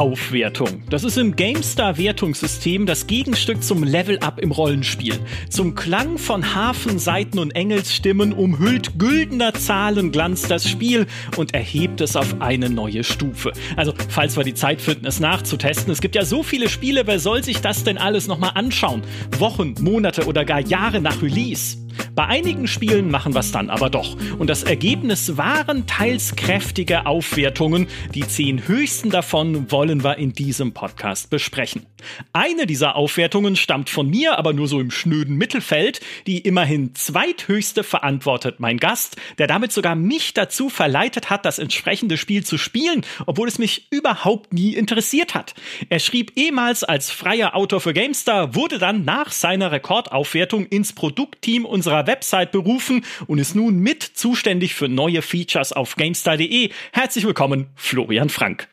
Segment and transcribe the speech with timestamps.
[0.00, 0.82] Aufwertung.
[0.88, 5.12] Das ist im GameStar-Wertungssystem das Gegenstück zum Level-Up im Rollenspiel.
[5.50, 11.06] Zum Klang von Hafen, Seiten und Engelsstimmen umhüllt güldener Zahlenglanz das Spiel
[11.36, 13.52] und erhebt es auf eine neue Stufe.
[13.76, 15.92] Also, falls wir die Zeit finden, es nachzutesten.
[15.92, 19.02] Es gibt ja so viele Spiele, wer soll sich das denn alles nochmal anschauen?
[19.38, 21.76] Wochen, Monate oder gar Jahre nach Release.
[22.14, 24.16] Bei einigen Spielen machen wir es dann aber doch.
[24.38, 27.86] Und das Ergebnis waren teils kräftige Aufwertungen.
[28.14, 31.86] Die zehn höchsten davon wollen wir in diesem Podcast besprechen.
[32.32, 36.00] Eine dieser Aufwertungen stammt von mir, aber nur so im schnöden Mittelfeld.
[36.26, 42.16] Die immerhin zweithöchste verantwortet mein Gast, der damit sogar mich dazu verleitet hat, das entsprechende
[42.16, 45.54] Spiel zu spielen, obwohl es mich überhaupt nie interessiert hat.
[45.88, 51.64] Er schrieb ehemals als freier Autor für GameStar, wurde dann nach seiner Rekordaufwertung ins Produktteam
[51.64, 56.70] unserer Website berufen und ist nun mit zuständig für neue Features auf GameStar.de.
[56.92, 58.68] Herzlich willkommen, Florian Frank.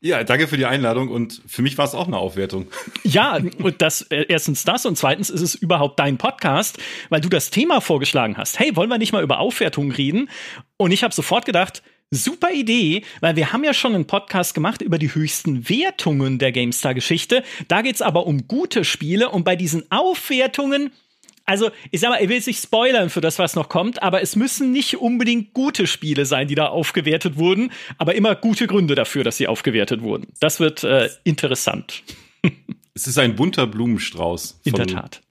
[0.00, 2.66] Ja, danke für die Einladung und für mich war es auch eine Aufwertung.
[3.04, 7.28] Ja, und das äh, erstens das und zweitens ist es überhaupt dein Podcast, weil du
[7.30, 8.58] das Thema vorgeschlagen hast.
[8.58, 10.28] Hey, wollen wir nicht mal über Aufwertungen reden?
[10.76, 14.80] Und ich habe sofort gedacht, Super Idee, weil wir haben ja schon einen Podcast gemacht
[14.80, 17.42] über die höchsten Wertungen der GameStar-Geschichte.
[17.68, 20.90] Da geht's aber um gute Spiele und bei diesen Aufwertungen
[21.48, 24.20] also ich sag mal, ich will jetzt nicht spoilern für das, was noch kommt, aber
[24.20, 28.94] es müssen nicht unbedingt gute Spiele sein, die da aufgewertet wurden, aber immer gute Gründe
[28.94, 30.26] dafür, dass sie aufgewertet wurden.
[30.40, 32.02] Das wird äh, interessant.
[32.94, 34.60] Es ist ein bunter Blumenstrauß.
[34.64, 35.22] In der Tat.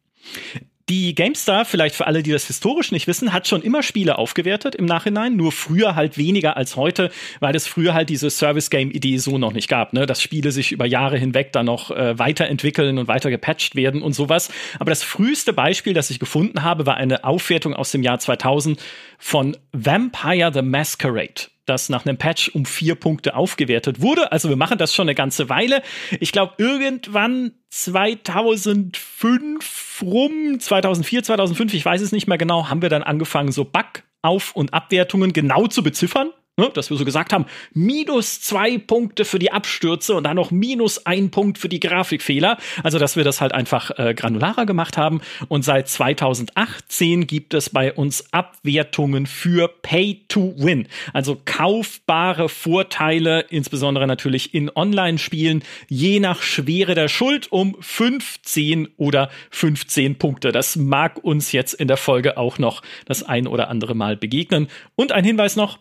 [0.90, 4.74] Die GameStar, vielleicht für alle, die das historisch nicht wissen, hat schon immer Spiele aufgewertet
[4.74, 9.38] im Nachhinein, nur früher halt weniger als heute, weil es früher halt diese Service-Game-Idee so
[9.38, 10.06] noch nicht gab, ne?
[10.06, 14.14] dass Spiele sich über Jahre hinweg dann noch äh, weiterentwickeln und weiter gepatcht werden und
[14.14, 14.50] sowas.
[14.80, 18.80] Aber das früheste Beispiel, das ich gefunden habe, war eine Aufwertung aus dem Jahr 2000
[19.20, 24.32] von Vampire the Masquerade das nach einem Patch um vier Punkte aufgewertet wurde.
[24.32, 25.82] Also wir machen das schon eine ganze Weile.
[26.20, 32.90] Ich glaube, irgendwann 2005 rum, 2004, 2005, ich weiß es nicht mehr genau, haben wir
[32.90, 37.34] dann angefangen, so Bug auf- und Abwertungen genau zu beziffern ne, dass wir so gesagt
[37.34, 41.80] haben, minus zwei Punkte für die Abstürze und dann noch minus ein Punkt für die
[41.80, 42.58] Grafikfehler.
[42.84, 45.22] Also, dass wir das halt einfach äh, granularer gemacht haben.
[45.48, 50.88] Und seit 2018 gibt es bei uns Abwertungen für Pay to Win.
[51.14, 59.30] Also kaufbare Vorteile, insbesondere natürlich in Online-Spielen, je nach Schwere der Schuld um 15 oder
[59.52, 60.52] 15 Punkte.
[60.52, 64.68] Das mag uns jetzt in der Folge auch noch das ein oder andere Mal begegnen.
[64.96, 65.78] Und ein Hinweis noch,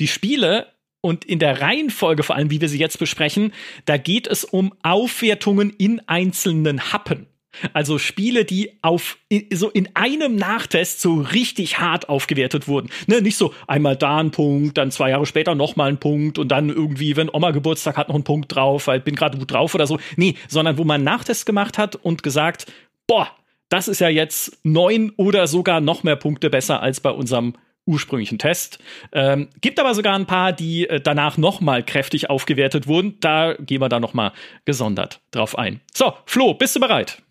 [0.00, 0.66] die Spiele
[1.00, 3.52] und in der Reihenfolge vor allem, wie wir sie jetzt besprechen,
[3.84, 7.26] da geht es um Aufwertungen in einzelnen Happen.
[7.72, 9.18] Also Spiele, die auf
[9.52, 12.90] so in einem Nachtest so richtig hart aufgewertet wurden.
[13.06, 16.38] Ne, nicht so einmal da ein Punkt, dann zwei Jahre später noch mal ein Punkt
[16.38, 19.50] und dann irgendwie, wenn Oma Geburtstag hat, noch ein Punkt drauf, weil bin gerade gut
[19.50, 19.98] drauf oder so.
[20.16, 22.66] Nee, sondern wo man einen Nachtest gemacht hat und gesagt,
[23.06, 23.28] boah,
[23.70, 27.54] das ist ja jetzt neun oder sogar noch mehr Punkte besser als bei unserem
[27.88, 28.78] ursprünglichen Test.
[29.12, 33.16] Ähm, gibt aber sogar ein paar, die äh, danach nochmal kräftig aufgewertet wurden.
[33.20, 34.32] Da gehen wir da nochmal
[34.64, 35.80] gesondert drauf ein.
[35.94, 37.22] So, Flo, bist du bereit?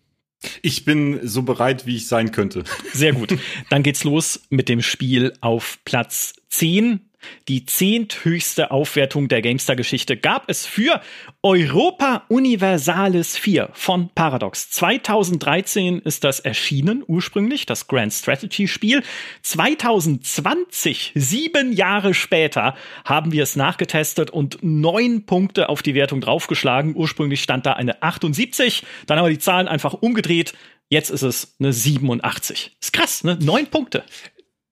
[0.62, 2.64] Ich bin so bereit, wie ich sein könnte.
[2.92, 3.36] Sehr gut.
[3.70, 7.07] Dann geht's los mit dem Spiel auf Platz 10
[7.48, 11.00] die zehnthöchste Aufwertung der GameStar-Geschichte gab es für
[11.42, 14.70] Europa Universalis 4 von Paradox.
[14.70, 19.02] 2013 ist das erschienen, ursprünglich, das Grand Strategy-Spiel.
[19.42, 22.74] 2020, sieben Jahre später,
[23.04, 26.94] haben wir es nachgetestet und neun Punkte auf die Wertung draufgeschlagen.
[26.96, 30.54] Ursprünglich stand da eine 78, dann haben wir die Zahlen einfach umgedreht.
[30.90, 32.76] Jetzt ist es eine 87.
[32.80, 33.38] Ist krass, ne?
[33.40, 34.04] Neun Punkte.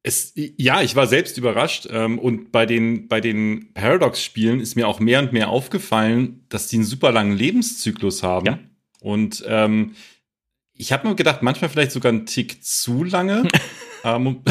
[0.06, 4.87] Es, ja, ich war selbst überrascht ähm, und bei den, bei den Paradox-Spielen ist mir
[4.87, 8.47] auch mehr und mehr aufgefallen, dass die einen super langen Lebenszyklus haben.
[8.47, 8.59] Ja.
[9.00, 9.97] Und ähm,
[10.75, 13.49] ich habe mir gedacht, manchmal vielleicht sogar einen Tick zu lange.
[14.04, 14.45] ähm,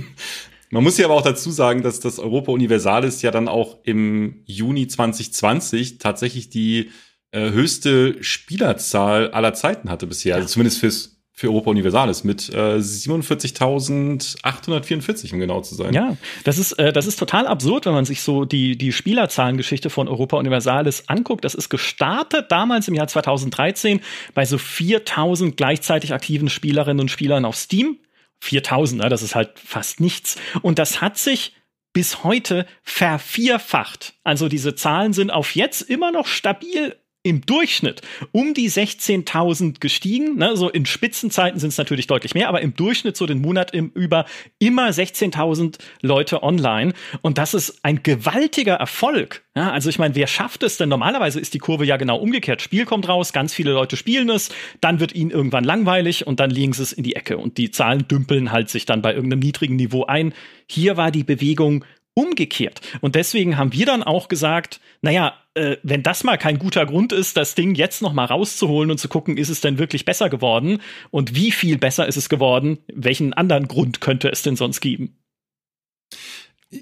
[0.70, 4.42] man muss ja aber auch dazu sagen, dass das Europa Universalis ja dann auch im
[4.44, 6.90] Juni 2020 tatsächlich die
[7.30, 10.34] äh, höchste Spielerzahl aller Zeiten hatte bisher.
[10.34, 10.42] Also ja.
[10.42, 15.94] Also zumindest fürs für Europa Universalis mit äh, 47.844, um genau zu sein.
[15.94, 19.88] Ja, das ist, äh, das ist total absurd, wenn man sich so die, die Spielerzahlengeschichte
[19.88, 21.42] von Europa Universalis anguckt.
[21.44, 24.02] Das ist gestartet damals im Jahr 2013
[24.34, 27.96] bei so 4000 gleichzeitig aktiven Spielerinnen und Spielern auf Steam.
[28.40, 30.36] 4000, ne, das ist halt fast nichts.
[30.60, 31.54] Und das hat sich
[31.92, 34.14] bis heute vervierfacht.
[34.24, 38.02] Also diese Zahlen sind auf jetzt immer noch stabil im Durchschnitt
[38.32, 40.36] um die 16.000 gestiegen.
[40.36, 40.56] Ne?
[40.56, 43.90] So in Spitzenzeiten sind es natürlich deutlich mehr, aber im Durchschnitt so den Monat im,
[43.94, 44.26] über
[44.58, 46.92] immer 16.000 Leute online.
[47.20, 49.44] Und das ist ein gewaltiger Erfolg.
[49.54, 50.88] Ja, also ich meine, wer schafft es denn?
[50.88, 52.62] Normalerweise ist die Kurve ja genau umgekehrt.
[52.62, 56.50] Spiel kommt raus, ganz viele Leute spielen es, dann wird ihnen irgendwann langweilig und dann
[56.50, 59.40] legen sie es in die Ecke und die Zahlen dümpeln halt sich dann bei irgendeinem
[59.40, 60.32] niedrigen Niveau ein.
[60.66, 61.84] Hier war die Bewegung
[62.14, 62.80] umgekehrt.
[63.00, 67.12] Und deswegen haben wir dann auch gesagt, naja, äh, wenn das mal kein guter Grund
[67.12, 70.28] ist, das Ding jetzt noch mal rauszuholen und zu gucken, ist es denn wirklich besser
[70.30, 74.80] geworden und wie viel besser ist es geworden, welchen anderen Grund könnte es denn sonst
[74.80, 75.16] geben?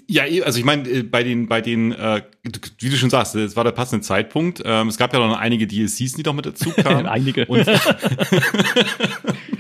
[0.07, 2.23] Ja, eh, also ich meine, äh, bei den, bei den, äh,
[2.79, 4.63] wie du schon sagst, es war der passende Zeitpunkt.
[4.65, 7.07] Ähm, es gab ja noch einige DLCs, die noch mit dazu kamen.
[7.07, 7.47] einige.
[7.47, 7.67] Und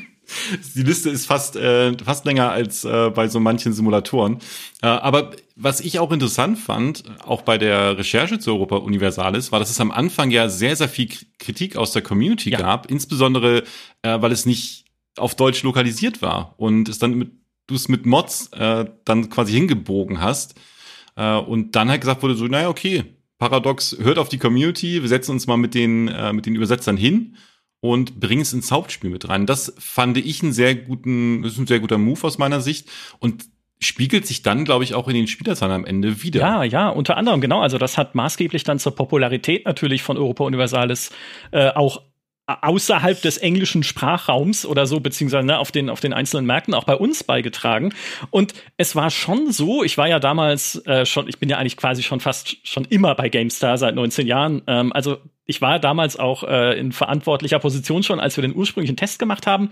[0.75, 4.39] die Liste ist fast, äh, fast länger als äh, bei so manchen Simulatoren.
[4.83, 9.59] Äh, aber was ich auch interessant fand, auch bei der Recherche zu Europa Universalis, war,
[9.59, 11.09] dass es am Anfang ja sehr, sehr viel
[11.39, 12.59] Kritik aus der Community ja.
[12.59, 13.65] gab, insbesondere
[14.03, 14.85] äh, weil es nicht
[15.17, 17.33] auf Deutsch lokalisiert war und es dann mit,
[17.67, 20.55] du es mit Mods äh, dann quasi hingebogen hast.
[21.17, 23.05] Äh, und dann halt gesagt wurde so, naja, okay,
[23.39, 26.97] Paradox hört auf die Community, wir setzen uns mal mit den, äh, mit den Übersetzern
[26.97, 27.37] hin
[27.81, 29.47] und bringen es ins Hauptspiel mit rein.
[29.47, 32.89] Das fand ich einen sehr guten, das ist ein sehr guter Move aus meiner Sicht
[33.19, 33.47] und
[33.83, 36.41] spiegelt sich dann, glaube ich, auch in den Spielerzahlen am Ende wieder.
[36.41, 37.61] Ja, ja, unter anderem, genau.
[37.61, 41.11] Also das hat maßgeblich dann zur Popularität natürlich von Europa Universalis
[41.51, 42.03] äh, auch
[42.61, 46.85] außerhalb des englischen Sprachraums oder so, beziehungsweise ne, auf, den, auf den einzelnen Märkten auch
[46.85, 47.93] bei uns beigetragen.
[48.31, 51.77] Und es war schon so, ich war ja damals äh, schon, ich bin ja eigentlich
[51.77, 54.63] quasi schon fast schon immer bei GameStar seit 19 Jahren.
[54.67, 58.97] Ähm, also ich war damals auch äh, in verantwortlicher Position schon, als wir den ursprünglichen
[58.97, 59.71] Test gemacht haben.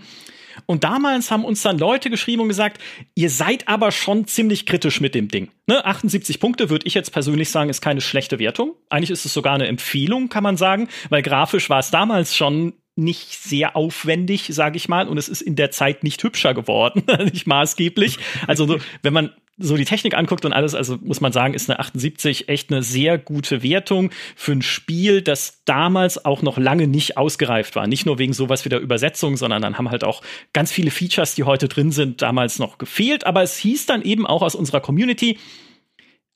[0.65, 2.81] Und damals haben uns dann Leute geschrieben und gesagt,
[3.15, 5.49] ihr seid aber schon ziemlich kritisch mit dem Ding.
[5.67, 5.83] Ne?
[5.85, 8.73] 78 Punkte würde ich jetzt persönlich sagen, ist keine schlechte Wertung.
[8.89, 12.73] Eigentlich ist es sogar eine Empfehlung, kann man sagen, weil grafisch war es damals schon
[12.95, 17.03] nicht sehr aufwendig, sage ich mal, und es ist in der Zeit nicht hübscher geworden,
[17.31, 18.17] nicht maßgeblich.
[18.45, 21.79] Also wenn man so die Technik anguckt und alles, also muss man sagen, ist eine
[21.79, 27.17] 78 echt eine sehr gute Wertung für ein Spiel, das damals auch noch lange nicht
[27.17, 27.85] ausgereift war.
[27.85, 30.21] Nicht nur wegen sowas wie der Übersetzung, sondern dann haben halt auch
[30.53, 33.25] ganz viele Features, die heute drin sind, damals noch gefehlt.
[33.25, 35.37] Aber es hieß dann eben auch aus unserer Community,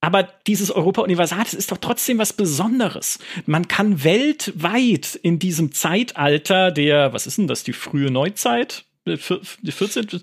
[0.04, 3.20] aber dieses Europa Universalis ist doch trotzdem was Besonderes.
[3.46, 8.84] Man kann weltweit in diesem Zeitalter der, was ist denn das, die frühe Neuzeit?
[9.06, 10.22] Die 14.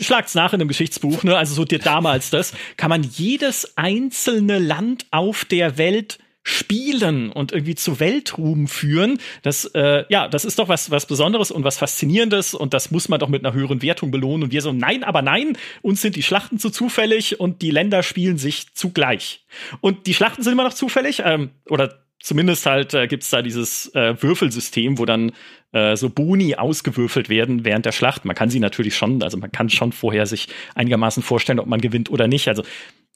[0.00, 1.36] Schlagt's nach in einem Geschichtsbuch, ne?
[1.36, 6.18] Also so dir damals das, kann man jedes einzelne Land auf der Welt
[6.48, 9.18] spielen und irgendwie zu Weltruhm führen.
[9.42, 13.08] Das, äh, ja, das ist doch was, was Besonderes und was Faszinierendes und das muss
[13.08, 14.44] man doch mit einer höheren Wertung belohnen.
[14.44, 18.04] Und wir so, nein, aber nein, uns sind die Schlachten zu zufällig und die Länder
[18.04, 19.44] spielen sich zugleich.
[19.80, 23.92] Und die Schlachten sind immer noch zufällig, ähm, oder zumindest halt äh, gibt's da dieses
[23.96, 25.32] äh, Würfelsystem, wo dann
[25.76, 28.24] äh, so Boni ausgewürfelt werden während der Schlacht.
[28.24, 31.82] Man kann sie natürlich schon, also man kann schon vorher sich einigermaßen vorstellen, ob man
[31.82, 32.48] gewinnt oder nicht.
[32.48, 32.62] Also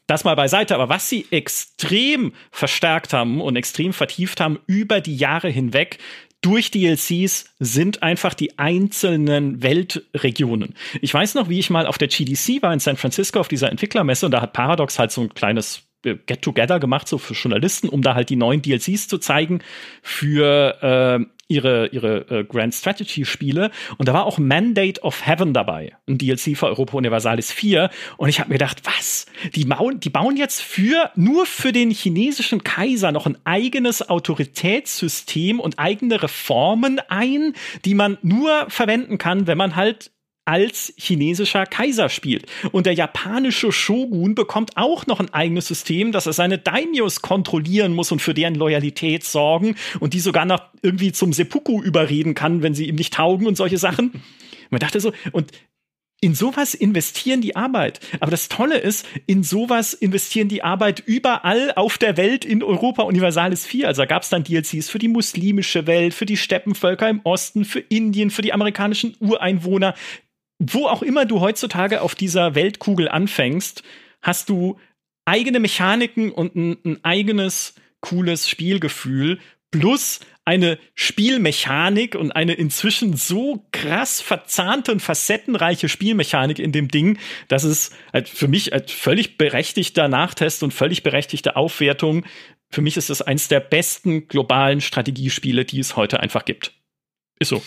[0.07, 5.17] das mal beiseite, aber was sie extrem verstärkt haben und extrem vertieft haben über die
[5.17, 5.99] Jahre hinweg,
[6.43, 10.75] durch DLCs sind einfach die einzelnen Weltregionen.
[11.01, 13.71] Ich weiß noch, wie ich mal auf der GDC war in San Francisco auf dieser
[13.71, 17.89] Entwicklermesse und da hat Paradox halt so ein kleines äh, Get-Together gemacht, so für Journalisten,
[17.89, 19.61] um da halt die neuen DLCs zu zeigen
[20.03, 23.71] für äh, ihre, ihre äh, Grand Strategy Spiele.
[23.99, 27.91] Und da war auch Mandate of Heaven dabei, ein DLC für Europa Universalis 4.
[28.17, 29.27] Und ich habe mir gedacht, was?
[29.55, 35.61] Die bauen, die bauen jetzt für, nur für den chinesischen Kaiser noch ein eigenes Autoritätssystem
[35.61, 40.13] und eigene Reformen ein, die man nur verwenden kann, wenn man halt
[40.51, 42.47] als chinesischer Kaiser spielt.
[42.73, 47.95] Und der japanische Shogun bekommt auch noch ein eigenes System, dass er seine Daimyos kontrollieren
[47.95, 52.63] muss und für deren Loyalität sorgen und die sogar noch irgendwie zum Seppuku überreden kann,
[52.63, 54.25] wenn sie ihm nicht taugen und solche Sachen.
[54.71, 55.53] Man dachte so, und
[56.21, 58.01] in sowas investieren die Arbeit.
[58.21, 63.05] Aber das Tolle ist, in sowas investieren die Arbeit überall auf der Welt in Europa
[63.05, 63.89] Universalis 4.
[63.89, 67.65] Also da gab es dann DLCs für die muslimische Welt, für die Steppenvölker im Osten,
[67.65, 69.95] für Indien, für die amerikanischen Ureinwohner
[70.61, 73.83] wo auch immer du heutzutage auf dieser Weltkugel anfängst,
[74.21, 74.79] hast du
[75.25, 79.41] eigene Mechaniken und ein, ein eigenes cooles Spielgefühl
[79.71, 87.19] plus eine Spielmechanik und eine inzwischen so krass verzahnte und facettenreiche Spielmechanik in dem Ding,
[87.49, 92.25] dass es halt für mich als völlig berechtigter Nachtest und völlig berechtigte Aufwertung,
[92.69, 96.73] für mich ist es eins der besten globalen Strategiespiele, die es heute einfach gibt.
[97.39, 97.63] Ist so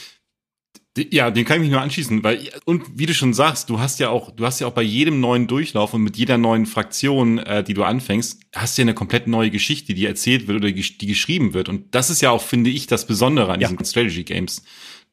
[0.95, 3.99] Ja, den kann ich mich nur anschließen, weil und wie du schon sagst, du hast
[3.99, 7.39] ja auch, du hast ja auch bei jedem neuen Durchlauf und mit jeder neuen Fraktion,
[7.39, 10.71] äh, die du anfängst, hast du ja eine komplett neue Geschichte, die erzählt wird oder
[10.71, 11.67] die, geschrieben wird.
[11.67, 13.69] Und das ist ja auch, finde ich, das Besondere an ja.
[13.69, 14.63] diesen Strategy Games.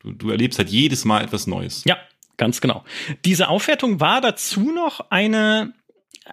[0.01, 1.83] Du, du erlebst halt jedes Mal etwas Neues.
[1.87, 1.97] Ja,
[2.37, 2.85] ganz genau.
[3.25, 5.73] Diese Aufwertung war dazu noch eine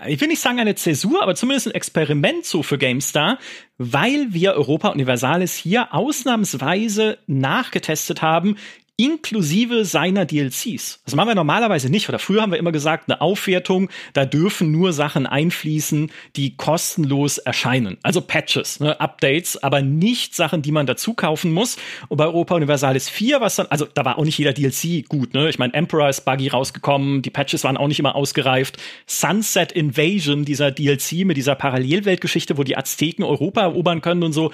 [0.05, 3.39] ich will nicht sagen eine Zäsur, aber zumindest ein Experiment so für GameStar,
[3.79, 8.57] weil wir Europa Universalis hier ausnahmsweise nachgetestet haben,
[8.97, 11.01] inklusive seiner DLCs.
[11.05, 12.09] Das machen wir normalerweise nicht.
[12.09, 17.37] Oder früher haben wir immer gesagt, eine Aufwertung, da dürfen nur Sachen einfließen, die kostenlos
[17.37, 17.97] erscheinen.
[18.01, 21.77] Also Patches, ne, Updates, aber nicht Sachen, die man dazu kaufen muss.
[22.07, 25.35] Und bei Europa Universalis 4, was dann, also da war auch nicht jeder DLC gut,
[25.35, 25.47] ne?
[25.47, 28.77] Ich meine, Emperor ist buggy rausgekommen, die Patches waren auch nicht immer ausgereift.
[29.05, 34.51] Sunset Invasion, dieser DLC mit dieser Parallelweltgeschichte, wo die Azteken Europa erobern können und so,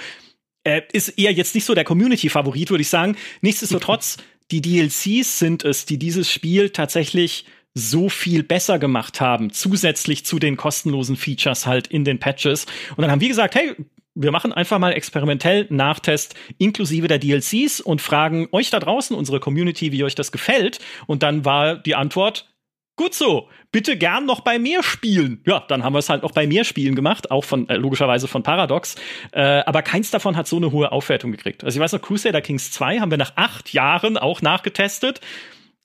[0.63, 3.15] äh, ist eher jetzt nicht so der Community-Favorit, würde ich sagen.
[3.41, 4.17] Nichtsdestotrotz
[4.53, 10.37] die DLCs sind es, die dieses Spiel tatsächlich so viel besser gemacht haben, zusätzlich zu
[10.37, 12.65] den kostenlosen Features halt in den Patches.
[12.95, 13.75] Und dann haben wir gesagt, hey,
[14.15, 19.39] wir machen einfach mal experimentell Nachtest inklusive der DLCs und fragen euch da draußen, unsere
[19.39, 20.77] Community, wie euch das gefällt.
[21.07, 22.52] Und dann war die Antwort,
[22.95, 23.49] Gut so.
[23.71, 25.41] Bitte gern noch bei mehr Spielen.
[25.47, 28.27] Ja, dann haben wir es halt noch bei mehr Spielen gemacht, auch von äh, logischerweise
[28.27, 28.95] von Paradox.
[29.31, 31.63] Äh, aber keins davon hat so eine hohe Aufwertung gekriegt.
[31.63, 35.21] Also ich weiß noch, Crusader Kings 2 haben wir nach acht Jahren auch nachgetestet.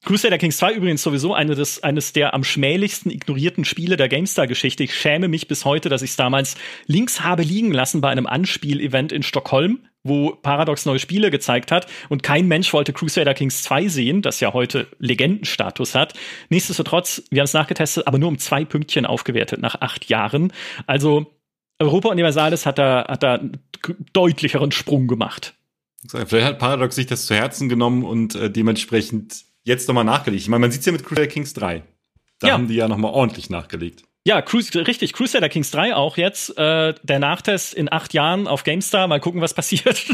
[0.04, 4.84] Crusader Kings 2 übrigens sowieso eine des, eines der am schmählichsten ignorierten Spiele der GameStar-Geschichte.
[4.84, 8.26] Ich schäme mich bis heute, dass ich es damals links habe liegen lassen bei einem
[8.26, 13.62] Anspiel-Event in Stockholm wo Paradox neue Spiele gezeigt hat und kein Mensch wollte Crusader Kings
[13.62, 16.14] 2 sehen, das ja heute Legendenstatus hat.
[16.48, 20.52] Nichtsdestotrotz, wir haben es nachgetestet, aber nur um zwei Pünktchen aufgewertet nach acht Jahren.
[20.86, 21.34] Also
[21.78, 23.58] Europa Universalis hat da, hat da einen
[24.12, 25.54] deutlicheren Sprung gemacht.
[26.06, 30.42] Vielleicht hat Paradox sich das zu Herzen genommen und äh, dementsprechend jetzt nochmal nachgelegt.
[30.42, 31.82] Ich meine, man sieht es ja mit Crusader Kings 3.
[32.40, 32.54] Da ja.
[32.54, 34.04] haben die ja nochmal ordentlich nachgelegt.
[34.28, 36.50] Ja, Cruise, richtig, Crusader Kings 3 auch jetzt.
[36.58, 39.08] Äh, der Nachtest in acht Jahren auf GameStar.
[39.08, 40.04] Mal gucken, was passiert.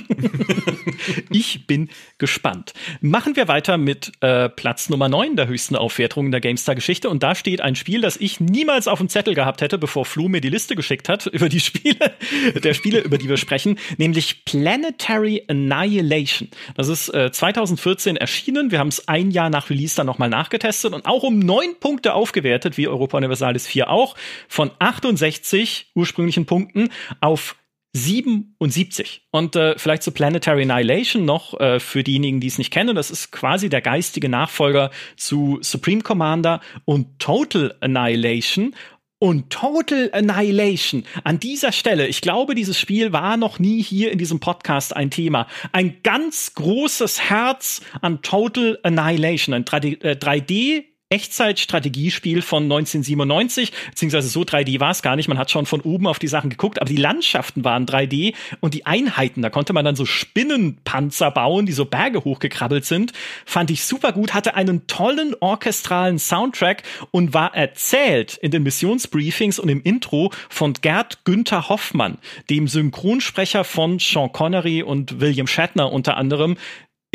[1.32, 2.74] ich bin gespannt.
[3.00, 7.10] Machen wir weiter mit äh, Platz Nummer 9 der höchsten Aufwertung der GameStar-Geschichte.
[7.10, 10.28] Und da steht ein Spiel, das ich niemals auf dem Zettel gehabt hätte, bevor Flo
[10.28, 12.12] mir die Liste geschickt hat über die Spiele,
[12.62, 16.50] der Spiele, über die wir sprechen, nämlich Planetary Annihilation.
[16.76, 18.70] Das ist äh, 2014 erschienen.
[18.70, 22.14] Wir haben es ein Jahr nach Release dann nochmal nachgetestet und auch um neun Punkte
[22.14, 24.16] aufgewertet, wie Europa Universalis 4 auch auch
[24.48, 27.56] von 68 ursprünglichen Punkten auf
[27.94, 29.22] 77.
[29.30, 32.96] Und äh, vielleicht zu Planetary Annihilation noch äh, für diejenigen, die es nicht kennen.
[32.96, 38.74] Das ist quasi der geistige Nachfolger zu Supreme Commander und Total Annihilation.
[39.20, 44.18] Und Total Annihilation an dieser Stelle, ich glaube, dieses Spiel war noch nie hier in
[44.18, 45.46] diesem Podcast ein Thema.
[45.72, 54.80] Ein ganz großes Herz an Total Annihilation, ein 3D Echtzeitstrategiespiel von 1997, beziehungsweise so 3D
[54.80, 55.28] war es gar nicht.
[55.28, 58.74] Man hat schon von oben auf die Sachen geguckt, aber die Landschaften waren 3D und
[58.74, 63.12] die Einheiten, da konnte man dann so Spinnenpanzer bauen, die so Berge hochgekrabbelt sind.
[63.44, 69.58] Fand ich super gut, hatte einen tollen orchestralen Soundtrack und war erzählt in den Missionsbriefings
[69.58, 72.18] und im Intro von Gerd Günther Hoffmann,
[72.50, 76.56] dem Synchronsprecher von Sean Connery und William Shatner unter anderem,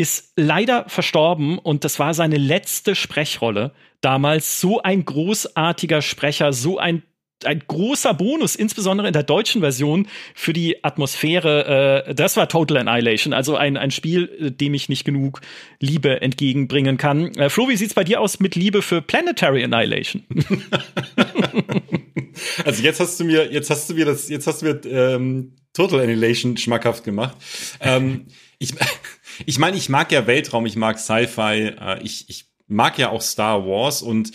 [0.00, 6.78] ist leider verstorben und das war seine letzte Sprechrolle damals so ein großartiger Sprecher, so
[6.78, 7.02] ein
[7.46, 12.04] ein großer Bonus, insbesondere in der deutschen Version für die Atmosphäre.
[12.06, 15.40] Äh, das war Total Annihilation, also ein, ein Spiel, äh, dem ich nicht genug
[15.78, 17.34] Liebe entgegenbringen kann.
[17.36, 20.22] Äh, Flo, wie sieht's bei dir aus mit Liebe für Planetary Annihilation?
[22.66, 25.56] also jetzt hast du mir, jetzt hast du mir das, jetzt hast du mir ähm,
[25.72, 27.38] Total Annihilation schmackhaft gemacht.
[27.80, 28.26] ähm,
[28.58, 28.74] ich,
[29.46, 33.22] ich meine, ich mag ja Weltraum, ich mag Sci-Fi, äh, ich, ich mag ja auch
[33.22, 34.32] Star Wars und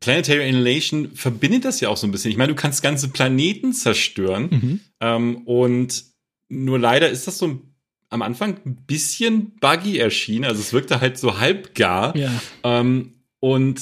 [0.00, 2.30] Planetary Annihilation verbindet das ja auch so ein bisschen.
[2.30, 4.80] Ich meine, du kannst ganze Planeten zerstören mhm.
[5.00, 6.04] ähm, und
[6.48, 7.62] nur leider ist das so
[8.10, 10.44] am Anfang ein bisschen buggy erschienen.
[10.44, 12.14] Also es wirkte halt so halbgar.
[12.16, 12.30] Ja.
[12.62, 13.80] Ähm, und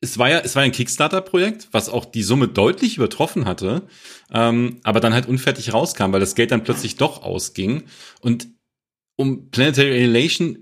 [0.00, 3.82] es war ja, es war ein Kickstarter-Projekt, was auch die Summe deutlich übertroffen hatte,
[4.32, 7.84] ähm, aber dann halt unfertig rauskam, weil das Geld dann plötzlich doch ausging.
[8.20, 8.48] Und
[9.16, 10.58] um Planetary Annihilation,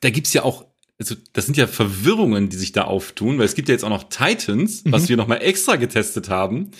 [0.00, 0.66] da gibt's ja auch
[0.98, 3.88] also das sind ja Verwirrungen, die sich da auftun, weil es gibt ja jetzt auch
[3.88, 4.92] noch Titans, mhm.
[4.92, 6.72] was wir noch mal extra getestet haben,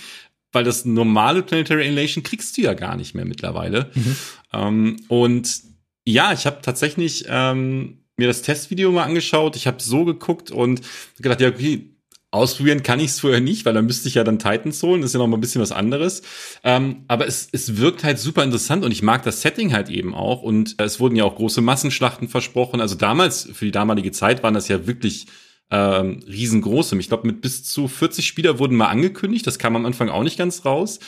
[0.52, 3.90] weil das normale Planetary Annihilation kriegst du ja gar nicht mehr mittlerweile.
[3.94, 4.16] Mhm.
[4.52, 5.62] Ähm, und
[6.04, 10.80] ja, ich habe tatsächlich ähm, mir das Testvideo mal angeschaut, ich habe so geguckt und
[11.18, 11.94] gedacht, ja, okay,
[12.30, 15.00] Ausprobieren kann ich es vorher nicht, weil dann müsste ich ja dann Titans holen.
[15.00, 16.22] Das ist ja noch mal ein bisschen was anderes.
[16.62, 20.14] Ähm, aber es, es wirkt halt super interessant und ich mag das Setting halt eben
[20.14, 20.42] auch.
[20.42, 22.82] Und es wurden ja auch große Massenschlachten versprochen.
[22.82, 25.26] Also damals, für die damalige Zeit, waren das ja wirklich
[25.70, 26.98] ähm, riesengroße.
[26.98, 29.46] Ich glaube, mit bis zu 40 Spieler wurden mal angekündigt.
[29.46, 31.00] Das kam am Anfang auch nicht ganz raus.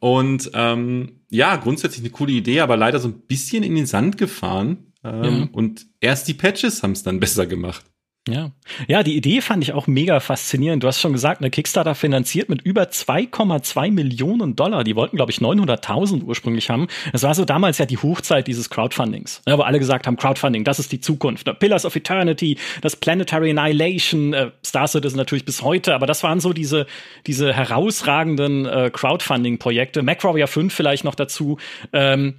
[0.00, 4.16] Und ähm, ja, grundsätzlich eine coole Idee, aber leider so ein bisschen in den Sand
[4.16, 4.92] gefahren.
[5.04, 5.48] Ähm, ja.
[5.52, 7.84] Und erst die Patches haben es dann besser gemacht.
[8.28, 8.52] Ja.
[8.86, 10.84] Ja, die Idee fand ich auch mega faszinierend.
[10.84, 14.84] Du hast schon gesagt, eine Kickstarter finanziert mit über 2,2 Millionen Dollar.
[14.84, 16.86] Die wollten, glaube ich, 900.000 ursprünglich haben.
[17.10, 20.62] Das war so damals ja die Hochzeit dieses Crowdfundings, ja, wo alle gesagt haben, Crowdfunding,
[20.62, 21.50] das ist die Zukunft.
[21.58, 26.38] Pillars of Eternity, das Planetary Annihilation, äh, Star Citizen natürlich bis heute, aber das waren
[26.38, 26.86] so diese,
[27.26, 30.02] diese herausragenden äh, Crowdfunding-Projekte.
[30.02, 31.58] MacRobia 5 vielleicht noch dazu.
[31.92, 32.36] Ähm,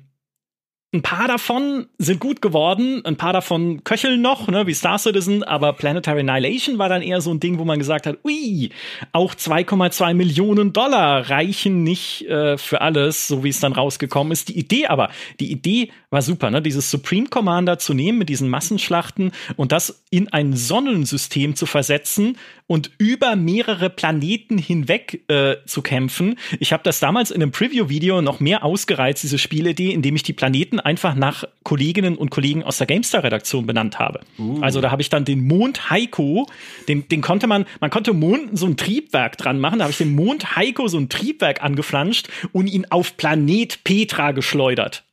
[0.93, 5.43] ein paar davon sind gut geworden, ein paar davon köcheln noch, ne, wie Star Citizen,
[5.43, 8.69] aber Planetary Annihilation war dann eher so ein Ding, wo man gesagt hat, ui,
[9.11, 14.49] auch 2,2 Millionen Dollar reichen nicht äh, für alles, so wie es dann rausgekommen ist.
[14.49, 15.09] Die Idee aber,
[15.39, 20.03] die Idee war super, ne, dieses Supreme Commander zu nehmen mit diesen Massenschlachten und das
[20.11, 26.37] in ein Sonnensystem zu versetzen und über mehrere Planeten hinweg äh, zu kämpfen.
[26.59, 30.33] Ich habe das damals in einem Preview-Video noch mehr ausgereizt, diese Spielidee, indem ich die
[30.33, 34.21] Planeten einfach nach Kolleginnen und Kollegen aus der GameStar-Redaktion benannt habe.
[34.37, 34.61] Uh.
[34.61, 36.47] Also da habe ich dann den Mond Heiko,
[36.87, 39.97] den, den konnte man, man konnte Mond so ein Triebwerk dran machen, da habe ich
[39.97, 45.03] den Mond Heiko so ein Triebwerk angeflanscht und ihn auf Planet Petra geschleudert.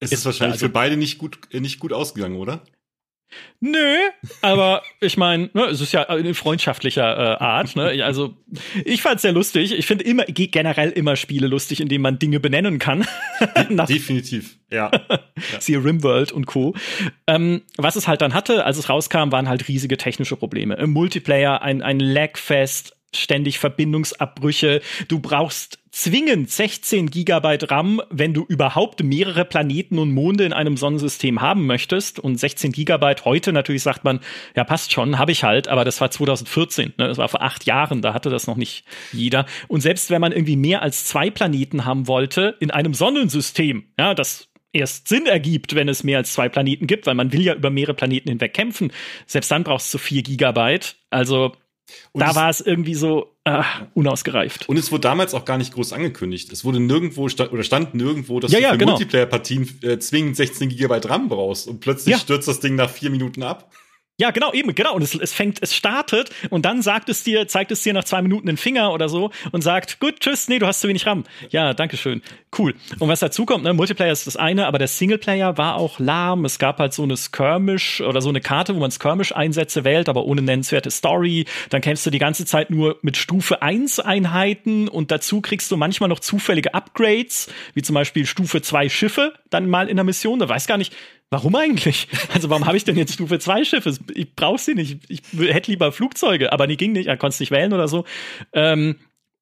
[0.00, 2.62] Es ist, ist wahrscheinlich also, für beide nicht gut, nicht gut ausgegangen, oder?
[3.60, 3.96] Nö,
[4.40, 7.76] aber ich meine, ne, es ist ja in freundschaftlicher äh, Art.
[7.76, 8.02] Ne?
[8.04, 8.36] Also
[8.84, 9.76] ich fand's sehr lustig.
[9.76, 13.06] Ich finde immer generell immer Spiele lustig, indem man Dinge benennen kann.
[13.88, 14.90] Definitiv, ja.
[15.58, 16.74] Siehe Rimworld und Co.
[17.26, 20.76] Ähm, was es halt dann hatte, als es rauskam, waren halt riesige technische Probleme.
[20.76, 24.80] Im Multiplayer ein, ein Lagfest, ständig Verbindungsabbrüche.
[25.08, 30.76] Du brauchst zwingend 16 Gigabyte RAM, wenn du überhaupt mehrere Planeten und Monde in einem
[30.76, 32.18] Sonnensystem haben möchtest.
[32.18, 34.20] Und 16 Gigabyte heute natürlich sagt man,
[34.56, 37.08] ja passt schon, habe ich halt, aber das war 2014, ne?
[37.08, 39.46] das war vor acht Jahren, da hatte das noch nicht jeder.
[39.68, 44.14] Und selbst wenn man irgendwie mehr als zwei Planeten haben wollte in einem Sonnensystem, ja,
[44.14, 47.54] das erst Sinn ergibt, wenn es mehr als zwei Planeten gibt, weil man will ja
[47.54, 48.92] über mehrere Planeten hinweg kämpfen.
[49.26, 50.96] Selbst dann brauchst du vier Gigabyte.
[51.10, 51.52] Also
[52.12, 53.62] und da war es irgendwie so äh,
[53.94, 54.68] unausgereift.
[54.68, 56.52] Und es wurde damals auch gar nicht groß angekündigt.
[56.52, 58.92] Es wurde nirgendwo sta oder stand nirgendwo, dass ja, du ja, für genau.
[58.92, 61.68] Multiplayer-Partien äh, zwingend 16 GB RAM brauchst.
[61.68, 62.18] Und plötzlich ja.
[62.18, 63.70] stürzt das Ding nach vier Minuten ab.
[64.20, 64.94] Ja, genau, eben, genau.
[64.94, 68.02] Und es, es fängt, es startet und dann sagt es dir, zeigt es dir nach
[68.02, 71.06] zwei Minuten den Finger oder so und sagt, gut, tschüss, nee, du hast zu wenig
[71.06, 71.22] RAM.
[71.50, 72.20] Ja, danke schön.
[72.56, 72.74] Cool.
[72.98, 76.44] Und was dazu kommt, ne, Multiplayer ist das eine, aber der Singleplayer war auch lahm.
[76.44, 80.24] Es gab halt so eine Skirmish oder so eine Karte, wo man Skirmish-Einsätze wählt, aber
[80.24, 81.44] ohne nennenswerte Story.
[81.70, 85.76] Dann kämpfst du die ganze Zeit nur mit Stufe 1 Einheiten und dazu kriegst du
[85.76, 90.40] manchmal noch zufällige Upgrades, wie zum Beispiel Stufe 2 Schiffe, dann mal in der Mission.
[90.40, 90.92] Da weiß gar nicht,
[91.30, 92.08] Warum eigentlich?
[92.32, 93.96] Also warum habe ich denn jetzt Stufe 2 Schiffe?
[94.14, 95.00] Ich brauche sie nicht.
[95.08, 97.06] Ich hätte lieber Flugzeuge, aber die ging nicht.
[97.06, 98.04] Er konnte nicht wählen oder so.
[98.52, 98.96] Ähm,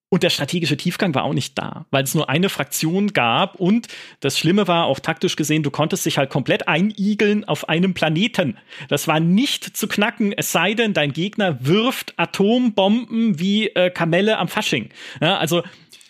[0.08, 3.56] und der strategische Tiefgang war auch nicht da, weil es nur eine Fraktion gab.
[3.56, 3.88] Und
[4.20, 8.56] das Schlimme war, auch taktisch gesehen, du konntest dich halt komplett einigeln auf einem Planeten.
[8.88, 14.38] Das war nicht zu knacken, es sei denn, dein Gegner wirft Atombomben wie äh, Kamelle
[14.38, 14.90] am Fasching.
[15.20, 15.64] Ja, also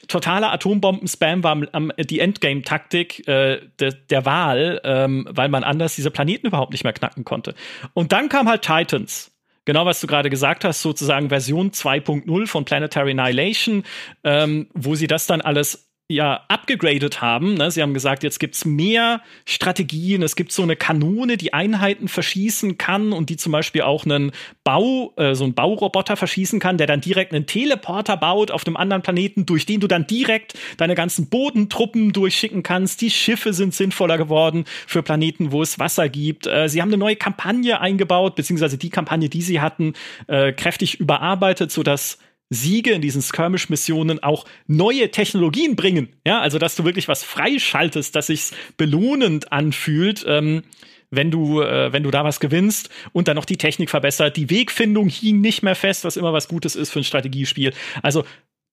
[0.09, 6.11] totaler Atombomben-Spam war am, die Endgame-Taktik äh, de, der Wahl, ähm, weil man anders diese
[6.11, 7.55] Planeten überhaupt nicht mehr knacken konnte.
[7.95, 9.33] Und dann kam halt Titans.
[9.65, 13.83] Genau, was du gerade gesagt hast, sozusagen Version 2.0 von Planetary Annihilation,
[14.23, 17.55] ähm, wo sie das dann alles ja abgegradet haben.
[17.55, 17.71] Ne?
[17.71, 20.23] Sie haben gesagt, jetzt gibt's mehr Strategien.
[20.23, 24.31] Es gibt so eine Kanone, die Einheiten verschießen kann und die zum Beispiel auch einen
[24.63, 28.77] Bau, äh, so einen Bauroboter verschießen kann, der dann direkt einen Teleporter baut auf einem
[28.77, 33.01] anderen Planeten, durch den du dann direkt deine ganzen Bodentruppen durchschicken kannst.
[33.01, 36.47] Die Schiffe sind sinnvoller geworden für Planeten, wo es Wasser gibt.
[36.47, 39.95] Äh, sie haben eine neue Kampagne eingebaut, beziehungsweise die Kampagne, die sie hatten,
[40.29, 42.19] äh, kräftig überarbeitet, sodass
[42.51, 46.15] Siege in diesen Skirmish-Missionen auch neue Technologien bringen.
[46.27, 50.25] Ja, also dass du wirklich was freischaltest, dass sich's belohnend anfühlt.
[50.27, 50.63] Ähm,
[51.11, 54.37] wenn du, äh, wenn du da was gewinnst und dann noch die Technik verbessert.
[54.37, 57.73] Die Wegfindung hing nicht mehr fest, was immer was Gutes ist für ein Strategiespiel.
[58.03, 58.25] Also,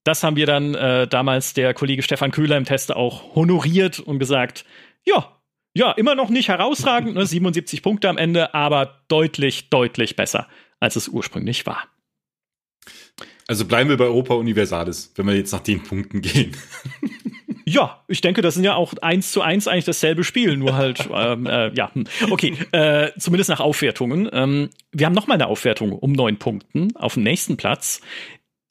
[0.03, 4.19] das haben wir dann äh, damals der Kollege Stefan Köhler im Teste auch honoriert und
[4.19, 4.65] gesagt,
[5.05, 5.39] ja,
[5.75, 10.47] ja, immer noch nicht herausragend, ne, 77 Punkte am Ende, aber deutlich, deutlich besser,
[10.79, 11.83] als es ursprünglich war.
[13.47, 16.55] Also bleiben wir bei Europa Universalis, wenn wir jetzt nach den Punkten gehen.
[17.65, 21.09] Ja, ich denke, das sind ja auch eins zu eins eigentlich dasselbe Spiel, nur halt,
[21.13, 22.05] ähm, äh, ja, hm.
[22.29, 24.29] okay, äh, zumindest nach Aufwertungen.
[24.31, 28.01] Ähm, wir haben noch mal eine Aufwertung um neun Punkten auf dem nächsten Platz.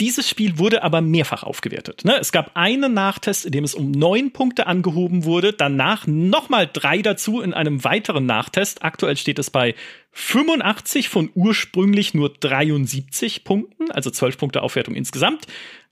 [0.03, 2.05] Dieses Spiel wurde aber mehrfach aufgewertet.
[2.05, 2.19] Ne?
[2.19, 7.03] Es gab einen Nachtest, in dem es um neun Punkte angehoben wurde, danach nochmal drei
[7.03, 8.83] dazu in einem weiteren Nachtest.
[8.83, 9.77] Aktuell steht es bei
[10.11, 15.47] 85 von ursprünglich nur 73 Punkten, also 12 Punkte Aufwertung insgesamt.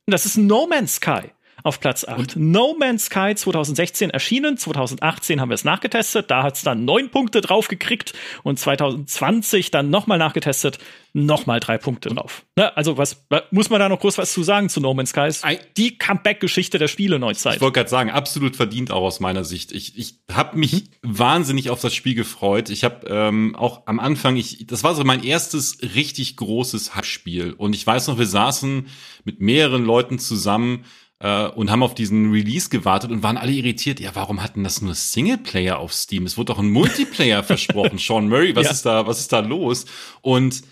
[0.07, 1.31] Und das ist No Man's Sky
[1.62, 2.18] auf Platz 8.
[2.18, 6.85] Und no Man's Sky 2016 erschienen, 2018 haben wir es nachgetestet, da hat es dann
[6.85, 10.79] neun Punkte drauf gekriegt und 2020 dann nochmal nachgetestet,
[11.12, 12.44] nochmal drei Punkte drauf.
[12.57, 12.77] Ne?
[12.77, 15.31] Also was muss man da noch groß was zu sagen zu No Man's Sky?
[15.77, 17.57] Die Comeback-Geschichte der Spiele Neuzeit.
[17.57, 19.73] Ich wollte gerade sagen, absolut verdient auch aus meiner Sicht.
[19.73, 21.18] Ich, ich habe mich mhm.
[21.18, 22.70] wahnsinnig auf das Spiel gefreut.
[22.70, 27.53] Ich habe ähm, auch am Anfang, ich, das war so mein erstes richtig großes Spiel
[27.53, 28.87] und ich weiß noch, wir saßen
[29.25, 30.85] mit mehreren Leuten zusammen
[31.20, 34.00] äh, und haben auf diesen Release gewartet und waren alle irritiert.
[34.00, 36.26] Ja, warum hatten das nur Singleplayer auf Steam?
[36.26, 37.98] Es wurde doch ein Multiplayer versprochen.
[37.98, 38.70] Sean Murray, was ja.
[38.72, 39.85] ist da, was ist da los?
[40.22, 40.62] Und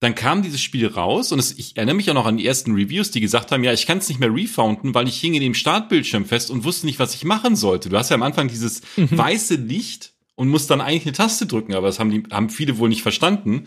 [0.00, 2.74] dann kam dieses Spiel raus und es, ich erinnere mich auch noch an die ersten
[2.74, 5.40] Reviews, die gesagt haben, ja, ich kann es nicht mehr refounden, weil ich hing in
[5.40, 7.88] dem Startbildschirm fest und wusste nicht, was ich machen sollte.
[7.88, 9.16] Du hast ja am Anfang dieses mhm.
[9.16, 12.76] weiße Licht und musst dann eigentlich eine Taste drücken, aber das haben die, haben viele
[12.76, 13.66] wohl nicht verstanden.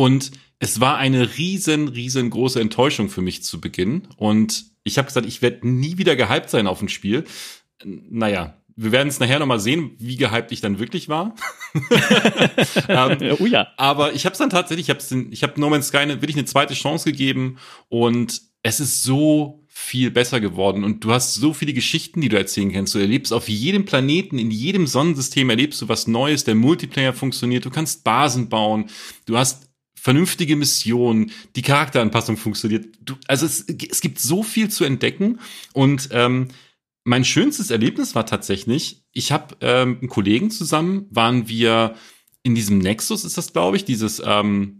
[0.00, 4.08] Und es war eine riesen, riesengroße Enttäuschung für mich zu Beginn.
[4.16, 7.24] Und ich habe gesagt, ich werde nie wieder gehypt sein auf ein Spiel.
[7.84, 11.34] Naja, wir werden es nachher nochmal sehen, wie gehypt ich dann wirklich war.
[12.88, 13.68] ähm, oh ja.
[13.76, 16.38] Aber ich habe es dann tatsächlich, ich habe ich hab No Man's Sky eine, wirklich
[16.38, 17.58] eine zweite Chance gegeben
[17.90, 22.38] und es ist so viel besser geworden und du hast so viele Geschichten, die du
[22.38, 22.94] erzählen kannst.
[22.94, 26.44] Du erlebst auf jedem Planeten, in jedem Sonnensystem erlebst du was Neues.
[26.44, 27.66] Der Multiplayer funktioniert.
[27.66, 28.86] Du kannst Basen bauen.
[29.26, 29.69] Du hast
[30.00, 32.86] vernünftige Mission, die Charakteranpassung funktioniert.
[33.02, 35.40] Du, also es, es gibt so viel zu entdecken
[35.72, 36.48] und ähm,
[37.04, 41.94] mein schönstes Erlebnis war tatsächlich, ich habe ähm, einen Kollegen zusammen, waren wir
[42.42, 44.76] in diesem Nexus, ist das glaube ich, dieses ähm,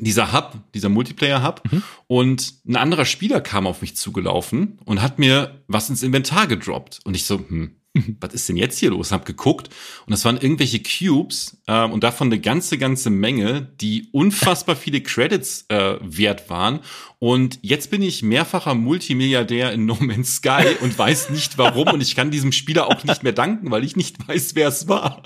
[0.00, 1.62] dieser Hub, dieser Multiplayer-Hub.
[1.70, 1.82] Mhm.
[2.06, 7.00] Und ein anderer Spieler kam auf mich zugelaufen und hat mir was ins Inventar gedroppt.
[7.04, 7.76] Und ich so, hm,
[8.20, 9.12] was ist denn jetzt hier los?
[9.12, 9.68] Hab geguckt
[10.06, 15.00] und das waren irgendwelche Cubes äh, und davon eine ganze, ganze Menge, die unfassbar viele
[15.00, 16.80] Credits äh, wert waren.
[17.18, 22.00] Und jetzt bin ich mehrfacher Multimilliardär in No Man's Sky und weiß nicht warum und
[22.00, 25.22] ich kann diesem Spieler auch nicht mehr danken, weil ich nicht weiß, wer es war.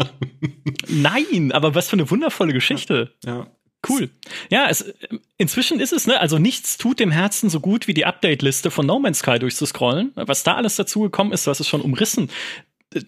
[0.88, 3.14] Nein, aber was für eine wundervolle Geschichte.
[3.24, 3.36] Ja.
[3.38, 3.46] ja.
[3.88, 4.10] Cool.
[4.48, 4.94] Ja, es,
[5.38, 8.86] inzwischen ist es, ne, also nichts tut dem Herzen so gut wie die Update-Liste von
[8.86, 10.12] No Man's Sky durchzuscrollen.
[10.14, 12.30] Was da alles dazugekommen ist, hast es schon umrissen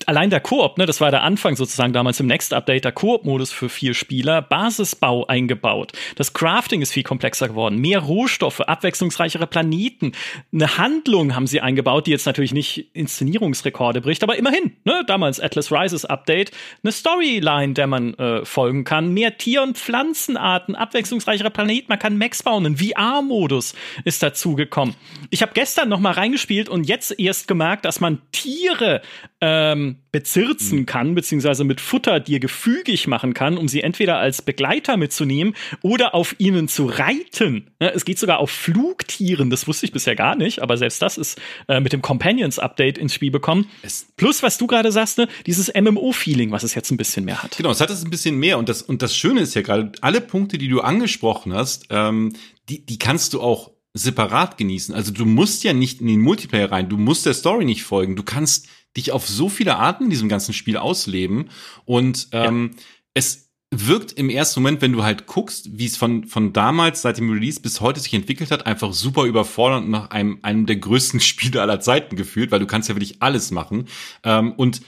[0.06, 3.52] allein der Koop, ne, das war der Anfang sozusagen damals im Next Update, der Koop-Modus
[3.52, 5.92] für vier Spieler, Basisbau eingebaut.
[6.16, 10.12] Das Crafting ist viel komplexer geworden, mehr Rohstoffe, abwechslungsreichere Planeten,
[10.52, 15.40] eine Handlung haben sie eingebaut, die jetzt natürlich nicht Inszenierungsrekorde bricht, aber immerhin, ne, damals
[15.40, 16.50] Atlas Rises Update,
[16.82, 22.18] eine Storyline, der man äh, folgen kann, mehr Tier- und Pflanzenarten, abwechslungsreichere Planeten, man kann
[22.18, 24.94] Max bauen, ein VR-Modus ist dazugekommen.
[25.30, 29.02] Ich habe gestern noch mal reingespielt und jetzt erst gemerkt, dass man Tiere
[29.46, 30.86] ähm, bezirzen mhm.
[30.86, 36.14] kann, beziehungsweise mit Futter dir gefügig machen kann, um sie entweder als Begleiter mitzunehmen oder
[36.14, 37.70] auf ihnen zu reiten.
[37.78, 41.38] Es geht sogar auf Flugtieren, das wusste ich bisher gar nicht, aber selbst das ist
[41.68, 43.66] äh, mit dem Companions Update ins Spiel bekommen.
[43.82, 47.42] Es Plus, was du gerade sagst, ne, dieses MMO-Feeling, was es jetzt ein bisschen mehr
[47.42, 47.58] hat.
[47.58, 49.92] Genau, es hat es ein bisschen mehr und das, und das Schöne ist ja gerade,
[50.00, 52.32] alle Punkte, die du angesprochen hast, ähm,
[52.70, 54.94] die, die kannst du auch separat genießen.
[54.94, 58.16] Also du musst ja nicht in den Multiplayer rein, du musst der Story nicht folgen,
[58.16, 61.50] du kannst dich auf so viele Arten in diesem ganzen Spiel ausleben.
[61.84, 62.82] Und ähm, ja.
[63.14, 67.18] es wirkt im ersten Moment, wenn du halt guckst, wie es von, von damals, seit
[67.18, 71.20] dem Release bis heute sich entwickelt hat, einfach super überfordernd nach einem, einem der größten
[71.20, 73.88] Spiele aller Zeiten gefühlt, weil du kannst ja wirklich alles machen.
[74.22, 74.80] Ähm, und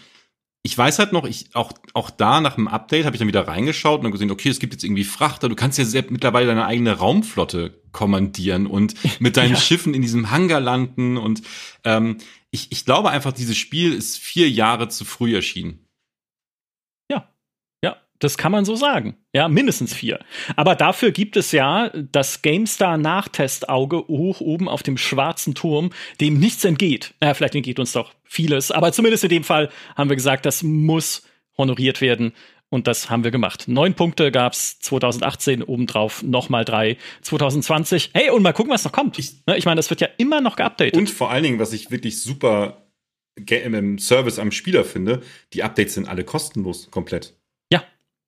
[0.67, 3.47] ich weiß halt noch, ich auch auch da nach dem Update habe ich dann wieder
[3.47, 6.67] reingeschaut und gesehen, okay, es gibt jetzt irgendwie Frachter, du kannst ja selbst mittlerweile deine
[6.67, 9.61] eigene Raumflotte kommandieren und mit deinen ja.
[9.61, 11.43] Schiffen in diesem Hangar landen und
[11.85, 12.19] ähm,
[12.51, 15.86] ich, ich glaube einfach, dieses Spiel ist vier Jahre zu früh erschienen.
[18.19, 19.17] Das kann man so sagen.
[19.33, 20.21] Ja, mindestens vier.
[20.57, 26.39] Aber dafür gibt es ja das GameStar Nachtestauge hoch oben auf dem schwarzen Turm, dem
[26.39, 27.15] nichts entgeht.
[27.23, 30.63] Ja, vielleicht entgeht uns doch vieles, aber zumindest in dem Fall haben wir gesagt, das
[30.63, 31.23] muss
[31.59, 32.33] honoriert werden.
[32.69, 33.69] Und das haben wir gemacht.
[33.69, 38.11] Neun Punkte gab's 2018, obendrauf nochmal drei 2020.
[38.13, 39.19] Hey, und mal gucken, was noch kommt.
[39.21, 40.97] Ich, ne, ich meine, das wird ja immer noch geupdatet.
[40.97, 42.83] Und vor allen Dingen, was ich wirklich super
[43.37, 47.35] im Service am Spieler finde, die Updates sind alle kostenlos, komplett.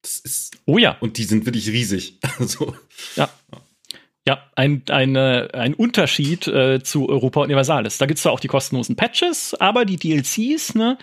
[0.03, 0.59] Das ist.
[0.65, 0.97] Oh ja.
[1.01, 2.19] Und die sind wirklich riesig.
[2.39, 2.77] Also.
[3.17, 3.29] Ja.
[4.27, 7.97] Ja, ein, eine, ein Unterschied äh, zu Europa Universalis.
[7.97, 10.99] Da gibt es zwar auch die kostenlosen Patches, aber die DLCs ne,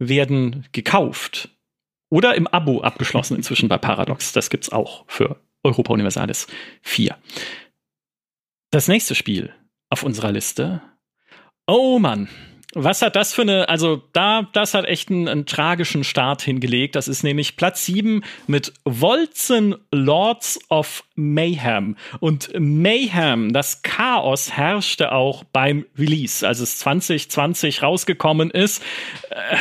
[0.00, 1.50] werden gekauft
[2.10, 4.32] oder im Abo abgeschlossen inzwischen bei Paradox.
[4.32, 6.48] Das gibt's auch für Europa Universalis
[6.82, 7.16] 4.
[8.72, 9.54] Das nächste Spiel
[9.88, 10.82] auf unserer Liste.
[11.68, 12.28] Oh Mann,
[12.74, 16.96] was hat das für eine, also da, das hat echt einen, einen, tragischen Start hingelegt.
[16.96, 21.96] Das ist nämlich Platz 7 mit Wolzen Lords of Mayhem.
[22.20, 28.82] Und Mayhem, das Chaos herrschte auch beim Release, als es 2020 rausgekommen ist.
[29.30, 29.56] Äh,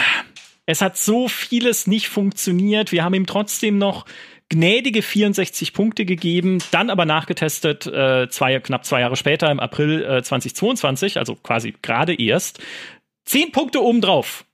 [0.66, 2.92] es hat so vieles nicht funktioniert.
[2.92, 4.06] Wir haben ihm trotzdem noch
[4.50, 10.04] gnädige 64 Punkte gegeben, dann aber nachgetestet, äh, zwei, knapp zwei Jahre später, im April
[10.04, 12.60] äh, 2022, also quasi gerade erst.
[13.26, 14.46] Zehn Punkte obendrauf.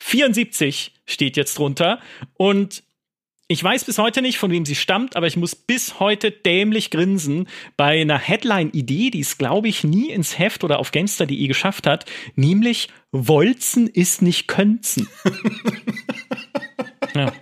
[0.00, 2.00] 74 steht jetzt drunter.
[2.34, 2.82] Und
[3.50, 6.90] ich weiß bis heute nicht, von wem sie stammt, aber ich muss bis heute dämlich
[6.90, 11.86] grinsen bei einer Headline-Idee, die es, glaube ich, nie ins Heft oder auf Gamester.de geschafft
[11.86, 12.04] hat,
[12.36, 15.08] nämlich Wolzen ist nicht Könzen.
[17.14, 17.32] ja.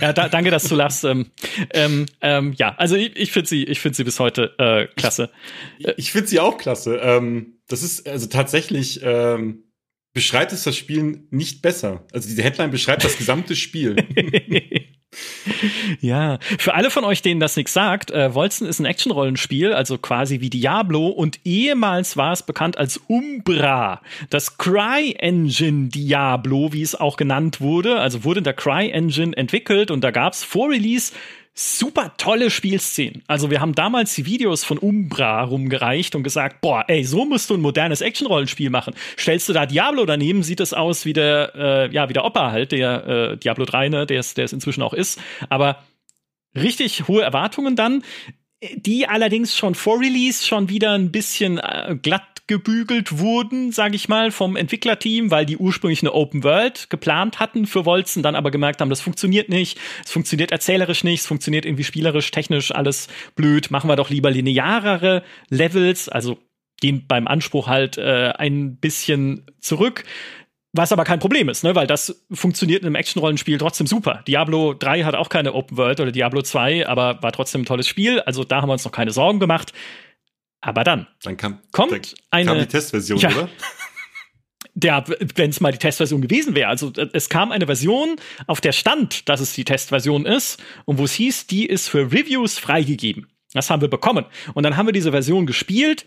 [0.00, 1.04] Ja, da, danke, dass du lachst.
[1.04, 1.26] Ähm,
[1.74, 5.30] ähm, ähm, ja, also ich, ich finde sie, ich finde sie bis heute äh, klasse.
[5.78, 6.96] Ich, ich finde sie auch klasse.
[6.96, 9.69] Ähm, das ist also tatsächlich ähm,
[10.12, 12.04] beschreibt es das Spiel nicht besser.
[12.12, 13.96] Also diese Headline beschreibt das gesamte Spiel.
[16.00, 19.98] ja, für alle von euch, denen das nichts sagt, äh, Wolzen ist ein Action-Rollenspiel, also
[19.98, 26.94] quasi wie Diablo und ehemals war es bekannt als Umbra, das Cry-Engine Diablo, wie es
[26.94, 31.12] auch genannt wurde, also wurde in der Cry-Engine entwickelt und da gab es vor Release
[31.54, 33.22] super tolle Spielszenen.
[33.26, 37.50] Also wir haben damals die Videos von Umbra rumgereicht und gesagt, boah, ey, so musst
[37.50, 38.94] du ein modernes Action-Rollenspiel machen.
[39.18, 42.50] Stellst du da Diablo daneben, sieht es aus wie der, äh, ja, wie der Opa
[42.50, 45.20] halt, der äh, Diablo 3, ne, der es, inzwischen auch ist.
[45.48, 45.82] Aber
[46.54, 48.02] richtig hohe Erwartungen dann
[48.74, 54.08] die allerdings schon vor Release schon wieder ein bisschen äh, glatt gebügelt wurden, sage ich
[54.08, 58.50] mal, vom Entwicklerteam, weil die ursprünglich eine Open World geplant hatten für Wolzen, dann aber
[58.50, 63.06] gemerkt haben, das funktioniert nicht, es funktioniert erzählerisch nicht, es funktioniert irgendwie spielerisch, technisch alles
[63.36, 66.38] blöd, machen wir doch lieber linearere Levels, also
[66.80, 70.02] gehen beim Anspruch halt äh, ein bisschen zurück.
[70.72, 71.76] Was aber kein Problem ist, ne?
[71.76, 74.24] weil das funktioniert in einem Action-Rollenspiel trotzdem super.
[74.26, 77.86] Diablo 3 hat auch keine Open World oder Diablo 2, aber war trotzdem ein tolles
[77.86, 78.18] Spiel.
[78.20, 79.72] Also da haben wir uns noch keine Sorgen gemacht.
[80.60, 83.48] Aber dann, dann kam, kommt dann eine kam die Testversion, ja, oder?
[84.82, 86.68] Ja, wenn es mal die Testversion gewesen wäre.
[86.68, 91.04] Also es kam eine Version, auf der stand, dass es die Testversion ist und wo
[91.04, 93.26] es hieß, die ist für Reviews freigegeben.
[93.52, 94.26] Das haben wir bekommen.
[94.54, 96.06] Und dann haben wir diese Version gespielt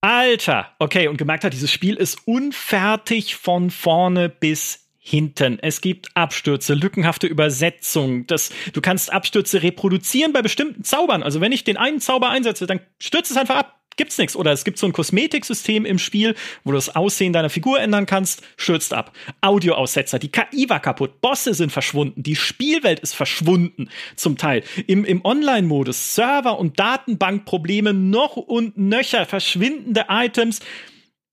[0.00, 5.58] Alter, okay, und gemerkt hat, dieses Spiel ist unfertig von vorne bis hinten.
[5.62, 8.26] Es gibt Abstürze, lückenhafte Übersetzung.
[8.26, 11.22] Das, du kannst Abstürze reproduzieren bei bestimmten Zaubern.
[11.22, 14.36] Also wenn ich den einen Zauber einsetze, dann stürzt es einfach ab gibt's nichts.
[14.36, 18.04] Oder es gibt so ein Kosmetiksystem im Spiel, wo du das Aussehen deiner Figur ändern
[18.04, 19.12] kannst, stürzt ab.
[19.40, 24.64] Audioaussetzer, die KI war kaputt, Bosse sind verschwunden, die Spielwelt ist verschwunden, zum Teil.
[24.86, 30.60] Im, im Online-Modus Server- und Datenbankprobleme noch und nöcher, verschwindende Items.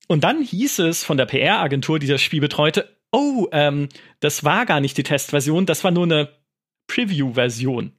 [0.08, 3.88] Und dann hieß es von der PR-Agentur, die das Spiel betreute, oh, ähm,
[4.20, 6.28] das war gar nicht die Testversion, das war nur eine
[6.88, 7.92] Preview-Version.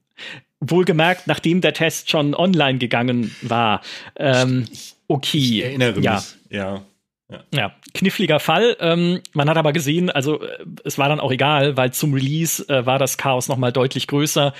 [0.60, 3.82] Wohlgemerkt, nachdem der Test schon online gegangen war.
[4.16, 4.66] Ähm,
[5.08, 5.38] okay.
[5.38, 6.14] Ich erinnere ja.
[6.14, 6.36] mich.
[6.50, 6.82] Ja.
[7.28, 7.42] Ja.
[7.52, 8.76] ja, kniffliger Fall.
[8.78, 12.62] Ähm, man hat aber gesehen, also äh, es war dann auch egal, weil zum Release
[12.68, 14.54] äh, war das Chaos noch mal deutlich größer.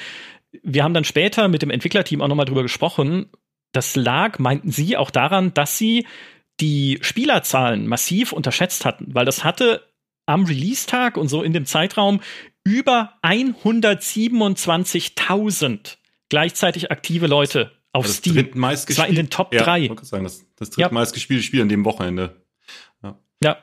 [0.65, 3.27] Wir haben dann später mit dem Entwicklerteam auch noch mal drüber gesprochen.
[3.71, 6.09] Das lag, meinten sie, auch daran, dass sie
[6.59, 9.83] die Spielerzahlen massiv unterschätzt hatten, weil das hatte
[10.27, 12.21] am Release-Tag und so in dem Zeitraum
[12.65, 18.35] über 127.000 gleichzeitig aktive Leute auf das Steam.
[18.35, 19.93] Drittmeist das war in den Top ja, 3.
[20.03, 21.41] Sagen, das, das drittmeist ja.
[21.41, 22.43] Spiel an dem Wochenende.
[23.03, 23.17] Ja.
[23.43, 23.59] ja.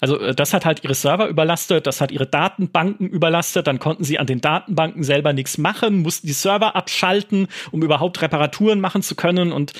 [0.00, 4.04] Also äh, das hat halt ihre Server überlastet, das hat ihre Datenbanken überlastet, dann konnten
[4.04, 9.02] sie an den Datenbanken selber nichts machen, mussten die Server abschalten, um überhaupt Reparaturen machen
[9.02, 9.74] zu können und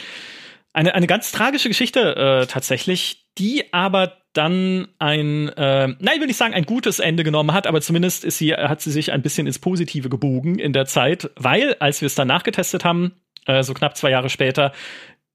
[0.73, 6.27] eine, eine ganz tragische Geschichte äh, tatsächlich, die aber dann ein, äh, nein, ich will
[6.29, 9.23] nicht sagen, ein gutes Ende genommen hat, aber zumindest ist sie, hat sie sich ein
[9.23, 13.13] bisschen ins Positive gebogen in der Zeit, weil, als wir es dann nachgetestet haben,
[13.47, 14.73] äh, so knapp zwei Jahre später,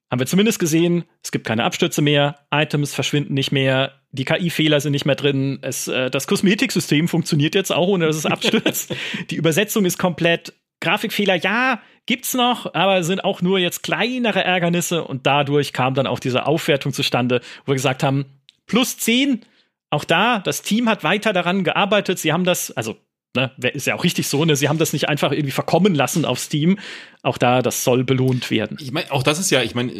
[0.10, 4.80] haben wir zumindest gesehen, es gibt keine Abstürze mehr, Items verschwinden nicht mehr, die KI-Fehler
[4.80, 8.95] sind nicht mehr drin, es, äh, das Kosmetiksystem funktioniert jetzt auch, ohne dass es abstürzt.
[9.30, 15.04] die Übersetzung ist komplett, Grafikfehler, ja, gibt's noch, aber sind auch nur jetzt kleinere Ärgernisse
[15.04, 18.26] und dadurch kam dann auch diese Aufwertung zustande, wo wir gesagt haben,
[18.68, 19.41] plus 10.
[19.89, 22.20] Auch da, das Team hat weiter daran gearbeitet.
[22.20, 22.98] Sie haben das, also
[23.36, 24.56] ne, ist ja auch richtig so, ne?
[24.56, 26.80] Sie haben das nicht einfach irgendwie verkommen lassen auf Steam.
[27.21, 28.78] Auch da, das soll belohnt werden.
[28.80, 29.91] Ich meine, auch das ist ja, ich meine,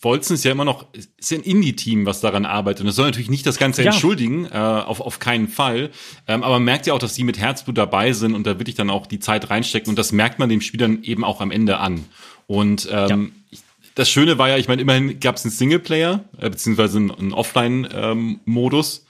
[0.00, 2.82] Wolzen ist ja immer noch, ist ja ein Indie-Team, was daran arbeitet.
[2.82, 3.90] Und das soll natürlich nicht das Ganze ja.
[3.90, 5.90] entschuldigen, äh, auf, auf keinen Fall.
[6.28, 8.76] Ähm, aber man merkt ja auch, dass die mit Herzblut dabei sind und da wirklich
[8.76, 9.90] dann auch die Zeit reinstecken.
[9.90, 12.04] Und das merkt man den Spielern eben auch am Ende an.
[12.46, 13.58] Und ähm, ja.
[13.94, 17.32] das Schöne war ja, ich meine, immerhin gab es einen Singleplayer, äh, beziehungsweise einen, einen
[17.32, 18.98] Offline-Modus.
[18.98, 19.03] Ähm,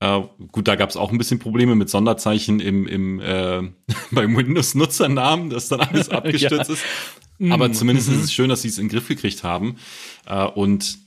[0.00, 3.62] äh, gut, da gab es auch ein bisschen Probleme mit Sonderzeichen im, im äh,
[4.10, 6.74] beim Windows-Nutzernamen, dass dann alles abgestürzt ja.
[6.74, 6.84] ist.
[7.50, 7.74] Aber mhm.
[7.74, 8.24] zumindest ist mhm.
[8.24, 9.76] es schön, dass sie es in den Griff gekriegt haben.
[10.26, 10.98] Äh, und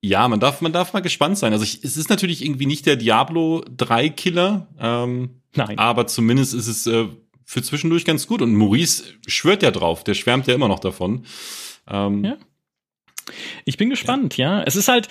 [0.00, 1.52] ja, man darf, man darf mal gespannt sein.
[1.52, 4.68] Also ich, es ist natürlich irgendwie nicht der Diablo 3 Killer.
[4.78, 5.78] Ähm, Nein.
[5.78, 7.06] Aber zumindest ist es äh,
[7.44, 8.42] für zwischendurch ganz gut.
[8.42, 11.24] Und Maurice schwört ja drauf, der schwärmt ja immer noch davon.
[11.88, 12.36] Ähm, ja.
[13.64, 14.58] Ich bin gespannt, ja.
[14.58, 14.64] ja.
[14.64, 15.08] Es ist halt,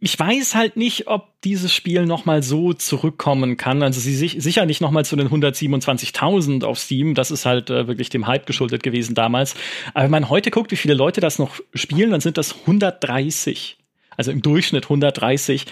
[0.00, 3.82] ich weiß halt nicht, ob dieses Spiel nochmal so zurückkommen kann.
[3.82, 7.14] Also sie sich, sicher nicht nochmal zu den 127.000 auf Steam.
[7.14, 9.54] Das ist halt äh, wirklich dem Hype geschuldet gewesen damals.
[9.94, 13.76] Aber wenn man heute guckt, wie viele Leute das noch spielen, dann sind das 130.
[14.16, 15.66] Also im Durchschnitt 130.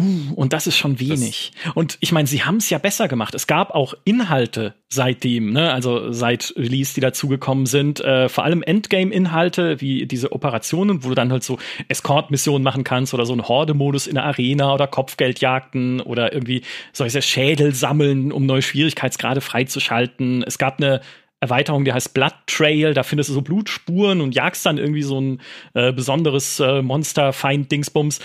[0.00, 1.52] Uh, und das ist schon wenig.
[1.64, 3.34] Das und ich meine, sie haben es ja besser gemacht.
[3.34, 5.70] Es gab auch Inhalte seitdem, ne?
[5.70, 8.00] also seit Release, die dazugekommen sind.
[8.00, 13.12] Äh, vor allem Endgame-Inhalte, wie diese Operationen, wo du dann halt so Escort-Missionen machen kannst
[13.12, 16.62] oder so einen Horde-Modus in der Arena oder Kopfgeldjagden oder irgendwie
[16.94, 20.42] solche Schädel sammeln, um neue Schwierigkeitsgrade freizuschalten.
[20.42, 21.02] Es gab eine
[21.40, 22.94] Erweiterung, die heißt Blood Trail.
[22.94, 25.40] Da findest du so Blutspuren und jagst dann irgendwie so ein
[25.74, 28.20] äh, besonderes äh, Monster-Feind-Dingsbums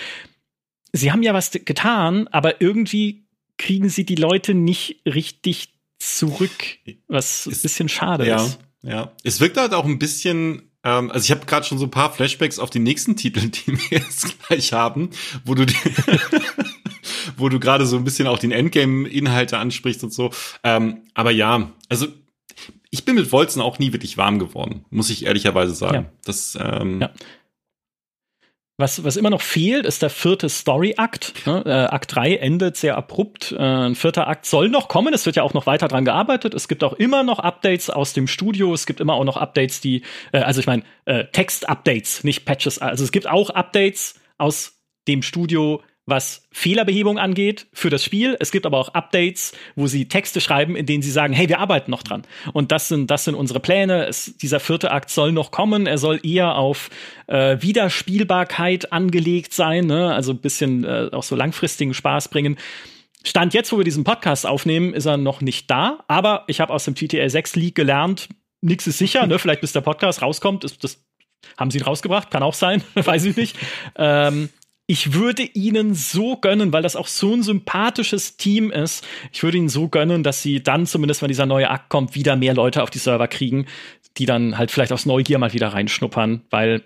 [0.92, 3.26] sie haben ja was getan, aber irgendwie
[3.58, 8.60] kriegen sie die Leute nicht richtig zurück, was ein bisschen schade ja, ist.
[8.84, 11.92] Ja, es wirkt halt auch ein bisschen ähm, also ich habe gerade schon so ein
[11.92, 15.10] paar Flashbacks auf die nächsten Titel, die wir jetzt gleich haben,
[15.44, 15.66] wo du
[17.38, 20.32] wo du gerade so ein bisschen auch den Endgame-Inhalte ansprichst und so.
[20.64, 22.08] Ähm, aber ja, also
[22.90, 25.96] ich bin mit Wolzen auch nie wirklich warm geworden, muss ich ehrlicherweise sagen.
[25.96, 26.12] Ja.
[26.24, 27.12] Das ähm, ja.
[28.80, 31.48] Was, was immer noch fehlt, ist der vierte Story-Akt.
[31.48, 31.64] Ne?
[31.66, 33.52] Äh, Akt 3 endet sehr abrupt.
[33.52, 35.16] Äh, ein vierter Akt soll noch kommen.
[35.16, 36.54] Es wird ja auch noch weiter dran gearbeitet.
[36.54, 38.72] Es gibt auch immer noch Updates aus dem Studio.
[38.76, 42.78] Es gibt immer auch noch Updates, die, äh, also ich meine, äh, Text-Updates, nicht Patches.
[42.78, 48.38] Also es gibt auch Updates aus dem Studio, was Fehlerbehebung angeht für das Spiel.
[48.40, 51.60] Es gibt aber auch Updates, wo sie Texte schreiben, in denen sie sagen, hey, wir
[51.60, 52.24] arbeiten noch dran.
[52.54, 54.08] Und das sind, das sind unsere Pläne.
[54.08, 55.86] Es, dieser vierte Akt soll noch kommen.
[55.86, 56.90] Er soll eher auf
[57.28, 60.14] äh, Wiederspielbarkeit angelegt sein, ne?
[60.14, 62.58] also ein bisschen äh, auch so langfristigen Spaß bringen.
[63.26, 66.06] Stand jetzt, wo wir diesen Podcast aufnehmen, ist er noch nicht da.
[66.08, 68.30] Aber ich habe aus dem GTA 6 League gelernt,
[68.62, 69.40] nichts ist sicher, ne?
[69.40, 70.64] vielleicht bis der Podcast rauskommt.
[70.64, 71.04] Das, das
[71.58, 73.58] haben sie ihn rausgebracht, kann auch sein, weiß ich nicht.
[73.98, 74.50] Ähm,
[74.90, 79.06] ich würde ihnen so gönnen, weil das auch so ein sympathisches Team ist.
[79.34, 82.38] Ich würde ihnen so gönnen, dass sie dann zumindest, wenn dieser neue Akt kommt, wieder
[82.38, 83.68] mehr Leute auf die Server kriegen,
[84.16, 86.84] die dann halt vielleicht aus Neugier mal wieder reinschnuppern, weil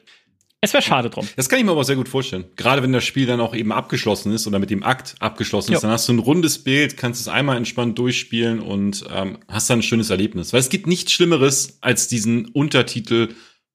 [0.61, 1.27] es wäre schade drum.
[1.35, 2.45] Das kann ich mir aber sehr gut vorstellen.
[2.55, 5.77] Gerade wenn das Spiel dann auch eben abgeschlossen ist oder mit dem Akt abgeschlossen ist,
[5.77, 5.81] jo.
[5.81, 9.79] dann hast du ein rundes Bild, kannst es einmal entspannt durchspielen und ähm, hast dann
[9.79, 10.53] ein schönes Erlebnis.
[10.53, 13.29] Weil es gibt nichts Schlimmeres als diesen Untertitel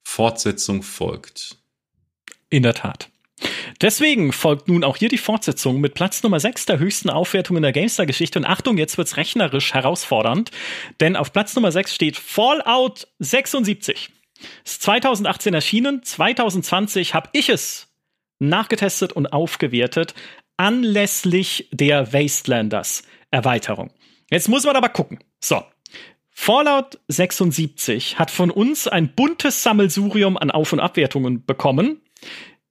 [0.05, 1.59] Fortsetzung folgt.
[2.51, 3.11] In der Tat.
[3.81, 7.63] Deswegen folgt nun auch hier die Fortsetzung mit Platz Nummer 6 der höchsten Aufwertung in
[7.63, 8.39] der GameStar-Geschichte.
[8.39, 10.51] Und Achtung, jetzt wird's rechnerisch herausfordernd,
[11.01, 14.11] denn auf Platz Nummer 6 steht Fallout 76.
[14.65, 17.89] Ist 2018 erschienen, 2020 habe ich es
[18.39, 20.15] nachgetestet und aufgewertet
[20.57, 23.91] anlässlich der Wastelanders Erweiterung.
[24.31, 25.19] Jetzt muss man aber gucken.
[25.41, 25.63] So.
[26.31, 32.03] Fallout 76 hat von uns ein buntes Sammelsurium an Auf- und Abwertungen bekommen.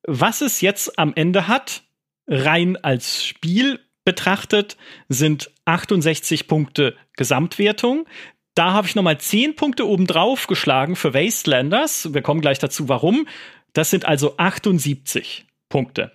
[0.07, 1.83] Was es jetzt am Ende hat,
[2.27, 4.77] rein als Spiel betrachtet,
[5.09, 8.07] sind 68 Punkte Gesamtwertung.
[8.53, 12.13] Da habe ich nochmal 10 Punkte obendrauf geschlagen für Wastelanders.
[12.13, 13.27] Wir kommen gleich dazu, warum.
[13.73, 16.11] Das sind also 78 Punkte.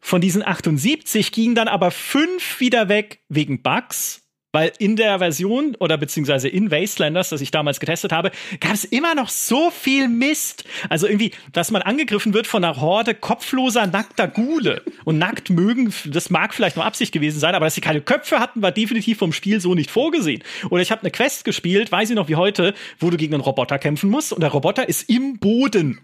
[0.00, 4.19] Von diesen 78 gingen dann aber 5 wieder weg wegen Bugs
[4.52, 8.84] weil in der Version oder beziehungsweise in Wastelanders, das ich damals getestet habe, gab es
[8.84, 10.64] immer noch so viel Mist.
[10.88, 14.82] Also irgendwie, dass man angegriffen wird von einer Horde kopfloser, nackter Gule.
[15.04, 18.40] Und nackt mögen, das mag vielleicht nur Absicht gewesen sein, aber dass sie keine Köpfe
[18.40, 20.42] hatten, war definitiv vom Spiel so nicht vorgesehen.
[20.70, 23.42] Oder ich habe eine Quest gespielt, weiß ich noch wie heute, wo du gegen einen
[23.42, 25.98] Roboter kämpfen musst und der Roboter ist im Boden.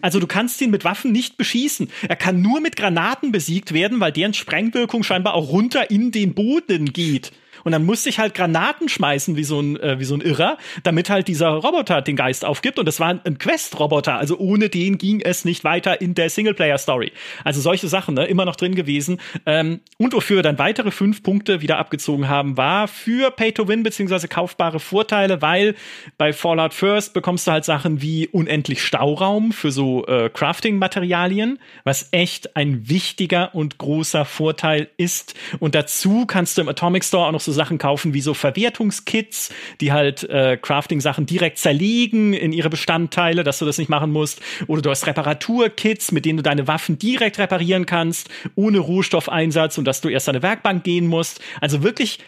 [0.00, 1.88] Also du kannst ihn mit Waffen nicht beschießen.
[2.08, 6.34] Er kann nur mit Granaten besiegt werden, weil deren Sprengwirkung scheinbar auch runter in den
[6.34, 7.32] Boden geht.
[7.64, 10.58] Und dann musste ich halt Granaten schmeißen wie so ein, äh, wie so ein Irrer,
[10.82, 12.78] damit halt dieser Roboter den Geist aufgibt.
[12.78, 17.12] Und das war ein Quest-Roboter, also ohne den ging es nicht weiter in der Singleplayer-Story.
[17.44, 19.18] Also solche Sachen, ne, immer noch drin gewesen.
[19.46, 24.80] Ähm, und wofür dann weitere fünf Punkte wieder abgezogen haben, war für Pay-to-Win beziehungsweise kaufbare
[24.80, 25.74] Vorteile, weil
[26.18, 32.08] bei Fallout First bekommst du halt Sachen wie unendlich Stauraum für so äh, Crafting-Materialien, was
[32.12, 35.34] echt ein wichtiger und großer Vorteil ist.
[35.58, 39.50] Und dazu kannst du im Atomic Store auch noch so Sachen kaufen wie so Verwertungskits,
[39.80, 44.40] die halt äh, Crafting-Sachen direkt zerlegen in ihre Bestandteile, dass du das nicht machen musst.
[44.66, 49.84] Oder du hast Reparaturkits, mit denen du deine Waffen direkt reparieren kannst, ohne Rohstoffeinsatz und
[49.84, 51.40] dass du erst an eine Werkbank gehen musst.
[51.60, 52.18] Also wirklich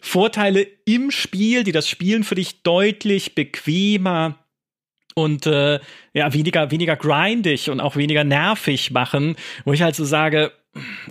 [0.00, 4.38] Vorteile im Spiel, die das Spielen für dich deutlich bequemer
[5.14, 5.80] und äh,
[6.12, 10.52] ja weniger weniger grindig und auch weniger nervig machen, wo ich halt so sage,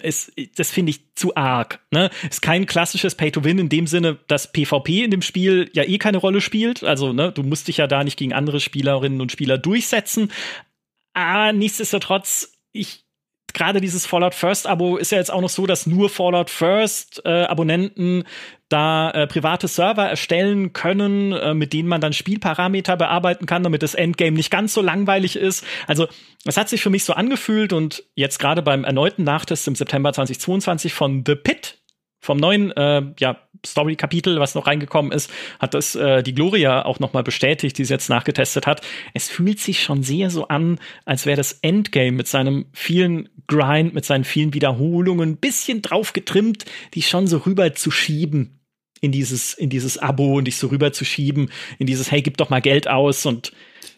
[0.01, 1.80] ist, das finde ich zu arg.
[1.91, 2.09] Ne?
[2.30, 6.18] Ist kein klassisches Pay-to-Win in dem Sinne, dass PvP in dem Spiel ja eh keine
[6.18, 6.84] Rolle spielt.
[6.84, 10.32] Also, ne, du musst dich ja da nicht gegen andere Spielerinnen und Spieler durchsetzen.
[11.14, 13.03] Aber nichtsdestotrotz, ich,
[13.54, 17.22] gerade dieses Fallout First Abo ist ja jetzt auch noch so, dass nur Fallout First
[17.26, 18.24] äh, Abonnenten
[18.70, 23.84] da äh, private Server erstellen können, äh, mit denen man dann Spielparameter bearbeiten kann, damit
[23.84, 25.64] das Endgame nicht ganz so langweilig ist.
[25.88, 26.08] Also
[26.45, 30.12] es hat sich für mich so angefühlt und jetzt gerade beim erneuten Nachtest im September
[30.12, 31.78] 2022 von The Pit,
[32.24, 35.30] vom neuen äh, ja, Story-Kapitel, was noch reingekommen ist,
[35.60, 38.82] hat das äh, die Gloria auch noch mal bestätigt, die sie jetzt nachgetestet hat.
[39.14, 43.94] Es fühlt sich schon sehr so an, als wäre das Endgame mit seinem vielen Grind,
[43.94, 48.60] mit seinen vielen Wiederholungen ein bisschen drauf getrimmt, die schon so rüber zu schieben
[49.02, 52.38] in dieses, in dieses Abo und dich so rüber zu schieben, in dieses, hey, gib
[52.38, 53.52] doch mal Geld aus und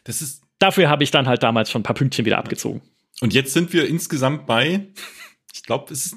[0.03, 2.81] das ist dafür habe ich dann halt damals schon ein paar Pünktchen wieder abgezogen.
[3.21, 4.87] Und jetzt sind wir insgesamt bei,
[5.53, 6.15] ich glaube, es ist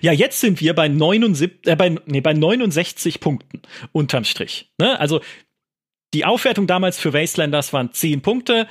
[0.00, 3.62] ja, jetzt sind wir bei 79, äh, bei, nee, bei 69 Punkten
[3.92, 4.72] unterm Strich.
[4.78, 4.98] Ne?
[4.98, 5.20] Also
[6.14, 8.66] die Aufwertung damals für Wastelanders waren 10 Punkte.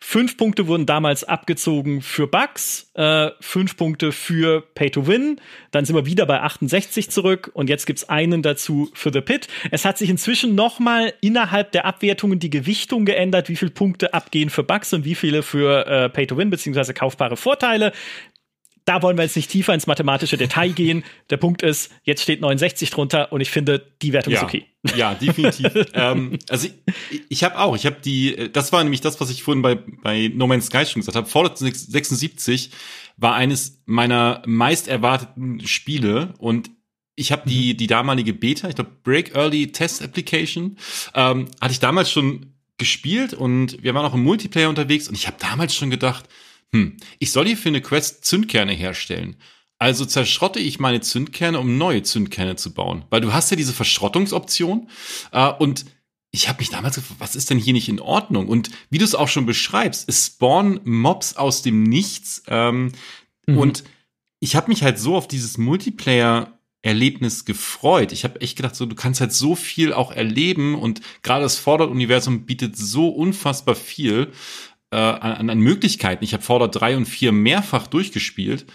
[0.00, 5.40] Fünf Punkte wurden damals abgezogen für Bugs, äh, fünf Punkte für Pay to Win.
[5.72, 9.48] Dann sind wir wieder bei 68 zurück und jetzt gibt's einen dazu für The Pit.
[9.72, 14.50] Es hat sich inzwischen nochmal innerhalb der Abwertungen die Gewichtung geändert, wie viele Punkte abgehen
[14.50, 17.92] für Bugs und wie viele für äh, Pay to Win beziehungsweise kaufbare Vorteile
[18.88, 21.04] da wollen wir jetzt nicht tiefer ins mathematische Detail gehen.
[21.28, 24.64] Der Punkt ist, jetzt steht 69 drunter und ich finde, die Wertung ja, ist okay.
[24.96, 25.70] Ja, definitiv.
[25.92, 26.68] ähm, also
[27.10, 29.74] ich, ich habe auch, ich habe die, das war nämlich das, was ich vorhin bei,
[29.74, 31.28] bei No Man's Sky schon gesagt habe.
[31.28, 32.70] Fallout 76
[33.18, 36.70] war eines meiner meist erwarteten Spiele und
[37.14, 40.78] ich habe die, die damalige Beta, ich glaube Break Early Test Application,
[41.14, 45.26] ähm, hatte ich damals schon gespielt und wir waren auch im Multiplayer unterwegs und ich
[45.26, 46.26] habe damals schon gedacht,
[46.74, 49.36] hm, ich soll hier für eine Quest Zündkerne herstellen.
[49.78, 53.04] Also zerschrotte ich meine Zündkerne, um neue Zündkerne zu bauen.
[53.10, 54.88] Weil du hast ja diese Verschrottungsoption
[55.32, 55.86] äh, und
[56.30, 58.48] ich habe mich damals gefragt, was ist denn hier nicht in Ordnung?
[58.48, 62.42] Und wie du es auch schon beschreibst, es spawnen Mobs aus dem Nichts.
[62.48, 62.92] Ähm,
[63.46, 63.58] mhm.
[63.58, 63.84] Und
[64.40, 68.12] ich habe mich halt so auf dieses Multiplayer-Erlebnis gefreut.
[68.12, 71.56] Ich habe echt gedacht, so du kannst halt so viel auch erleben und gerade das
[71.56, 74.32] Fallout-Universum bietet so unfassbar viel
[74.90, 76.24] äh, an, an Möglichkeiten.
[76.24, 78.66] Ich habe Fallout 3 und 4 mehrfach durchgespielt.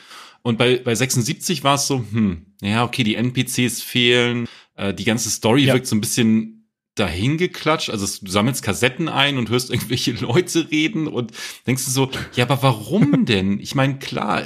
[0.42, 5.06] Und bei, bei 76 war es so, hm, ja, okay, die NPCs fehlen, äh, die
[5.06, 5.74] ganze Story ja.
[5.74, 7.90] wirkt so ein bisschen dahingeklatscht.
[7.90, 11.32] Also du sammelst Kassetten ein und hörst irgendwelche Leute reden und
[11.66, 13.60] denkst du so, ja, aber warum denn?
[13.60, 14.44] Ich meine, klar,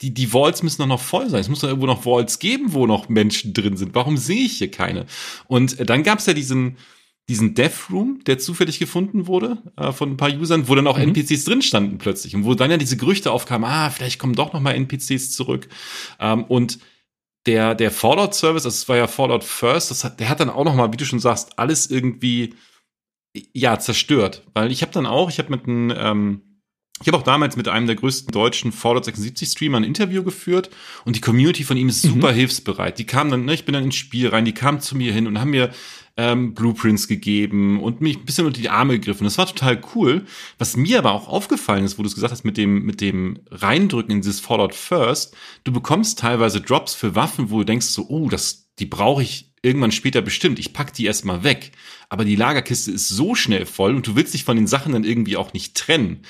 [0.00, 1.40] die, die Vaults müssen doch noch voll sein.
[1.40, 3.94] Es muss doch irgendwo noch Vaults geben, wo noch Menschen drin sind.
[3.94, 5.06] Warum sehe ich hier keine?
[5.46, 6.78] Und dann gab es ja diesen,
[7.30, 10.98] diesen Death Room, der zufällig gefunden wurde äh, von ein paar Usern, wo dann auch
[10.98, 11.14] mhm.
[11.14, 14.52] NPCs drin standen plötzlich und wo dann ja diese Gerüchte aufkamen, ah, vielleicht kommen doch
[14.52, 15.68] noch mal NPCs zurück.
[16.18, 16.80] Ähm, und
[17.46, 20.64] der der Fallout Service, das war ja Fallout First, das hat, der hat dann auch
[20.64, 22.54] noch mal, wie du schon sagst, alles irgendwie
[23.54, 26.42] ja zerstört, weil ich habe dann auch, ich habe mit einem ähm,
[27.02, 30.68] ich habe auch damals mit einem der größten deutschen Fallout 76 Streamer ein Interview geführt
[31.04, 32.36] und die Community von ihm ist super mhm.
[32.36, 32.98] hilfsbereit.
[32.98, 35.26] Die kamen dann, ne, ich bin dann ins Spiel rein, die kamen zu mir hin
[35.26, 35.70] und haben mir
[36.18, 39.24] ähm, Blueprints gegeben und mich ein bisschen unter die Arme gegriffen.
[39.24, 40.26] Das war total cool.
[40.58, 43.38] Was mir aber auch aufgefallen ist, wo du es gesagt hast, mit dem, mit dem
[43.50, 45.34] Reindrücken in dieses Fallout First,
[45.64, 49.52] du bekommst teilweise Drops für Waffen, wo du denkst so, oh, das, die brauche ich
[49.62, 50.58] irgendwann später bestimmt.
[50.58, 51.72] Ich pack die erstmal weg.
[52.10, 55.04] Aber die Lagerkiste ist so schnell voll und du willst dich von den Sachen dann
[55.04, 56.22] irgendwie auch nicht trennen.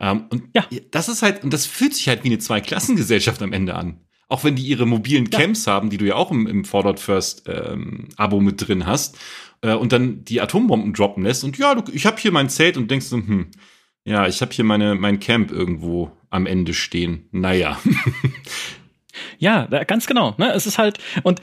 [0.00, 0.64] Ähm, und ja.
[0.90, 4.00] das ist halt, und das fühlt sich halt wie eine Zweiklassengesellschaft am Ende an.
[4.28, 5.38] Auch wenn die ihre mobilen ja.
[5.38, 9.18] Camps haben, die du ja auch im, im Fallout First ähm, Abo mit drin hast,
[9.62, 11.44] äh, und dann die Atombomben droppen lässt.
[11.44, 13.50] Und ja, du, ich habe hier mein Zelt und denkst so, hm,
[14.04, 17.28] ja, ich habe hier meine mein Camp irgendwo am Ende stehen.
[17.32, 17.78] Naja.
[19.38, 20.34] ja, ganz genau.
[20.38, 20.52] Ne?
[20.52, 21.40] Es ist halt und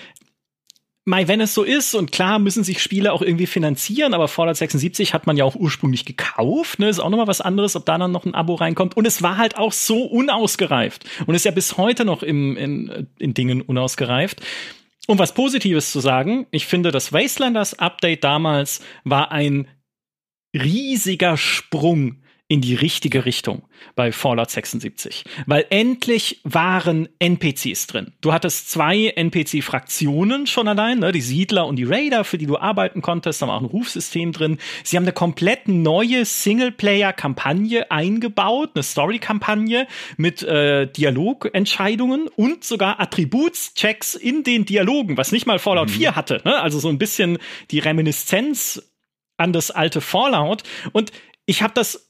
[1.08, 4.58] Mai, wenn es so ist, und klar müssen sich Spiele auch irgendwie finanzieren, aber Fallout
[4.58, 6.90] 76 hat man ja auch ursprünglich gekauft, ne?
[6.90, 8.98] Ist auch nochmal was anderes, ob da dann noch ein Abo reinkommt.
[8.98, 11.06] Und es war halt auch so unausgereift.
[11.26, 14.42] Und ist ja bis heute noch im, in, in Dingen unausgereift.
[15.08, 19.70] Um was Positives zu sagen, ich finde, das Wastelanders Update damals war ein
[20.54, 22.18] riesiger Sprung
[22.50, 23.64] in die richtige Richtung
[23.96, 25.26] bei Fallout 76.
[25.48, 28.14] Weil endlich waren NPCs drin.
[28.22, 31.12] Du hattest zwei NPC-Fraktionen schon allein, ne?
[31.12, 34.32] die Siedler und die Raider, für die du arbeiten konntest, da war auch ein Rufsystem
[34.32, 34.60] drin.
[34.84, 39.86] Sie haben eine komplett neue Singleplayer-Kampagne eingebaut, eine Story-Kampagne
[40.16, 45.94] mit äh, Dialogentscheidungen und sogar Attributschecks in den Dialogen, was nicht mal Fallout mhm.
[45.94, 46.42] 4 hatte.
[46.46, 46.62] Ne?
[46.62, 47.40] Also so ein bisschen
[47.72, 48.94] die Reminiszenz
[49.36, 50.64] an das alte Fallout.
[50.94, 51.12] Und
[51.46, 52.07] ich habe das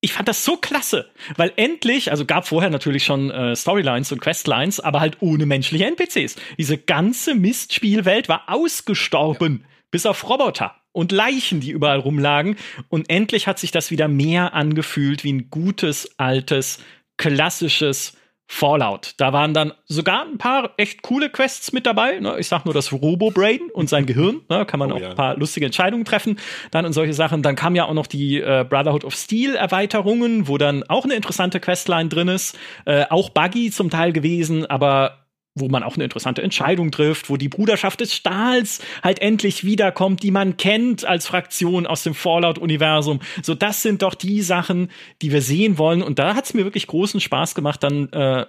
[0.00, 4.20] ich fand das so klasse, weil endlich, also gab vorher natürlich schon äh, Storylines und
[4.20, 6.36] Questlines, aber halt ohne menschliche NPCs.
[6.56, 9.68] Diese ganze Mistspielwelt war ausgestorben, ja.
[9.90, 12.56] bis auf Roboter und Leichen, die überall rumlagen.
[12.88, 16.78] Und endlich hat sich das wieder mehr angefühlt wie ein gutes, altes,
[17.16, 18.16] klassisches
[18.50, 19.12] Fallout.
[19.18, 22.18] Da waren dann sogar ein paar echt coole Quests mit dabei.
[22.18, 22.36] Ne?
[22.38, 24.40] Ich sag nur das Robo-Brain und sein Gehirn.
[24.48, 24.64] Ne?
[24.64, 25.10] Kann man oh, auch ja.
[25.10, 26.38] ein paar lustige Entscheidungen treffen.
[26.70, 27.42] Dann und solche Sachen.
[27.42, 31.14] Dann kam ja auch noch die äh, Brotherhood of Steel Erweiterungen, wo dann auch eine
[31.14, 32.56] interessante Questline drin ist.
[32.86, 35.27] Äh, auch Buggy zum Teil gewesen, aber
[35.60, 40.22] wo man auch eine interessante Entscheidung trifft, wo die Bruderschaft des Stahls halt endlich wiederkommt,
[40.22, 43.20] die man kennt als Fraktion aus dem Fallout-Universum.
[43.42, 44.90] So, das sind doch die Sachen,
[45.22, 46.02] die wir sehen wollen.
[46.02, 48.46] Und da hat es mir wirklich großen Spaß gemacht, dann äh,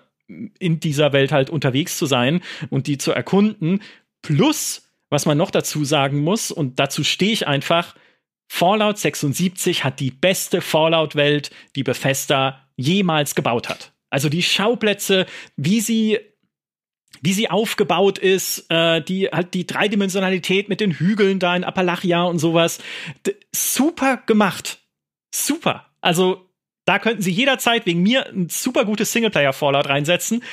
[0.59, 3.81] in dieser Welt halt unterwegs zu sein und die zu erkunden.
[4.21, 7.95] Plus, was man noch dazu sagen muss, und dazu stehe ich einfach,
[8.47, 13.93] Fallout 76 hat die beste Fallout-Welt, die Bethesda jemals gebaut hat.
[14.09, 16.19] Also die Schauplätze, wie sie
[17.21, 22.23] wie sie aufgebaut ist, äh, die halt die Dreidimensionalität mit den Hügeln da in Appalachia
[22.23, 22.79] und sowas.
[23.25, 24.79] D super gemacht.
[25.33, 25.85] Super.
[26.01, 26.49] Also
[26.85, 30.43] da könnten sie jederzeit wegen mir ein super gutes Singleplayer-Fallout reinsetzen.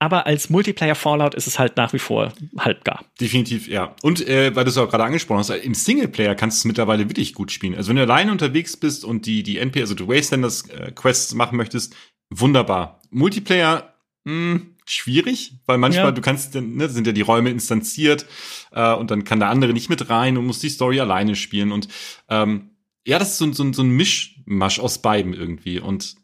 [0.00, 3.04] Aber als Multiplayer-Fallout ist es halt nach wie vor halbgar.
[3.20, 3.94] Definitiv, ja.
[4.02, 7.08] Und äh, weil du es auch gerade angesprochen hast, im Singleplayer kannst du es mittlerweile
[7.08, 7.76] wirklich gut spielen.
[7.76, 10.92] Also wenn du alleine unterwegs bist und die, die NP, also du Wastelanders äh,
[11.36, 11.94] machen möchtest,
[12.28, 13.00] wunderbar.
[13.10, 13.94] Multiplayer,
[14.24, 16.12] mh, hm, schwierig, weil manchmal ja.
[16.12, 18.26] du kannst, ne, sind ja die Räume instanziert
[18.72, 21.72] äh, und dann kann der andere nicht mit rein und muss die Story alleine spielen
[21.72, 21.88] und
[22.28, 22.70] ähm,
[23.06, 26.16] ja, das ist so, so, so ein Mischmasch aus beiden irgendwie und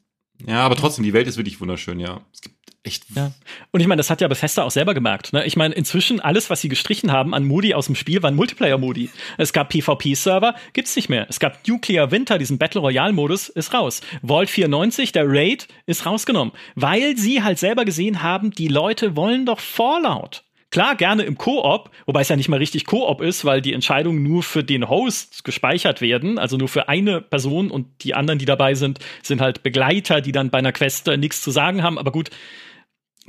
[0.46, 2.22] ja, aber trotzdem, die Welt ist wirklich wunderschön, ja.
[2.32, 3.04] Es gibt echt.
[3.14, 3.32] Ja.
[3.70, 5.32] Und ich meine, das hat ja Bethesda auch selber gemerkt.
[5.32, 5.44] Ne?
[5.44, 9.10] Ich meine, inzwischen alles, was sie gestrichen haben an Modi aus dem Spiel, waren Multiplayer-Modi.
[9.38, 11.26] Es gab PvP-Server, gibt's nicht mehr.
[11.28, 14.00] Es gab Nuclear Winter, diesen Battle Royale-Modus, ist raus.
[14.22, 16.52] Vault 94, der Raid, ist rausgenommen.
[16.74, 20.42] Weil sie halt selber gesehen haben, die Leute wollen doch Fallout.
[20.70, 24.22] Klar, gerne im Koop, wobei es ja nicht mal richtig Koop ist, weil die Entscheidungen
[24.22, 28.44] nur für den Host gespeichert werden, also nur für eine Person und die anderen, die
[28.44, 31.98] dabei sind, sind halt Begleiter, die dann bei einer Quest nichts zu sagen haben.
[31.98, 32.30] Aber gut,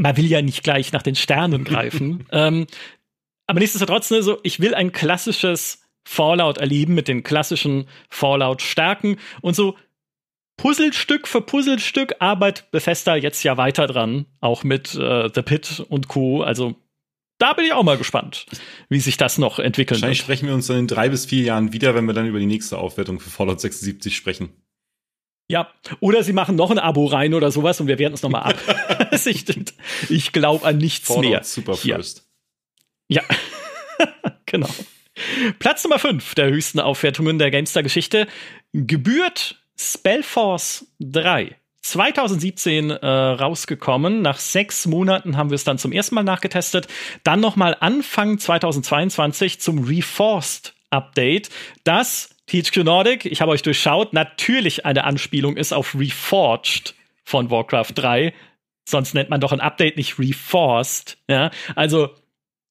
[0.02, 2.26] man will ja nicht gleich nach den Sternen greifen.
[2.32, 2.68] ähm,
[3.48, 9.56] aber nichtsdestotrotz, ne, so, ich will ein klassisches Fallout erleben mit den klassischen Fallout-Stärken und
[9.56, 9.78] so
[10.58, 16.08] Puzzlestück für Puzzlestück arbeitet Bethesda jetzt ja weiter dran, auch mit äh, The Pit und
[16.08, 16.42] Co.
[16.42, 16.76] Also
[17.40, 18.46] da bin ich auch mal gespannt,
[18.90, 20.26] wie sich das noch entwickeln Wahrscheinlich wird.
[20.26, 22.46] sprechen wir uns dann in drei bis vier Jahren wieder, wenn wir dann über die
[22.46, 24.50] nächste Aufwertung für Fallout 76 sprechen.
[25.52, 28.44] Ja, oder sie machen noch ein Abo rein oder sowas und wir werden es nochmal
[28.44, 29.12] ab.
[29.26, 29.46] ich
[30.10, 31.44] ich glaube an nichts Fallout mehr.
[31.44, 32.26] Super First.
[33.10, 33.22] Ja,
[34.46, 34.70] genau.
[35.60, 38.28] Platz Nummer 5 der höchsten Aufwertungen der Gamestar-Geschichte
[38.72, 41.58] gebührt Spellforce 3.
[41.82, 44.22] 2017 äh, rausgekommen.
[44.22, 46.88] Nach sechs Monaten haben wir es dann zum ersten Mal nachgetestet.
[47.24, 51.50] Dann nochmal Anfang 2022 zum Reforced Update,
[51.84, 57.94] das THQ Nordic, ich habe euch durchschaut, natürlich eine Anspielung ist auf Reforged von Warcraft
[57.96, 58.34] 3.
[58.88, 61.18] Sonst nennt man doch ein Update nicht Reforced.
[61.30, 62.10] Ja, also,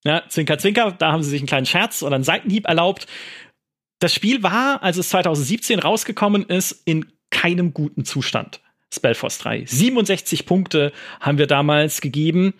[0.04, 3.06] ja, Zwinker, Zwinker, da haben sie sich einen kleinen Scherz oder einen Seitenhieb erlaubt.
[4.00, 8.60] Das Spiel war, als es 2017 rausgekommen ist, in keinem guten Zustand.
[8.92, 9.64] Spellforce 3.
[9.66, 12.54] 67 Punkte haben wir damals gegeben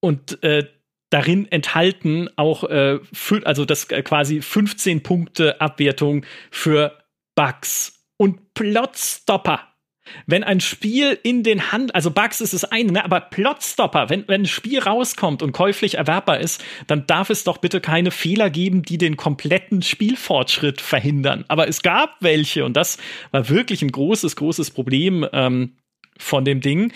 [0.00, 0.66] und äh,
[1.10, 2.98] darin enthalten auch äh,
[3.44, 6.98] also das äh, quasi 15 Punkte Abwertung für
[7.34, 9.60] Bugs und Plotstopper.
[10.26, 14.26] Wenn ein Spiel in den Hand, also Bugs ist es eine, ne, aber Plotstopper, wenn,
[14.26, 18.50] wenn ein Spiel rauskommt und käuflich erwerbbar ist, dann darf es doch bitte keine Fehler
[18.50, 21.44] geben, die den kompletten Spielfortschritt verhindern.
[21.48, 22.98] Aber es gab welche und das
[23.30, 25.76] war wirklich ein großes, großes Problem ähm,
[26.16, 26.92] von dem Ding.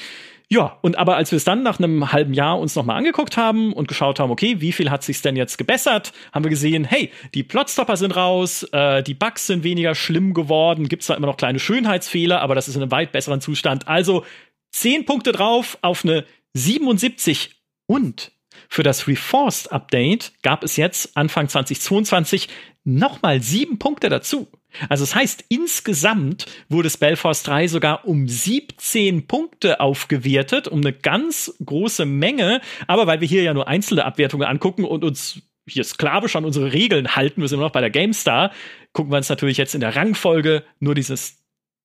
[0.52, 3.72] Ja, und aber als wir es dann nach einem halben Jahr uns nochmal angeguckt haben
[3.72, 7.10] und geschaut haben, okay, wie viel hat sich's denn jetzt gebessert, haben wir gesehen, hey,
[7.32, 11.38] die Plotstopper sind raus, äh, die Bugs sind weniger schlimm geworden, gibt's zwar immer noch
[11.38, 13.88] kleine Schönheitsfehler, aber das ist in einem weit besseren Zustand.
[13.88, 14.26] Also
[14.72, 18.32] 10 Punkte drauf auf eine 77 und
[18.68, 22.48] für das Reforced Update gab es jetzt Anfang 2022
[22.84, 24.48] nochmal sieben Punkte dazu.
[24.88, 31.54] Also das heißt, insgesamt wurde Spellforce 3 sogar um 17 Punkte aufgewertet, um eine ganz
[31.64, 32.60] große Menge.
[32.86, 36.72] Aber weil wir hier ja nur einzelne Abwertungen angucken und uns hier sklavisch an unsere
[36.72, 38.52] Regeln halten, wir sind noch bei der GameStar,
[38.92, 41.38] gucken wir uns natürlich jetzt in der Rangfolge nur dieses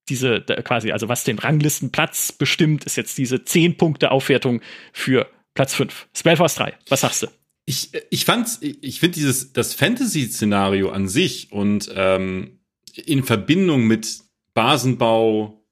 [0.10, 4.62] diese quasi, also was den Ranglistenplatz bestimmt, ist jetzt diese 10 Punkte Aufwertung
[4.94, 6.08] für Platz 5.
[6.16, 6.74] Spellforce 3.
[6.90, 7.28] Was sagst du?
[7.66, 12.57] Ich, ich fand's, ich finde dieses, das Fantasy-Szenario an sich und ähm,
[13.06, 14.22] in Verbindung mit
[14.54, 15.66] Basenbau,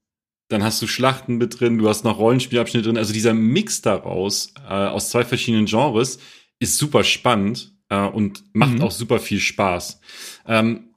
[0.47, 2.97] dann hast du Schlachten mit drin, du hast noch Rollenspielabschnitte drin.
[2.97, 6.19] Also dieser Mix daraus äh, aus zwei verschiedenen Genres
[6.59, 8.81] ist super spannend äh, und macht mhm.
[8.81, 9.99] auch super viel Spaß.
[10.47, 10.93] Ähm,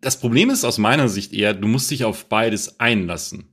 [0.00, 3.51] das Problem ist aus meiner Sicht eher, du musst dich auf beides einlassen.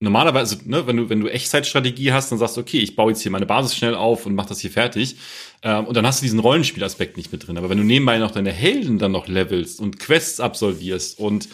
[0.00, 3.22] Normalerweise, ne, wenn du wenn du Echtzeitstrategie hast, dann sagst du, okay, ich baue jetzt
[3.22, 5.16] hier meine Basis schnell auf und mach das hier fertig.
[5.62, 7.58] Ähm, und dann hast du diesen Rollenspielaspekt nicht mit drin.
[7.58, 11.48] Aber wenn du nebenbei noch deine Helden dann noch levelst und Quests absolvierst und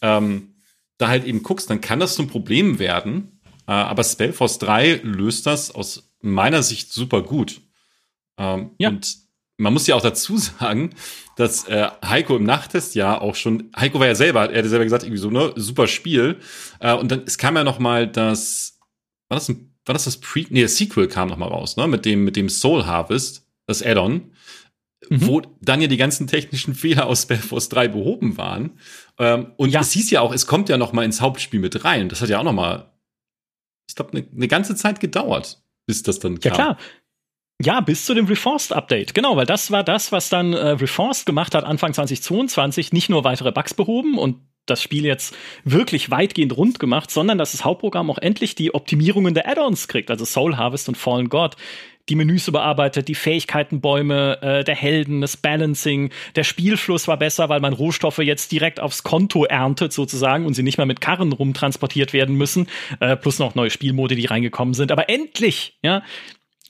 [0.00, 0.54] ähm,
[0.96, 3.40] da halt eben guckst, dann kann das zum Problem werden.
[3.66, 7.60] Äh, aber Spellforce 3 löst das aus meiner Sicht super gut.
[8.38, 8.88] Ähm, ja.
[8.88, 9.21] Und
[9.62, 10.90] man muss ja auch dazu sagen,
[11.36, 14.84] dass äh, Heiko im Nachttest ja auch schon, Heiko war ja selber, er hat selber
[14.84, 16.38] gesagt, irgendwie so, ne, super Spiel.
[16.80, 18.78] Äh, und dann, es kam ja noch mal das,
[19.28, 21.86] war das ein war das das Pre, nee, das Sequel kam noch mal raus, ne,
[21.86, 24.32] mit dem, mit dem Soul Harvest, das Add-on,
[25.08, 25.26] mhm.
[25.26, 28.78] wo dann ja die ganzen technischen Fehler aus Spellforce 3 behoben waren.
[29.18, 29.80] Ähm, und ja.
[29.80, 32.08] es hieß ja auch, es kommt ja noch mal ins Hauptspiel mit rein.
[32.08, 32.92] Das hat ja auch noch mal,
[33.88, 36.50] ich glaube, eine ne ganze Zeit gedauert, bis das dann kam.
[36.50, 36.78] Ja, klar.
[37.64, 39.14] Ja, bis zu dem Reforced Update.
[39.14, 42.92] Genau, weil das war das, was dann äh, Reforced gemacht hat Anfang 2022.
[42.92, 47.52] Nicht nur weitere Bugs behoben und das Spiel jetzt wirklich weitgehend rund gemacht, sondern dass
[47.52, 51.56] das Hauptprogramm auch endlich die Optimierungen der Add-ons kriegt, also Soul Harvest und Fallen God.
[52.08, 57.60] Die Menüs überarbeitet, die Fähigkeitenbäume äh, der Helden, das Balancing, der Spielfluss war besser, weil
[57.60, 62.12] man Rohstoffe jetzt direkt aufs Konto erntet sozusagen und sie nicht mehr mit Karren rumtransportiert
[62.12, 62.66] werden müssen,
[62.98, 64.90] äh, plus noch neue Spielmode, die reingekommen sind.
[64.90, 66.02] Aber endlich, ja,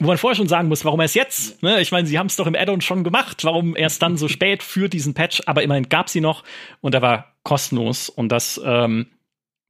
[0.00, 1.62] wo man vorher schon sagen muss, warum erst jetzt?
[1.62, 1.80] Ne?
[1.80, 3.44] Ich meine, sie haben es doch im Add-on schon gemacht.
[3.44, 5.42] Warum erst dann so spät für diesen Patch?
[5.46, 6.44] Aber immerhin gab sie noch
[6.80, 9.06] und er war kostenlos und das ähm,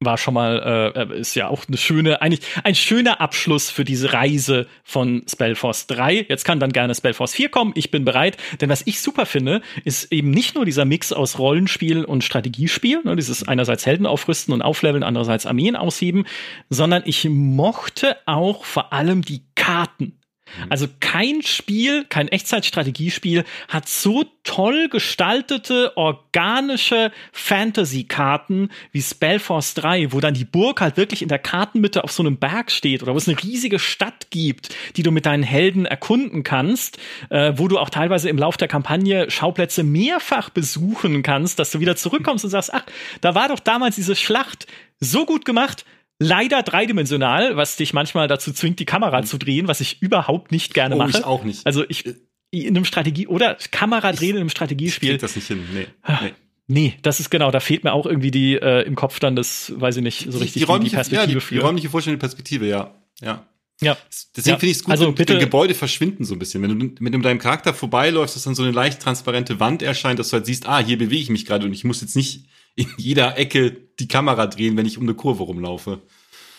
[0.05, 4.13] war schon mal äh, ist ja auch eine schöne eigentlich ein schöner Abschluss für diese
[4.13, 6.25] Reise von Spellforce 3.
[6.29, 7.71] Jetzt kann dann gerne Spellforce 4 kommen.
[7.75, 11.39] Ich bin bereit, denn was ich super finde, ist eben nicht nur dieser Mix aus
[11.39, 16.25] Rollenspiel und Strategiespiel, ne, dieses einerseits Helden aufrüsten und aufleveln, andererseits Armeen ausheben,
[16.69, 20.19] sondern ich mochte auch vor allem die Karten.
[20.57, 20.65] Mhm.
[20.69, 30.19] Also kein Spiel, kein Echtzeitstrategiespiel hat so toll gestaltete, organische Fantasy-Karten wie Spellforce 3, wo
[30.19, 33.17] dann die Burg halt wirklich in der Kartenmitte auf so einem Berg steht oder wo
[33.17, 36.97] es eine riesige Stadt gibt, die du mit deinen Helden erkunden kannst,
[37.29, 41.79] äh, wo du auch teilweise im Lauf der Kampagne Schauplätze mehrfach besuchen kannst, dass du
[41.79, 42.85] wieder zurückkommst und sagst, ach,
[43.21, 44.67] da war doch damals diese Schlacht
[44.99, 45.85] so gut gemacht,
[46.19, 49.25] leider dreidimensional, was dich manchmal dazu zwingt, die Kamera mhm.
[49.25, 51.17] zu drehen, was ich überhaupt nicht gerne oh, mache.
[51.17, 51.65] Ich auch nicht.
[51.65, 52.05] Also ich
[52.51, 55.13] in einem Strategie oder Kamera drehen in einem Strategiespiel.
[55.13, 55.67] Ich das nicht hin.
[55.73, 55.87] Nee.
[56.03, 56.33] Ah, nee.
[56.65, 59.73] Nee, das ist genau, da fehlt mir auch irgendwie die äh, im Kopf dann das,
[59.75, 61.55] weiß ich nicht, so richtig die, die, räumliche, die Perspektive ja, die, für.
[61.55, 62.93] Die räumliche vorstellende Perspektive, ja.
[63.21, 63.45] Ja.
[63.81, 63.97] Ja.
[64.35, 64.59] Deswegen ja.
[64.59, 65.33] finde ich es gut, also wenn, bitte.
[65.33, 66.61] wenn Gebäude verschwinden so ein bisschen.
[66.61, 70.29] Wenn du mit deinem Charakter vorbeiläufst, dass dann so eine leicht transparente Wand erscheint, dass
[70.29, 72.45] du halt siehst, ah, hier bewege ich mich gerade und ich muss jetzt nicht
[72.75, 76.01] in jeder Ecke die Kamera drehen, wenn ich um eine Kurve rumlaufe.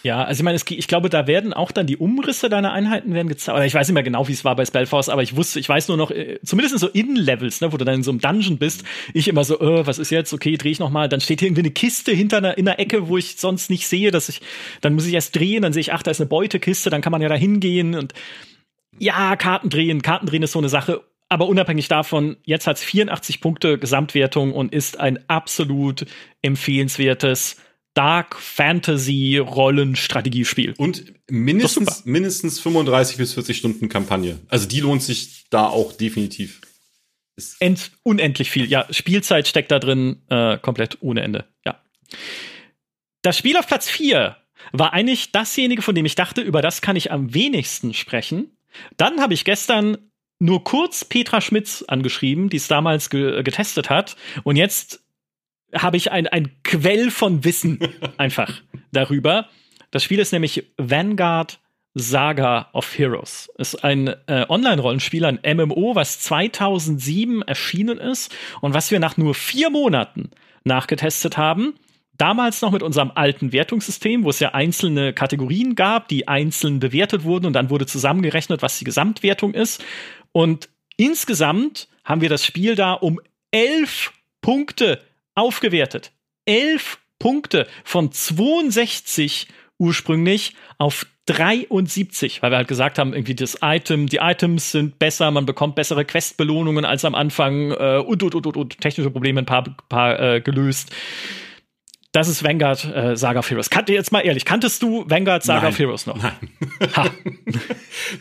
[0.04, 3.14] Ja, also ich meine, es, ich glaube, da werden auch dann die Umrisse deiner Einheiten
[3.14, 3.56] werden gezeigt.
[3.56, 5.68] Oder ich weiß nicht mehr genau, wie es war bei Spellforce, aber ich wusste, ich
[5.68, 8.20] weiß nur noch, äh, zumindest in so Innenlevels, ne, wo du dann in so einem
[8.20, 8.84] Dungeon bist,
[9.14, 10.34] ich immer so, äh, was ist jetzt?
[10.34, 11.08] Okay, drehe ich noch mal.
[11.08, 13.88] Dann steht hier irgendwie eine Kiste hinter einer, in einer Ecke, wo ich sonst nicht
[13.88, 14.42] sehe, dass ich,
[14.82, 17.10] dann muss ich erst drehen, dann sehe ich, ach, da ist eine Beutekiste, dann kann
[17.10, 18.12] man ja da hingehen und
[18.98, 21.02] ja, Karten drehen, Karten drehen ist so eine Sache.
[21.34, 26.06] Aber unabhängig davon, jetzt hat es 84 Punkte Gesamtwertung und ist ein absolut
[26.42, 27.56] empfehlenswertes
[27.92, 30.74] Dark Fantasy Rollenstrategiespiel.
[30.78, 34.38] Und mindestens, mindestens 35 bis 40 Stunden Kampagne.
[34.46, 36.60] Also die lohnt sich da auch definitiv.
[37.58, 38.66] End, unendlich viel.
[38.66, 41.46] Ja, Spielzeit steckt da drin äh, komplett ohne Ende.
[41.66, 41.82] Ja.
[43.22, 44.36] Das Spiel auf Platz 4
[44.70, 48.56] war eigentlich dasjenige, von dem ich dachte, über das kann ich am wenigsten sprechen.
[48.96, 49.98] Dann habe ich gestern
[50.38, 54.16] nur kurz Petra Schmitz angeschrieben, die es damals ge getestet hat.
[54.42, 55.04] Und jetzt
[55.74, 57.78] habe ich ein, ein Quell von Wissen
[58.16, 58.62] einfach
[58.92, 59.48] darüber.
[59.90, 61.60] Das Spiel ist nämlich Vanguard
[61.94, 68.90] Saga of Heroes ist ein äh, Online-Rollenspiel, ein MMO, was 2007 erschienen ist und was
[68.90, 70.30] wir nach nur vier Monaten
[70.64, 71.74] nachgetestet haben.
[72.16, 77.22] Damals noch mit unserem alten Wertungssystem, wo es ja einzelne Kategorien gab, die einzeln bewertet
[77.22, 79.84] wurden und dann wurde zusammengerechnet, was die Gesamtwertung ist.
[80.34, 83.20] Und insgesamt haben wir das Spiel da um
[83.50, 84.12] elf
[84.42, 85.00] Punkte
[85.34, 86.12] aufgewertet.
[86.44, 94.08] Elf Punkte von 62 ursprünglich auf 73, weil wir halt gesagt haben, irgendwie das Item,
[94.08, 98.46] die Items sind besser, man bekommt bessere Questbelohnungen als am Anfang äh, und, und, und,
[98.46, 100.94] und, und technische Probleme ein paar, paar äh, gelöst.
[102.14, 103.70] Das ist Vanguard äh, Saga of Heroes.
[103.70, 106.16] Kannte jetzt mal ehrlich, kanntest du Vanguard Saga nein, of Heroes noch?
[106.16, 106.36] Nein.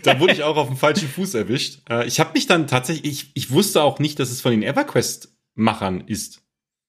[0.01, 1.81] da wurde ich auch auf dem falschen Fuß erwischt.
[1.87, 4.63] Äh, ich habe mich dann tatsächlich, ich, ich wusste auch nicht, dass es von den
[4.63, 6.41] EverQuest-Machern ist.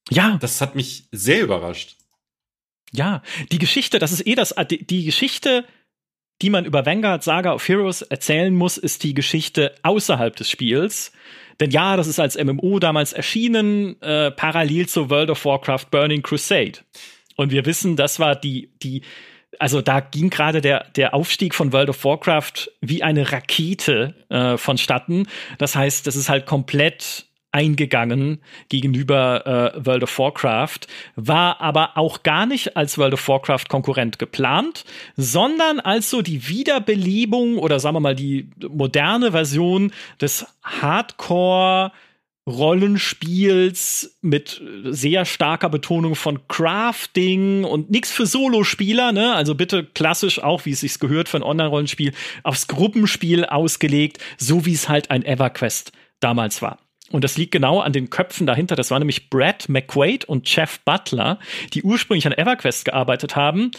[0.09, 0.39] Ja.
[0.41, 1.99] Das hat mich sehr überrascht.
[2.91, 3.21] Ja,
[3.53, 5.67] die Geschichte, das ist eh das, die, die Geschichte
[6.43, 11.13] die man über Vanguard Saga of Heroes erzählen muss, ist die Geschichte außerhalb des Spiels.
[11.61, 16.23] Denn ja, das ist als MMO damals erschienen, äh, parallel zu World of Warcraft Burning
[16.23, 16.81] Crusade.
[17.37, 19.03] Und wir wissen, das war die, die,
[19.59, 24.57] also da ging gerade der, der Aufstieg von World of Warcraft wie eine Rakete äh,
[24.57, 25.27] vonstatten.
[25.59, 30.81] Das heißt, das ist halt komplett eingegangen gegenüber äh, World of Warcraft,
[31.15, 34.85] war aber auch gar nicht als World of Warcraft Konkurrent geplant,
[35.17, 41.93] sondern als so die Wiederbelebung oder sagen wir mal die moderne Version des Hardcore
[42.47, 49.35] Rollenspiels mit sehr starker Betonung von Crafting und nichts für Solospieler, ne?
[49.35, 54.67] Also bitte klassisch auch, wie es sich gehört für ein Online-Rollenspiel, aufs Gruppenspiel ausgelegt, so
[54.67, 56.84] wie es halt ein EverQuest damals war.
[57.11, 58.77] Und das liegt genau an den Köpfen dahinter.
[58.77, 61.39] Das waren nämlich Brad McQuaid und Jeff Butler,
[61.73, 63.71] die ursprünglich an EverQuest gearbeitet haben,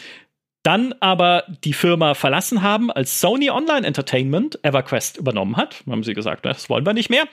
[0.64, 5.84] dann aber die Firma verlassen haben, als Sony Online Entertainment EverQuest übernommen hat.
[5.90, 7.28] Haben sie gesagt, das wollen wir nicht mehr.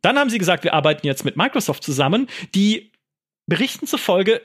[0.00, 2.92] Dann haben sie gesagt, wir arbeiten jetzt mit Microsoft zusammen, die
[3.46, 4.40] Berichten zufolge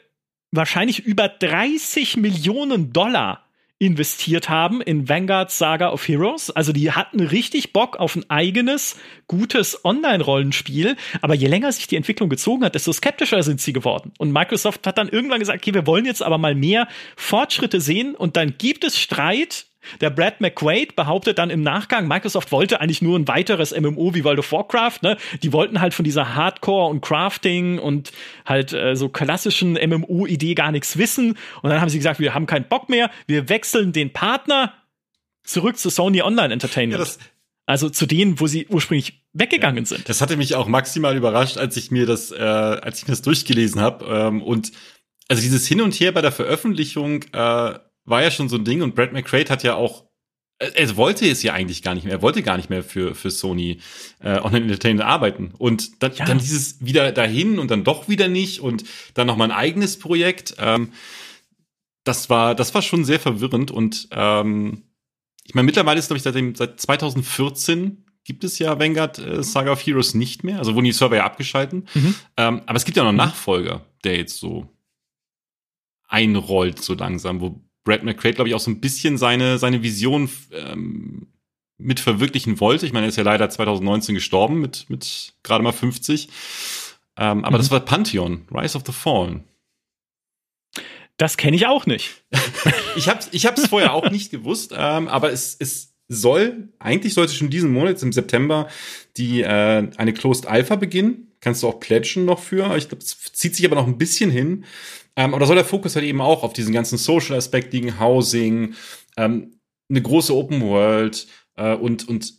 [0.51, 3.48] wahrscheinlich über 30 Millionen Dollar
[3.79, 6.51] investiert haben in Vanguard Saga of Heroes.
[6.51, 10.97] Also die hatten richtig Bock auf ein eigenes, gutes Online-Rollenspiel.
[11.21, 14.11] Aber je länger sich die Entwicklung gezogen hat, desto skeptischer sind sie geworden.
[14.17, 18.15] Und Microsoft hat dann irgendwann gesagt, okay, wir wollen jetzt aber mal mehr Fortschritte sehen.
[18.15, 19.65] Und dann gibt es Streit
[20.01, 24.23] der Brad McQuaid behauptet dann im Nachgang, Microsoft wollte eigentlich nur ein weiteres MMO wie
[24.23, 24.99] World of Warcraft.
[25.01, 25.17] Ne?
[25.41, 28.11] Die wollten halt von dieser Hardcore und Crafting und
[28.45, 31.37] halt äh, so klassischen MMO-Idee gar nichts wissen.
[31.61, 34.73] Und dann haben sie gesagt, wir haben keinen Bock mehr, wir wechseln den Partner
[35.43, 36.99] zurück zu Sony Online Entertainment.
[36.99, 37.25] Ja,
[37.65, 40.09] also zu denen, wo sie ursprünglich weggegangen ja, sind.
[40.09, 43.21] Das hatte mich auch maximal überrascht, als ich mir das, äh, als ich mir das
[43.21, 44.05] durchgelesen habe.
[44.05, 44.71] Ähm, und
[45.27, 47.79] also dieses Hin und Her bei der Veröffentlichung äh,
[48.09, 50.09] war ja schon so ein Ding und Brad McCrae hat ja auch
[50.59, 52.13] er wollte es ja eigentlich gar nicht mehr.
[52.13, 53.79] Er wollte gar nicht mehr für, für Sony
[54.21, 55.53] äh, Online Entertainment arbeiten.
[55.57, 56.25] Und dann, ja.
[56.25, 58.83] dann dieses wieder dahin und dann doch wieder nicht und
[59.13, 60.55] dann noch mal ein eigenes Projekt.
[60.59, 60.91] Ähm,
[62.03, 63.71] das war, das war schon sehr verwirrend.
[63.71, 64.83] Und ähm,
[65.45, 69.71] ich meine, mittlerweile ist, glaube ich, seit, seit 2014 gibt es ja Vanguard äh, Saga
[69.71, 70.59] of Heroes nicht mehr.
[70.59, 71.87] Also wurden die Server ja abgeschalten.
[71.93, 72.15] Mhm.
[72.35, 74.67] Ähm, aber es gibt ja noch einen Nachfolger, der jetzt so
[76.09, 80.29] einrollt so langsam, wo Brad McQuaid, glaube ich, auch so ein bisschen seine, seine Vision
[80.53, 81.27] ähm,
[81.79, 82.85] mit verwirklichen wollte.
[82.85, 86.29] Ich meine, er ist ja leider 2019 gestorben mit, mit gerade mal 50.
[87.17, 87.61] Ähm, aber mhm.
[87.61, 89.43] das war Pantheon, Rise of the Fallen.
[91.17, 92.23] Das kenne ich auch nicht.
[92.95, 97.15] ich habe es ich hab's vorher auch nicht gewusst, ähm, aber es, es soll, eigentlich
[97.15, 98.67] sollte schon diesen Monat, im September,
[99.17, 101.31] die äh, eine Closed Alpha beginnen.
[101.41, 102.75] Kannst du auch pledgen noch für.
[102.77, 104.65] Ich glaube, es zieht sich aber noch ein bisschen hin.
[105.19, 108.73] Ähm, aber da soll der Fokus halt eben auch auf diesen ganzen Social-Aspekt liegen, Housing,
[109.17, 109.59] ähm,
[109.89, 112.35] eine große Open World äh, und, und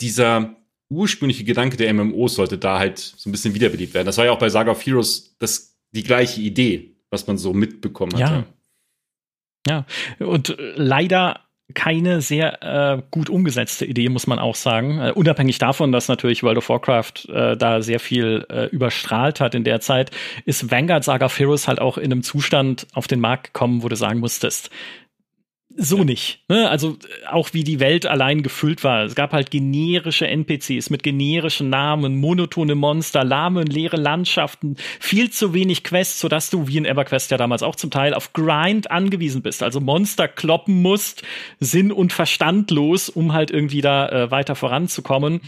[0.00, 0.54] dieser
[0.88, 4.06] ursprüngliche Gedanke der MMOs sollte da halt so ein bisschen wiederbelebt werden.
[4.06, 7.52] Das war ja auch bei Saga of Heroes das, die gleiche Idee, was man so
[7.52, 8.20] mitbekommen hat.
[8.20, 8.44] Ja.
[9.64, 9.86] Ja,
[10.18, 11.41] und leider
[11.74, 15.00] keine sehr äh, gut umgesetzte Idee, muss man auch sagen.
[15.00, 19.54] Äh, unabhängig davon, dass natürlich World of Warcraft äh, da sehr viel äh, überstrahlt hat
[19.54, 20.10] in der Zeit,
[20.44, 23.88] ist Vanguard Saga of Heroes halt auch in einem Zustand auf den Markt gekommen, wo
[23.88, 24.70] du sagen musstest,
[25.76, 26.04] so ja.
[26.04, 26.40] nicht.
[26.48, 26.68] Ne?
[26.68, 26.96] Also
[27.30, 29.04] auch wie die Welt allein gefüllt war.
[29.04, 35.30] Es gab halt generische NPCs mit generischen Namen, monotone Monster, lahme und leere Landschaften, viel
[35.30, 38.90] zu wenig Quests, sodass du, wie in EverQuest ja damals auch zum Teil, auf Grind
[38.90, 39.62] angewiesen bist.
[39.62, 41.22] Also Monster kloppen musst,
[41.60, 45.40] sinn- und verstandlos, um halt irgendwie da äh, weiter voranzukommen.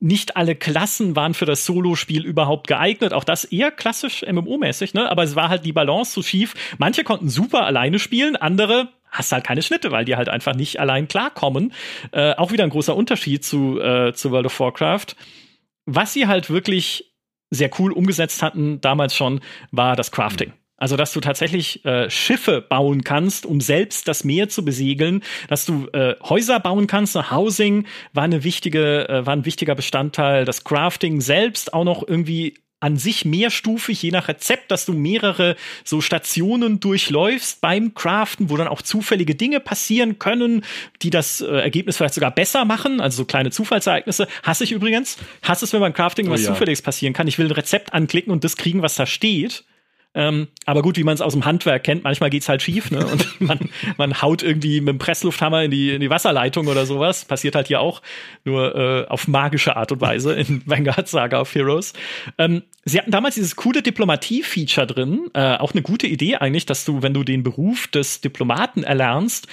[0.00, 3.12] Nicht alle Klassen waren für das Solo-Spiel überhaupt geeignet.
[3.12, 5.10] Auch das eher klassisch MMO-mäßig, ne?
[5.10, 6.54] Aber es war halt die Balance zu schief.
[6.78, 10.80] Manche konnten super alleine spielen, andere hast halt keine Schnitte, weil die halt einfach nicht
[10.80, 11.72] allein klarkommen.
[12.12, 15.16] Äh, auch wieder ein großer Unterschied zu, äh, zu World of Warcraft.
[15.86, 17.14] Was sie halt wirklich
[17.50, 19.40] sehr cool umgesetzt hatten, damals schon,
[19.70, 20.50] war das Crafting.
[20.50, 20.54] Mhm.
[20.76, 25.64] Also, dass du tatsächlich äh, Schiffe bauen kannst, um selbst das Meer zu besiegeln, dass
[25.66, 27.14] du äh, Häuser bauen kannst.
[27.30, 30.44] Housing war eine wichtige, äh, war ein wichtiger Bestandteil.
[30.44, 35.56] Das Crafting selbst auch noch irgendwie an sich mehrstufig, je nach Rezept, dass du mehrere
[35.84, 40.64] so Stationen durchläufst beim Craften, wo dann auch zufällige Dinge passieren können,
[41.00, 43.00] die das äh, Ergebnis vielleicht sogar besser machen.
[43.00, 44.28] Also so kleine Zufallsereignisse.
[44.42, 45.16] Hasse ich übrigens.
[45.42, 46.48] Hasse es, wenn beim Crafting oh, was ja.
[46.48, 47.26] Zufälliges passieren kann.
[47.26, 49.64] Ich will ein Rezept anklicken und das kriegen, was da steht.
[50.14, 53.04] Ähm, aber gut, wie man es aus dem Handwerk kennt, manchmal geht's halt schief, ne?
[53.04, 53.58] Und man,
[53.96, 57.24] man haut irgendwie mit dem Presslufthammer in die, in die Wasserleitung oder sowas.
[57.24, 58.00] Passiert halt hier auch,
[58.44, 61.92] nur äh, auf magische Art und Weise in Vanguard Saga of Heroes.
[62.38, 66.84] Ähm, sie hatten damals dieses coole Diplomatie-Feature drin, äh, auch eine gute Idee eigentlich, dass
[66.84, 69.48] du, wenn du den Beruf des Diplomaten erlernst,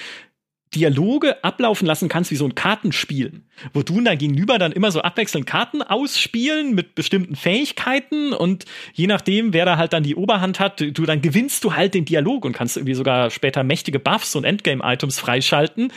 [0.74, 3.41] Dialoge ablaufen lassen kannst wie so ein Kartenspiel,
[3.74, 9.07] wo du dann gegenüber dann immer so abwechselnd Karten ausspielen mit bestimmten Fähigkeiten und je
[9.07, 12.45] nachdem, wer da halt dann die Oberhand hat, du dann gewinnst du halt den Dialog
[12.45, 15.91] und kannst irgendwie sogar später mächtige Buffs und Endgame-Items freischalten.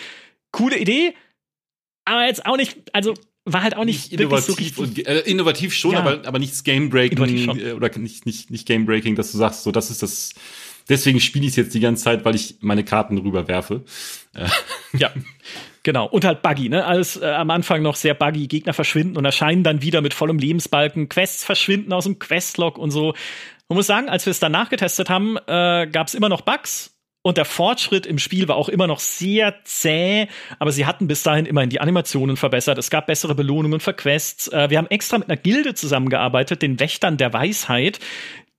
[0.51, 1.15] Coole Idee,
[2.05, 3.15] aber jetzt auch nicht, also
[3.45, 6.01] war halt auch nicht, nicht innovativ so und, äh, innovativ schon, ja.
[6.01, 9.65] aber aber nichts Game Breaking äh, oder nicht nicht nicht Game Breaking, dass du sagst,
[9.65, 10.33] so das ist das
[10.89, 13.85] Deswegen spiele ich es jetzt die ganze Zeit, weil ich meine Karten rüberwerfe.
[14.35, 14.49] Äh.
[14.99, 15.11] Ja.
[15.83, 16.07] Genau.
[16.07, 16.85] Und halt buggy, ne?
[16.85, 18.47] Alles äh, am Anfang noch sehr buggy.
[18.47, 21.09] Gegner verschwinden und erscheinen dann wieder mit vollem Lebensbalken.
[21.09, 23.15] Quests verschwinden aus dem Questlog und so.
[23.69, 26.95] Man muss sagen, als wir es dann nachgetestet haben, äh, gab es immer noch Bugs.
[27.27, 30.29] Und der Fortschritt im Spiel war auch immer noch sehr zäh,
[30.59, 32.77] aber sie hatten bis dahin immerhin die Animationen verbessert.
[32.77, 34.49] Es gab bessere Belohnungen für Quests.
[34.49, 37.99] Äh, wir haben extra mit einer Gilde zusammengearbeitet, den Wächtern der Weisheit,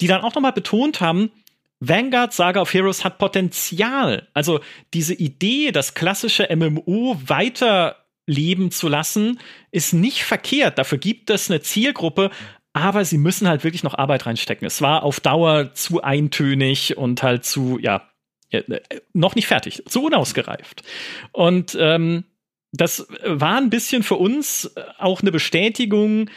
[0.02, 1.32] die dann auch nochmal betont haben,
[1.80, 4.28] Vanguard Saga of Heroes hat Potenzial.
[4.34, 4.62] Also
[4.94, 9.40] diese Idee, das klassische MMO weiterleben zu lassen,
[9.72, 10.78] ist nicht verkehrt.
[10.78, 12.32] Dafür gibt es eine Zielgruppe,
[12.74, 14.66] aber sie müssen halt wirklich noch Arbeit reinstecken.
[14.66, 18.10] Es war auf Dauer zu eintönig und halt zu, ja,
[18.50, 18.80] äh,
[19.14, 20.84] noch nicht fertig, zu unausgereift.
[21.32, 22.26] Und ähm,
[22.72, 26.30] das war ein bisschen für uns auch eine Bestätigung,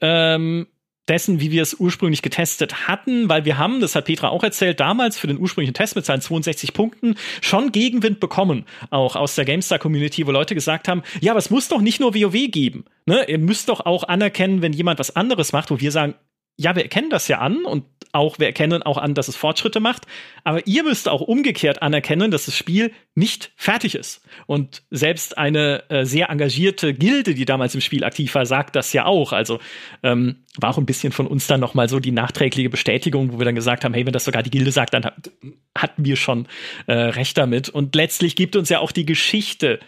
[0.00, 0.68] ähm,
[1.08, 4.80] dessen, wie wir es ursprünglich getestet hatten, weil wir haben, das hat Petra auch erzählt,
[4.80, 9.44] damals für den ursprünglichen Test mit seinen 62 Punkten schon Gegenwind bekommen, auch aus der
[9.44, 12.84] GameStar-Community, wo Leute gesagt haben, ja, aber es muss doch nicht nur WoW geben.
[13.06, 13.24] Ne?
[13.28, 16.14] Ihr müsst doch auch anerkennen, wenn jemand was anderes macht, wo wir sagen,
[16.56, 17.84] ja, wir erkennen das ja an und
[18.14, 20.06] auch, wir erkennen auch an, dass es Fortschritte macht,
[20.44, 24.22] aber ihr müsst auch umgekehrt anerkennen, dass das Spiel nicht fertig ist.
[24.46, 28.92] Und selbst eine äh, sehr engagierte Gilde, die damals im Spiel aktiv war, sagt das
[28.92, 29.32] ja auch.
[29.32, 29.58] Also
[30.04, 33.44] ähm, war auch ein bisschen von uns dann nochmal so die nachträgliche Bestätigung, wo wir
[33.44, 35.32] dann gesagt haben, hey, wenn das sogar die Gilde sagt, dann hat,
[35.76, 36.46] hatten wir schon
[36.86, 37.68] äh, recht damit.
[37.68, 39.80] Und letztlich gibt uns ja auch die Geschichte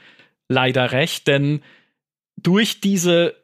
[0.49, 1.61] leider recht, denn
[2.37, 3.37] durch diese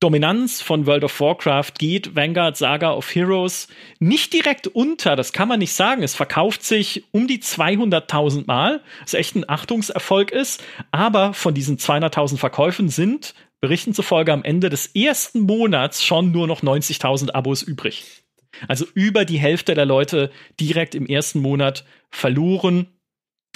[0.00, 5.46] Dominanz von World of Warcraft geht Vanguard Saga of Heroes nicht direkt unter, das kann
[5.46, 6.02] man nicht sagen.
[6.02, 11.76] Es verkauft sich um die 200.000 Mal, was echt ein Achtungserfolg ist, aber von diesen
[11.76, 17.62] 200.000 Verkäufen sind Berichten zufolge am Ende des ersten Monats schon nur noch 90.000 Abos
[17.62, 18.22] übrig.
[18.68, 22.86] Also über die Hälfte der Leute direkt im ersten Monat verloren.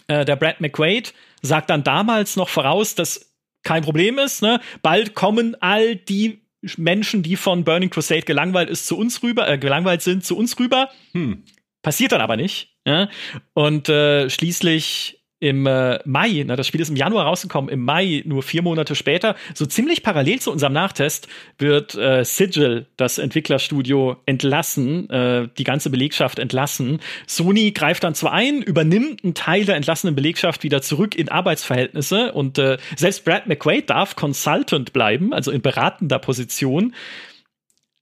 [0.07, 3.34] Äh, der Brad McQuaid sagt dann damals noch voraus, dass
[3.65, 4.43] kein Problem ist.
[4.43, 4.61] Ne?
[4.83, 6.43] Bald kommen all die
[6.77, 10.59] Menschen, die von Burning Crusade gelangweilt ist, zu uns rüber, äh, gelangweilt sind, zu uns
[10.59, 10.91] rüber.
[11.13, 11.45] Hm.
[11.83, 12.77] Passiert dann aber nicht.
[12.87, 13.09] Ja?
[13.53, 18.23] Und äh, schließlich im äh, Mai, na, das Spiel ist im Januar rausgekommen, im Mai,
[18.25, 21.29] nur vier Monate später, so ziemlich parallel zu unserem Nachtest,
[21.59, 27.01] wird äh, Sigil, das Entwicklerstudio, entlassen, äh, die ganze Belegschaft entlassen.
[27.27, 32.33] Sony greift dann zwar ein, übernimmt einen Teil der entlassenen Belegschaft wieder zurück in Arbeitsverhältnisse
[32.33, 36.95] und äh, selbst Brad McQuaid darf Consultant bleiben, also in beratender Position.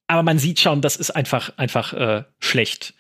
[0.07, 2.95] Aber man sieht schon, das ist einfach, einfach äh, schlecht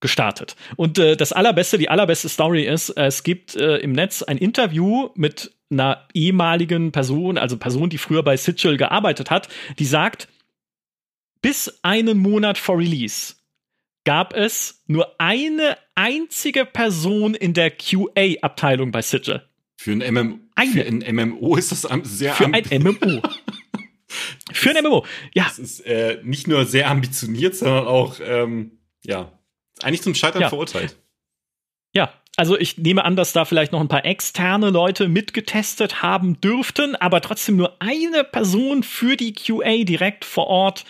[0.00, 0.56] gestartet.
[0.76, 5.10] Und äh, das allerbeste, die allerbeste Story ist, es gibt äh, im Netz ein Interview
[5.14, 10.28] mit einer ehemaligen Person, also Person, die früher bei Sigil gearbeitet hat, die sagt,
[11.42, 13.34] bis einen Monat vor Release
[14.04, 19.42] gab es nur eine einzige Person in der QA-Abteilung bei Sigil.
[19.76, 20.38] Für ein, MMO,
[20.72, 23.22] für ein MMO ist das sehr Für ein MMO.
[24.52, 25.44] für ein MMO, ja.
[25.44, 29.37] Das ist äh, nicht nur sehr ambitioniert, sondern auch, ähm, ja,
[29.84, 30.48] eigentlich zum Scheitern ja.
[30.48, 30.96] verurteilt.
[31.94, 36.40] Ja, also ich nehme an, dass da vielleicht noch ein paar externe Leute mitgetestet haben
[36.40, 40.84] dürften, aber trotzdem nur eine Person für die QA direkt vor Ort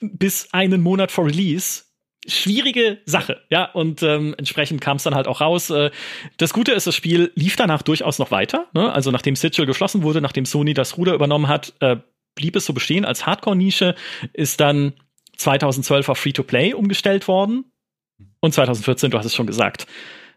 [0.00, 1.84] bis einen Monat vor Release
[2.26, 5.70] schwierige Sache, ja, und ähm, entsprechend kam es dann halt auch raus.
[5.70, 5.90] Äh,
[6.36, 8.92] das Gute ist, das Spiel lief danach durchaus noch weiter, ne?
[8.92, 11.96] also nachdem Sigil geschlossen wurde, nachdem Sony das Ruder übernommen hat, äh,
[12.34, 13.94] blieb es so bestehen als Hardcore-Nische,
[14.32, 14.94] ist dann
[15.40, 17.64] 2012 auf Free-to-Play umgestellt worden
[18.40, 19.86] und 2014, du hast es schon gesagt,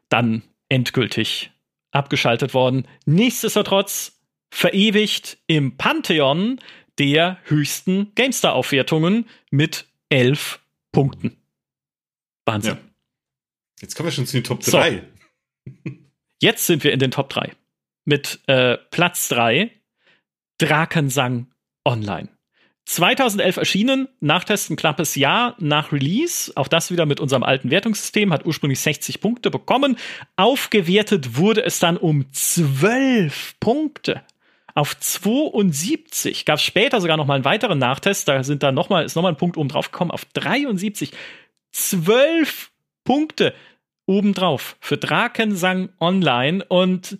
[0.09, 1.51] dann endgültig
[1.91, 2.87] abgeschaltet worden.
[3.05, 6.59] Nichtsdestotrotz verewigt im Pantheon
[6.99, 10.59] der höchsten GameStar-Aufwertungen mit elf
[10.91, 11.37] Punkten.
[12.45, 12.75] Wahnsinn.
[12.75, 12.79] Ja.
[13.81, 15.03] Jetzt kommen wir schon zu den Top 3.
[15.65, 15.81] So.
[16.41, 17.51] Jetzt sind wir in den Top 3.
[18.05, 19.71] Mit äh, Platz 3
[20.59, 21.47] Drakensang
[21.85, 22.29] Online.
[22.85, 26.51] 2011 erschienen, Nachtesten knappes Jahr nach Release.
[26.55, 29.97] Auch das wieder mit unserem alten Wertungssystem, hat ursprünglich 60 Punkte bekommen.
[30.35, 34.21] Aufgewertet wurde es dann um 12 Punkte.
[34.75, 38.27] Auf 72 gab es später sogar noch mal einen weiteren Nachtest.
[38.27, 41.11] Da sind da noch mal, ist noch mal ein Punkt oben drauf gekommen auf 73
[41.71, 42.71] zwölf
[43.03, 43.53] Punkte
[44.05, 46.65] obendrauf für Drakensang Online.
[46.65, 47.17] Und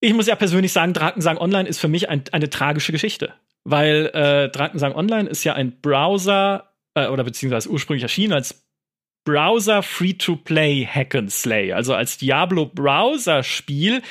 [0.00, 3.34] ich muss ja persönlich sagen, Drakensang Online ist für mich ein, eine tragische Geschichte.
[3.64, 8.64] Weil äh, Drakensang Online ist ja ein Browser, äh, oder beziehungsweise ursprünglich erschienen als
[9.24, 14.02] Browser Free-to-Play Hack and Slay, also als Diablo Browser Spiel,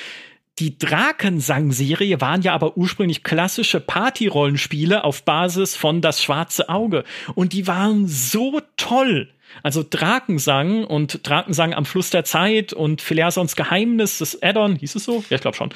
[0.60, 7.04] die Drakensang-Serie waren ja aber ursprünglich klassische Party-Rollenspiele auf Basis von Das Schwarze Auge.
[7.36, 9.30] Und die waren so toll.
[9.62, 15.04] Also Drakensang und Drakensang am Fluss der Zeit und Phileasons Geheimnis, das Addon, hieß es
[15.04, 15.24] so?
[15.30, 15.74] Ja, ich glaube schon.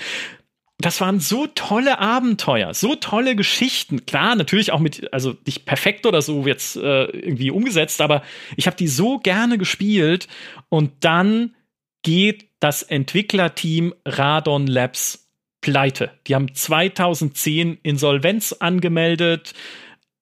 [0.81, 4.05] Das waren so tolle Abenteuer, so tolle Geschichten.
[4.05, 8.23] Klar, natürlich auch mit, also nicht perfekt oder so jetzt äh, irgendwie umgesetzt, aber
[8.57, 10.27] ich habe die so gerne gespielt
[10.69, 11.55] und dann
[12.03, 15.29] geht das Entwicklerteam Radon Labs
[15.61, 16.11] pleite.
[16.27, 19.53] Die haben 2010 Insolvenz angemeldet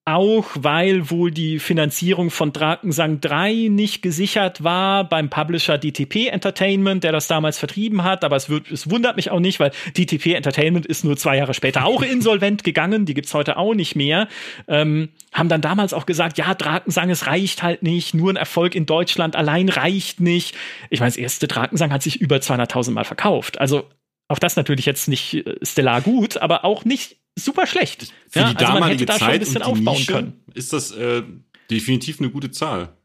[0.06, 7.04] auch weil wohl die Finanzierung von Drakensang 3 nicht gesichert war beim Publisher DTP Entertainment,
[7.04, 8.24] der das damals vertrieben hat.
[8.24, 11.52] Aber es, wird, es wundert mich auch nicht, weil DTP Entertainment ist nur zwei Jahre
[11.52, 13.04] später auch insolvent gegangen.
[13.04, 14.26] Die gibt's heute auch nicht mehr.
[14.68, 18.14] Ähm, haben dann damals auch gesagt, ja, Drakensang, es reicht halt nicht.
[18.14, 20.56] Nur ein Erfolg in Deutschland allein reicht nicht.
[20.88, 23.60] Ich meine, das erste Drakensang hat sich über 200.000 Mal verkauft.
[23.60, 23.84] Also
[24.30, 28.12] auch das natürlich jetzt nicht äh, stellar gut, aber auch nicht super schlecht.
[28.28, 30.44] Für ja, die also man hätte da Zeit ein bisschen aufbauen Nische können.
[30.54, 31.22] Ist das äh,
[31.68, 32.96] definitiv eine gute Zahl.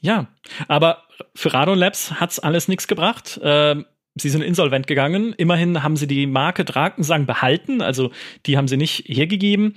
[0.00, 0.28] Ja,
[0.68, 1.04] aber
[1.34, 3.38] für Radon Labs hat's alles nichts gebracht.
[3.42, 5.34] Ähm, sie sind insolvent gegangen.
[5.34, 8.10] Immerhin haben sie die Marke Drakensang behalten, also
[8.46, 9.76] die haben sie nicht hergegeben.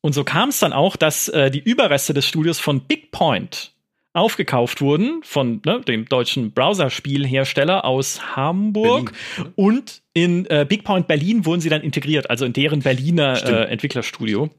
[0.00, 3.73] Und so kam es dann auch, dass äh, die Überreste des Studios von Big Point
[4.14, 9.52] aufgekauft wurden von ne, dem deutschen Browserspielhersteller aus Hamburg Berlin.
[9.56, 13.64] und in äh, Big Point Berlin wurden sie dann integriert, also in deren Berliner äh,
[13.70, 14.50] Entwicklerstudio.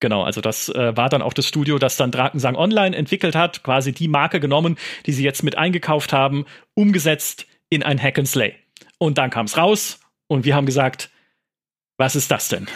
[0.00, 3.62] Genau, also das äh, war dann auch das Studio, das dann Drakensang Online entwickelt hat,
[3.62, 4.76] quasi die Marke genommen,
[5.06, 8.54] die sie jetzt mit eingekauft haben, umgesetzt in ein Hack and Slay.
[8.98, 11.10] Und dann kam es raus und wir haben gesagt,
[11.98, 12.66] was ist das denn?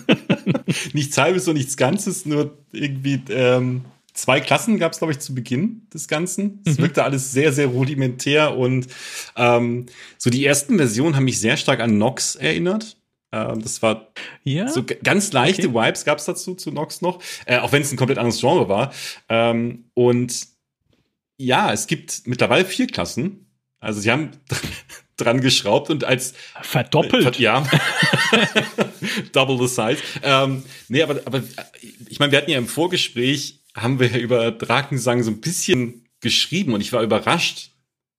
[0.92, 5.34] nichts halbes und nichts Ganzes, nur irgendwie ähm, zwei Klassen gab es, glaube ich, zu
[5.34, 6.62] Beginn des Ganzen.
[6.64, 6.82] Es mhm.
[6.82, 8.88] wirkte alles sehr, sehr rudimentär und
[9.36, 9.86] ähm,
[10.18, 12.96] so die ersten Versionen haben mich sehr stark an Nox erinnert.
[13.32, 14.08] Ähm, das war
[14.42, 14.68] ja?
[14.68, 15.88] so ganz leichte okay.
[15.88, 18.68] Vibes gab es dazu zu Nox noch, äh, auch wenn es ein komplett anderes Genre
[18.68, 18.92] war.
[19.28, 20.48] Ähm, und
[21.36, 23.46] ja, es gibt mittlerweile vier Klassen.
[23.78, 24.30] Also sie haben
[25.16, 27.38] dran geschraubt und als verdoppelt.
[27.38, 27.66] Äh, ja.
[29.32, 29.98] Double the size.
[30.22, 31.42] Ähm, nee, aber, aber
[32.08, 36.74] ich meine, wir hatten ja im Vorgespräch haben wir über Drakensang so ein bisschen geschrieben
[36.74, 37.70] und ich war überrascht,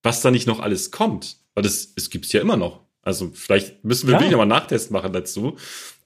[0.03, 1.37] was da nicht noch alles kommt.
[1.53, 2.81] Weil das, es gibt's ja immer noch.
[3.01, 4.19] Also vielleicht müssen wir ja.
[4.19, 5.57] wirklich nochmal einen Nachtest machen dazu.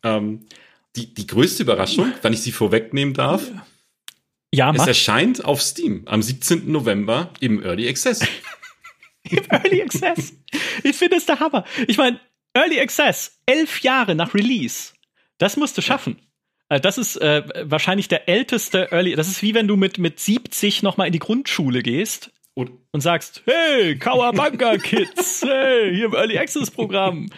[0.04, 0.46] Ähm,
[0.96, 3.44] die, die größte Überraschung, wenn ich sie vorwegnehmen darf,
[4.54, 6.72] ja, es erscheint auf Steam am 17.
[6.72, 8.22] November im Early Access.
[9.30, 10.34] Im Early Access.
[10.84, 11.66] Ich finde es der Hammer.
[11.88, 12.20] Ich meine,
[12.54, 14.94] Early Access, elf Jahre nach Release.
[15.40, 16.18] Das musst du schaffen.
[16.18, 16.22] Äh,
[16.70, 19.16] das ist äh, wahrscheinlich der älteste Early.
[19.16, 23.02] Das ist wie wenn du mit, mit 70 nochmal in die Grundschule gehst und, und
[23.02, 27.30] sagst: Hey, Kawabanga Kids, hey, hier im Early Access Programm.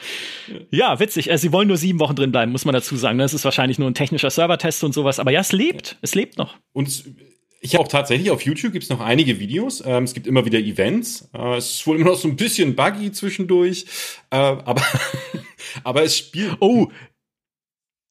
[0.72, 1.30] Ja, witzig.
[1.30, 3.18] Also, sie wollen nur sieben Wochen drin bleiben, muss man dazu sagen.
[3.18, 5.20] Das ist wahrscheinlich nur ein technischer Servertest und sowas.
[5.20, 5.98] Aber ja, es lebt.
[6.02, 6.56] Es lebt noch.
[6.72, 7.04] Und
[7.60, 9.84] ich habe auch tatsächlich auf YouTube gibt es noch einige Videos.
[9.86, 11.30] Ähm, es gibt immer wieder Events.
[11.34, 13.86] Äh, es ist wohl immer noch so ein bisschen buggy zwischendurch,
[14.30, 14.82] äh, aber
[15.84, 16.58] aber es spielt.
[16.60, 16.88] Oh,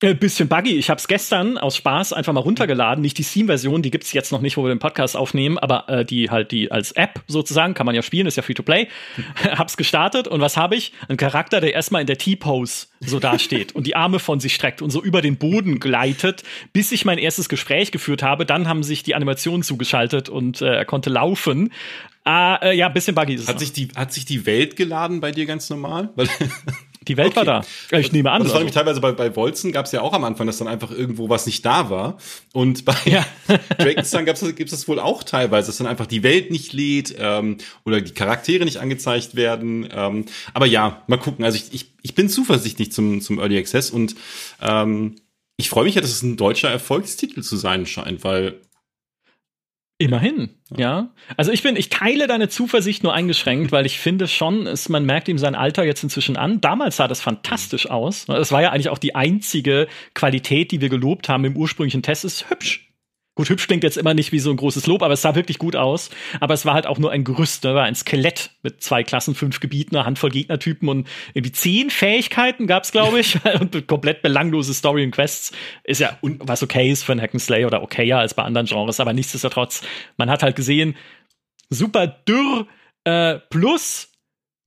[0.03, 0.77] Ein äh, bisschen buggy.
[0.77, 3.01] Ich habe es gestern aus Spaß einfach mal runtergeladen.
[3.01, 6.05] Nicht die Steam-Version, die gibt's jetzt noch nicht, wo wir den Podcast aufnehmen, aber äh,
[6.05, 8.89] die halt die als App sozusagen, kann man ja spielen, ist ja free to play.
[9.43, 10.93] hab's gestartet und was habe ich?
[11.09, 14.83] Ein Charakter, der erstmal in der T-Pose so dasteht und die Arme von sich streckt
[14.83, 16.43] und so über den Boden gleitet,
[16.75, 18.45] bis ich mein erstes Gespräch geführt habe.
[18.45, 21.73] Dann haben sich die Animationen zugeschaltet und äh, er konnte laufen.
[22.25, 23.49] Ah, äh, ja, bisschen buggy ist es.
[23.49, 26.11] Hat sich, die, hat sich die Welt geladen bei dir ganz normal?
[27.09, 27.47] Die Welt okay.
[27.47, 27.99] war da.
[27.99, 28.41] Ich nehme an.
[28.41, 30.59] Und das war nämlich teilweise bei, bei Wolzen gab es ja auch am Anfang, dass
[30.59, 32.19] dann einfach irgendwo was nicht da war.
[32.53, 33.25] Und bei ja.
[33.79, 37.59] Dragon's gibt es das wohl auch teilweise, dass dann einfach die Welt nicht lädt ähm,
[37.85, 39.89] oder die Charaktere nicht angezeigt werden.
[39.93, 41.45] Ähm, aber ja, mal gucken.
[41.45, 44.17] Also ich, ich, ich bin zuversichtlich zum, zum Early Access und
[44.61, 45.17] ähm,
[45.57, 48.61] ich freue mich ja, dass es ein deutscher Erfolgstitel zu sein scheint, weil
[49.99, 50.79] Immerhin, ja.
[50.79, 51.11] ja.
[51.39, 55.07] Also ich bin, ich teile deine Zuversicht nur eingeschränkt, weil ich finde schon, es, man
[55.07, 56.61] merkt ihm sein Alter jetzt inzwischen an.
[56.61, 58.27] Damals sah das fantastisch aus.
[58.27, 62.27] Das war ja eigentlich auch die einzige Qualität, die wir gelobt haben im ursprünglichen Test.
[62.27, 62.86] Es ist hübsch.
[63.37, 65.59] Gut, hübsch klingt jetzt immer nicht wie so ein großes Lob, aber es sah wirklich
[65.59, 66.09] gut aus.
[66.41, 67.75] Aber es war halt auch nur ein Gerüst, ne?
[67.75, 72.67] war ein Skelett mit zwei Klassen, fünf Gebieten, eine Handvoll Gegnertypen und irgendwie zehn Fähigkeiten
[72.67, 75.53] gab's, glaube ich, und komplett belanglose Story und Quests.
[75.85, 79.13] Ist ja was okay ist für ein Hack'n'Slay oder okayer als bei anderen Genres, aber
[79.13, 79.83] nichtsdestotrotz,
[80.17, 80.97] man hat halt gesehen,
[81.69, 82.67] super dürr,
[83.05, 84.16] äh, plus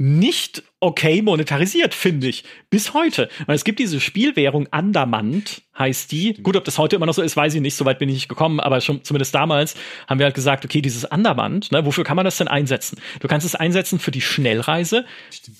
[0.01, 2.45] nicht okay monetarisiert, finde ich.
[2.69, 3.27] Bis heute.
[3.47, 6.33] Weil es gibt diese Spielwährung Andamant, heißt die.
[6.41, 7.75] Gut, ob das heute immer noch so ist, weiß ich nicht.
[7.75, 8.61] Soweit bin ich nicht gekommen.
[8.61, 9.75] Aber schon zumindest damals
[10.07, 12.97] haben wir halt gesagt, okay, dieses Andamant, ne, wofür kann man das denn einsetzen?
[13.19, 15.05] Du kannst es einsetzen für die Schnellreise.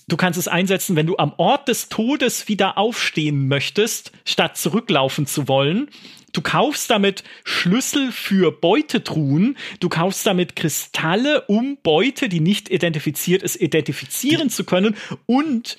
[0.07, 5.25] Du kannst es einsetzen, wenn du am Ort des Todes wieder aufstehen möchtest, statt zurücklaufen
[5.25, 5.89] zu wollen.
[6.31, 9.57] Du kaufst damit Schlüssel für Beutetruhen.
[9.79, 14.95] Du kaufst damit Kristalle, um Beute, die nicht identifiziert ist, identifizieren zu können.
[15.25, 15.77] Und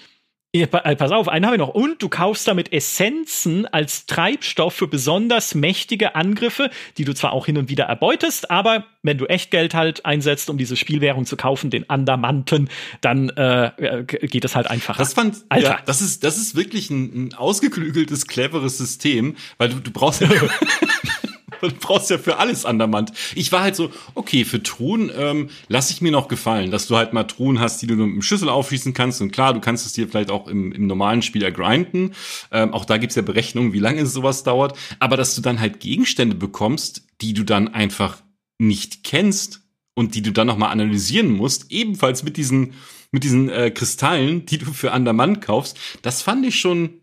[0.52, 1.68] ja, äh, pass auf, einen habe ich noch.
[1.68, 7.46] Und du kaufst damit Essenzen als Treibstoff für besonders mächtige Angriffe, die du zwar auch
[7.46, 11.36] hin und wieder erbeutest, aber wenn du echt Geld halt einsetzt, um diese Spielwährung zu
[11.36, 12.68] kaufen, den Andamanten,
[13.00, 14.98] dann äh, geht es halt einfacher.
[14.98, 15.68] Das fand, Alter.
[15.68, 20.20] Ja, das ist, das ist wirklich ein, ein ausgeklügeltes, cleveres System, weil du, du brauchst
[21.70, 23.12] Du brauchst ja für alles Andermand.
[23.34, 26.96] Ich war halt so, okay, für Truhen ähm, lass ich mir noch gefallen, dass du
[26.96, 29.20] halt mal Truhen hast, die du mit dem Schlüssel aufschließen kannst.
[29.20, 32.14] Und klar, du kannst es dir vielleicht auch im, im normalen Spiel ergrinden.
[32.50, 34.76] Ähm, auch da gibt's ja Berechnungen, wie lange sowas dauert.
[34.98, 38.18] Aber dass du dann halt Gegenstände bekommst, die du dann einfach
[38.58, 39.62] nicht kennst
[39.94, 42.74] und die du dann nochmal analysieren musst, ebenfalls mit diesen,
[43.10, 47.00] mit diesen äh, Kristallen, die du für Andermand kaufst, das fand ich schon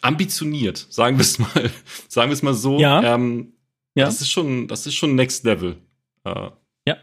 [0.00, 1.70] ambitioniert, sagen wir es mal,
[2.08, 2.78] sagen wir es mal so.
[2.78, 3.14] Ja.
[3.14, 3.52] Ähm,
[3.94, 4.06] ja.
[4.06, 5.76] Das ist schon, das ist schon Next Level.
[6.24, 6.50] Äh.
[6.86, 6.96] Ja.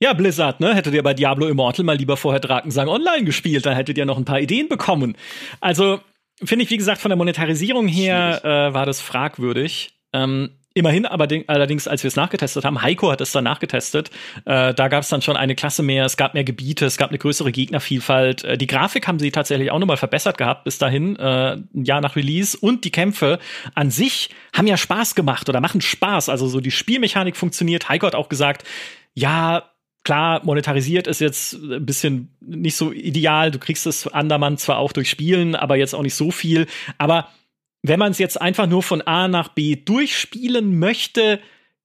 [0.00, 0.74] Ja, Blizzard, ne?
[0.74, 4.18] Hättet ihr bei Diablo Immortal mal lieber vorher Drakensang Online gespielt, dann hättet ihr noch
[4.18, 5.16] ein paar Ideen bekommen.
[5.60, 6.00] Also,
[6.42, 9.98] finde ich, wie gesagt, von der Monetarisierung her äh, war das fragwürdig.
[10.12, 14.10] Ähm, Immerhin, aber allerdings, als wir es nachgetestet haben, Heiko hat es dann nachgetestet,
[14.44, 17.10] äh, da gab es dann schon eine Klasse mehr, es gab mehr Gebiete, es gab
[17.10, 18.42] eine größere Gegnervielfalt.
[18.42, 22.00] Äh, die Grafik haben sie tatsächlich auch nochmal verbessert gehabt bis dahin, äh, ein Jahr
[22.00, 22.58] nach Release.
[22.58, 23.38] Und die Kämpfe
[23.76, 26.28] an sich haben ja Spaß gemacht oder machen Spaß.
[26.28, 27.88] Also so die Spielmechanik funktioniert.
[27.88, 28.64] Heiko hat auch gesagt,
[29.14, 29.70] ja,
[30.02, 33.52] klar, monetarisiert ist jetzt ein bisschen nicht so ideal.
[33.52, 36.66] Du kriegst es Andermann zwar auch durch Spielen, aber jetzt auch nicht so viel.
[36.98, 37.28] Aber
[37.84, 41.38] wenn man es jetzt einfach nur von A nach B durchspielen möchte,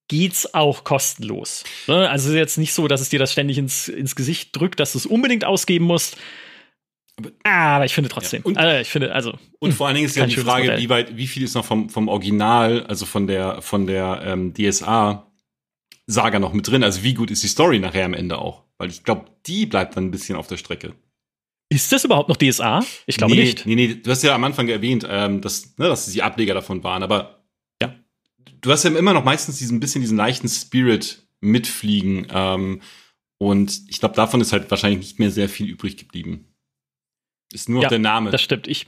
[0.07, 1.65] geht's auch kostenlos.
[1.87, 2.09] Ne?
[2.09, 4.79] Also es ist jetzt nicht so, dass es dir das ständig ins, ins Gesicht drückt,
[4.79, 6.15] dass du es unbedingt ausgeben musst.
[7.43, 8.43] Aber ich finde trotzdem.
[8.43, 9.37] Ja, und, also ich finde, also.
[9.59, 11.89] Und vor allen Dingen ist ja die Frage, wie weit, wie viel ist noch vom,
[11.89, 16.81] vom Original, also von der, von der ähm, DSA-Saga noch mit drin?
[16.81, 18.63] Also wie gut ist die Story nachher am Ende auch?
[18.77, 20.93] Weil ich glaube, die bleibt dann ein bisschen auf der Strecke.
[21.69, 22.83] Ist das überhaupt noch DSA?
[23.05, 23.65] Ich glaube nee, nicht.
[23.67, 26.83] Nee, nee, du hast ja am Anfang erwähnt, ähm, dass, ne, dass die Ableger davon
[26.83, 27.43] waren, aber
[27.81, 27.93] ja.
[28.61, 32.27] du hast ja immer noch meistens diesen bisschen diesen leichten Spirit mitfliegen.
[32.31, 32.81] Ähm,
[33.37, 36.47] und ich glaube, davon ist halt wahrscheinlich nicht mehr sehr viel übrig geblieben.
[37.53, 38.31] Ist nur ja, der Name.
[38.31, 38.67] Das stimmt.
[38.67, 38.87] Ich,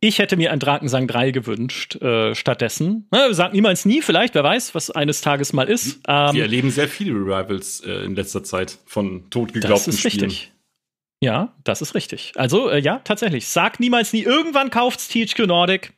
[0.00, 3.08] ich hätte mir ein Drakensang 3 gewünscht, äh, stattdessen.
[3.10, 6.06] Ne, sagt niemals nie, vielleicht, wer weiß, was eines Tages mal ist.
[6.06, 9.94] Wir ähm, erleben sehr viele Revivals äh, in letzter Zeit von totgeglaubten Spielen.
[9.94, 10.30] Das ist Spielen.
[10.30, 10.52] richtig.
[11.20, 12.32] Ja, das ist richtig.
[12.36, 13.48] Also, äh, ja, tatsächlich.
[13.48, 15.92] Sag niemals nie, irgendwann kauft's THQ Nordic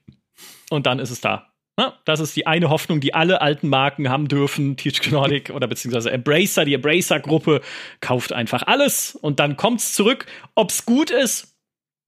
[0.70, 1.52] und dann ist es da.
[1.78, 4.76] Ja, das ist die eine Hoffnung, die alle alten Marken haben dürfen.
[4.76, 7.60] THQ Nordic oder beziehungsweise Embracer, die Embracer-Gruppe
[8.00, 10.26] kauft einfach alles und dann kommt's zurück.
[10.56, 11.56] Ob's gut ist,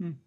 [0.00, 0.18] hm.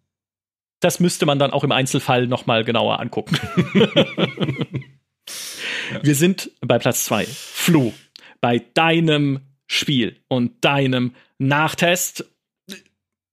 [0.80, 3.36] das müsste man dann auch im Einzelfall noch mal genauer angucken.
[3.74, 3.88] ja.
[6.02, 7.26] Wir sind bei Platz zwei.
[7.26, 7.92] Flo,
[8.40, 12.24] bei deinem Spiel und deinem Nachtest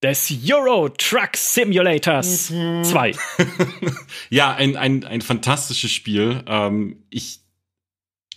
[0.04, 3.14] des Euro Truck Simulators 2.
[4.30, 6.44] ja, ein, ein, ein fantastisches Spiel.
[6.48, 7.42] Ähm, ich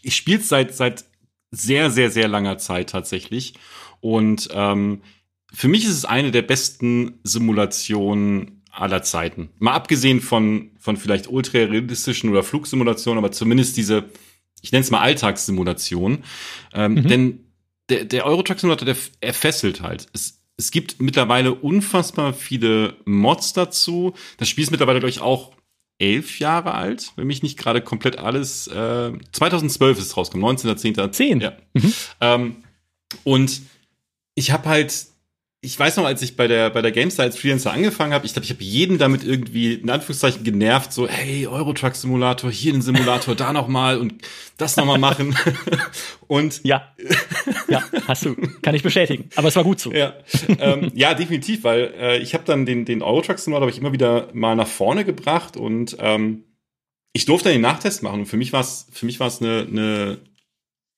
[0.05, 1.05] ich spiele es seit, seit
[1.51, 3.55] sehr, sehr, sehr langer Zeit tatsächlich.
[4.01, 5.03] Und ähm,
[5.53, 9.51] für mich ist es eine der besten Simulationen aller Zeiten.
[9.59, 14.11] Mal abgesehen von, von vielleicht ultra-realistischen oder Flugsimulationen, aber zumindest diese,
[14.63, 16.25] ich nenne es mal Alltagssimulation.
[16.75, 17.09] Ähm, mhm.
[17.09, 17.41] Denn
[17.89, 20.07] der, der Eurotruck Simulator, der er fesselt halt.
[20.13, 24.15] Es, es gibt mittlerweile unfassbar viele Mods dazu.
[24.39, 25.53] Das Spiel ist mittlerweile, glaube ich, auch
[25.99, 28.67] elf Jahre alt, wenn mich nicht gerade komplett alles.
[28.67, 31.11] Äh, 2012 ist es rausgekommen, 19.10.
[31.13, 31.41] Zehn.
[31.41, 31.57] Ja.
[31.73, 31.95] Mhm.
[32.21, 32.57] Ähm,
[33.25, 33.63] und
[34.35, 35.07] ich habe halt
[35.65, 38.35] ich weiß noch, als ich bei der bei der GameStar als Freelancer angefangen habe, ich
[38.35, 42.83] glaube, ich habe jeden damit irgendwie in Anführungszeichen genervt, so hey Eurotruck Simulator, hier den
[42.83, 44.15] Simulator, da noch mal und
[44.59, 45.35] das noch mal machen.
[46.27, 46.95] und ja,
[47.69, 49.31] ja, hast du, kann ich bestätigen.
[49.37, 49.91] Aber es war gut so.
[49.93, 50.13] Ja,
[50.59, 53.93] ähm, ja definitiv, weil äh, ich habe dann den den Eurotruck Simulator habe ich immer
[53.93, 56.45] wieder mal nach vorne gebracht und ähm,
[57.15, 59.41] ich durfte dann den Nachtest machen und für mich war es für mich war es
[59.41, 60.19] eine, eine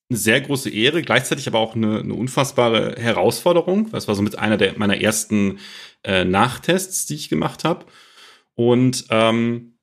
[0.08, 3.90] eine sehr große Ehre, gleichzeitig aber auch eine, eine unfassbare Herausforderung.
[3.90, 5.58] Das war so mit einer der meiner ersten
[6.04, 7.86] äh, Nachtests, die ich gemacht habe.
[8.54, 9.78] Und ähm,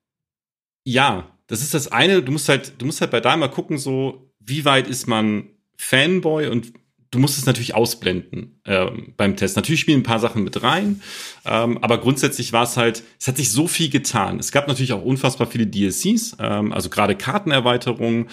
[0.86, 2.22] ja, das ist das eine.
[2.22, 5.50] Du musst halt, du musst halt bei da mal gucken, so wie weit ist man
[5.78, 6.74] Fanboy und
[7.12, 9.56] du musst es natürlich ausblenden ähm, beim Test.
[9.56, 11.02] Natürlich spielen ein paar Sachen mit rein,
[11.46, 14.40] ähm, aber grundsätzlich war es halt, es hat sich so viel getan.
[14.40, 18.30] Es gab natürlich auch unfassbar viele DLCs, ähm, also gerade Kartenerweiterungen.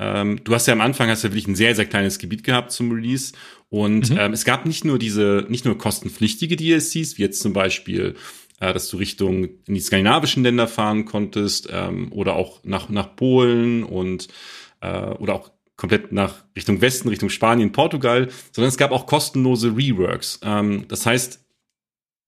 [0.00, 2.72] Ähm, du hast ja am Anfang hast ja wirklich ein sehr, sehr kleines Gebiet gehabt
[2.72, 3.34] zum Release.
[3.68, 4.18] Und mhm.
[4.18, 8.16] ähm, es gab nicht nur diese, nicht nur kostenpflichtige DLCs, wie jetzt zum Beispiel,
[8.60, 13.14] äh, dass du Richtung in die skandinavischen Länder fahren konntest, ähm, oder auch nach, nach
[13.14, 14.28] Polen und
[14.80, 19.76] äh, oder auch komplett nach Richtung Westen, Richtung Spanien, Portugal, sondern es gab auch kostenlose
[19.76, 20.40] Reworks.
[20.42, 21.44] Ähm, das heißt,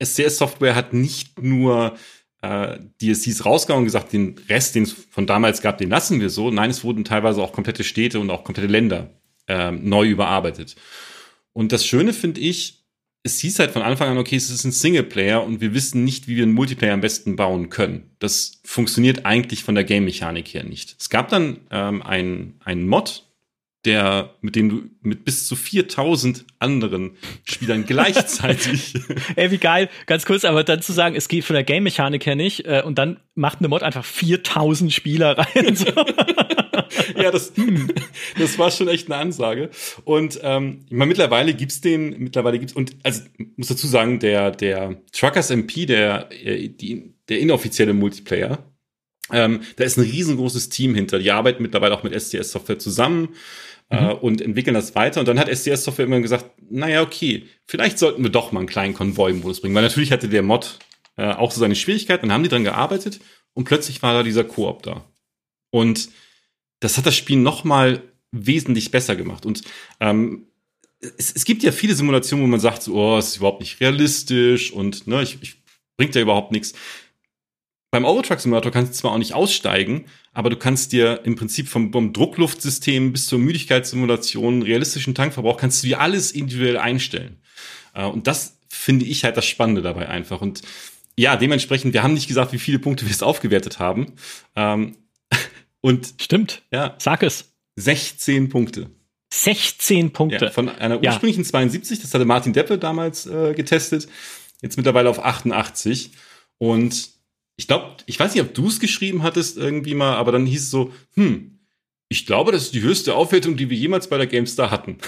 [0.03, 1.97] SCS-Software hat nicht nur
[2.43, 6.29] äh, DSCs rausgehauen und gesagt, den Rest, den es von damals gab, den lassen wir
[6.29, 6.51] so.
[6.51, 9.11] Nein, es wurden teilweise auch komplette Städte und auch komplette Länder
[9.49, 10.77] äh, neu überarbeitet.
[11.53, 12.83] Und das Schöne finde ich,
[13.25, 16.27] es hieß halt von Anfang an, okay, es ist ein Singleplayer und wir wissen nicht,
[16.27, 18.11] wie wir einen Multiplayer am besten bauen können.
[18.19, 20.97] Das funktioniert eigentlich von der Game-Mechanik her nicht.
[20.99, 23.32] Es gab dann ähm, ein, ein Mod,
[23.85, 28.95] der, mit dem du mit bis zu 4000 anderen Spielern gleichzeitig.
[29.35, 29.89] Ey, wie geil.
[30.07, 32.99] Ganz kurz, aber dann zu sagen, es geht von der Game-Mechanik her nicht, äh, und
[32.99, 35.75] dann macht eine Mod einfach 4000 Spieler rein.
[35.75, 35.87] So.
[37.17, 37.53] ja, das,
[38.39, 39.71] das war schon echt eine Ansage.
[40.05, 43.23] Und ähm, ich meine, mittlerweile gibt's den, mittlerweile gibt's, und also
[43.57, 48.59] muss dazu sagen, der, der Truckers MP, der, äh, die, der inoffizielle Multiplayer,
[49.33, 51.19] ähm, da ist ein riesengroßes Team hinter.
[51.19, 53.31] Die arbeiten mittlerweile auch mit STS-Software zusammen
[53.91, 54.11] äh, mhm.
[54.21, 55.21] und entwickeln das weiter.
[55.21, 58.69] Und dann hat SDS Software immer gesagt, naja, okay, vielleicht sollten wir doch mal einen
[58.69, 59.75] kleinen Konvoi-Modus bringen.
[59.75, 60.79] Weil natürlich hatte der Mod
[61.17, 62.29] äh, auch so seine Schwierigkeiten.
[62.29, 63.21] Dann haben die dran gearbeitet
[63.55, 65.05] und plötzlich war da dieser Koop da.
[65.71, 66.11] Und
[66.81, 68.03] das hat das Spiel noch mal
[68.33, 69.47] wesentlich besser gemacht.
[69.47, 69.63] Und
[70.01, 70.47] ähm,
[71.19, 73.81] es, es gibt ja viele Simulationen, wo man sagt, so, oh, es ist überhaupt nicht
[73.81, 75.57] realistisch und ne, ich, ich
[75.97, 76.73] bringt ja überhaupt nichts.
[77.93, 81.69] Beim Eurotruck Simulator kannst du zwar auch nicht aussteigen, aber du kannst dir im Prinzip
[81.69, 87.37] vom, vom Druckluftsystem bis zur Müdigkeitssimulation, realistischen Tankverbrauch, kannst du dir alles individuell einstellen.
[87.93, 90.41] Äh, und das finde ich halt das Spannende dabei einfach.
[90.41, 90.63] Und
[91.19, 94.15] ja, dementsprechend, wir haben nicht gesagt, wie viele Punkte wir es aufgewertet haben.
[94.57, 94.97] Ähm,
[95.83, 96.63] und stimmt.
[96.73, 96.95] Ja.
[96.97, 97.53] Sag es.
[97.77, 98.89] 16 Punkte.
[99.35, 100.47] 16 Punkte.
[100.47, 101.51] Ja, von einer ursprünglichen ja.
[101.51, 104.09] 72, das hatte Martin Deppe damals äh, getestet,
[104.63, 106.13] jetzt mittlerweile auf 88.
[106.57, 107.13] Und
[107.57, 110.63] ich glaube, ich weiß nicht, ob du es geschrieben hattest irgendwie mal, aber dann hieß
[110.63, 111.61] es so, hm,
[112.09, 114.99] ich glaube, das ist die höchste Aufwertung, die wir jemals bei der GameStar hatten.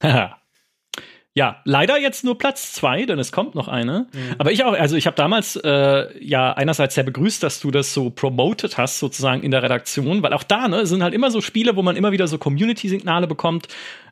[1.34, 4.06] ja, leider jetzt nur Platz zwei, denn es kommt noch eine.
[4.12, 4.34] Mhm.
[4.38, 7.92] Aber ich auch, also ich habe damals äh, ja einerseits sehr begrüßt, dass du das
[7.92, 11.40] so promoted hast, sozusagen in der Redaktion, weil auch da ne, sind halt immer so
[11.40, 13.68] Spiele, wo man immer wieder so Community-Signale bekommt.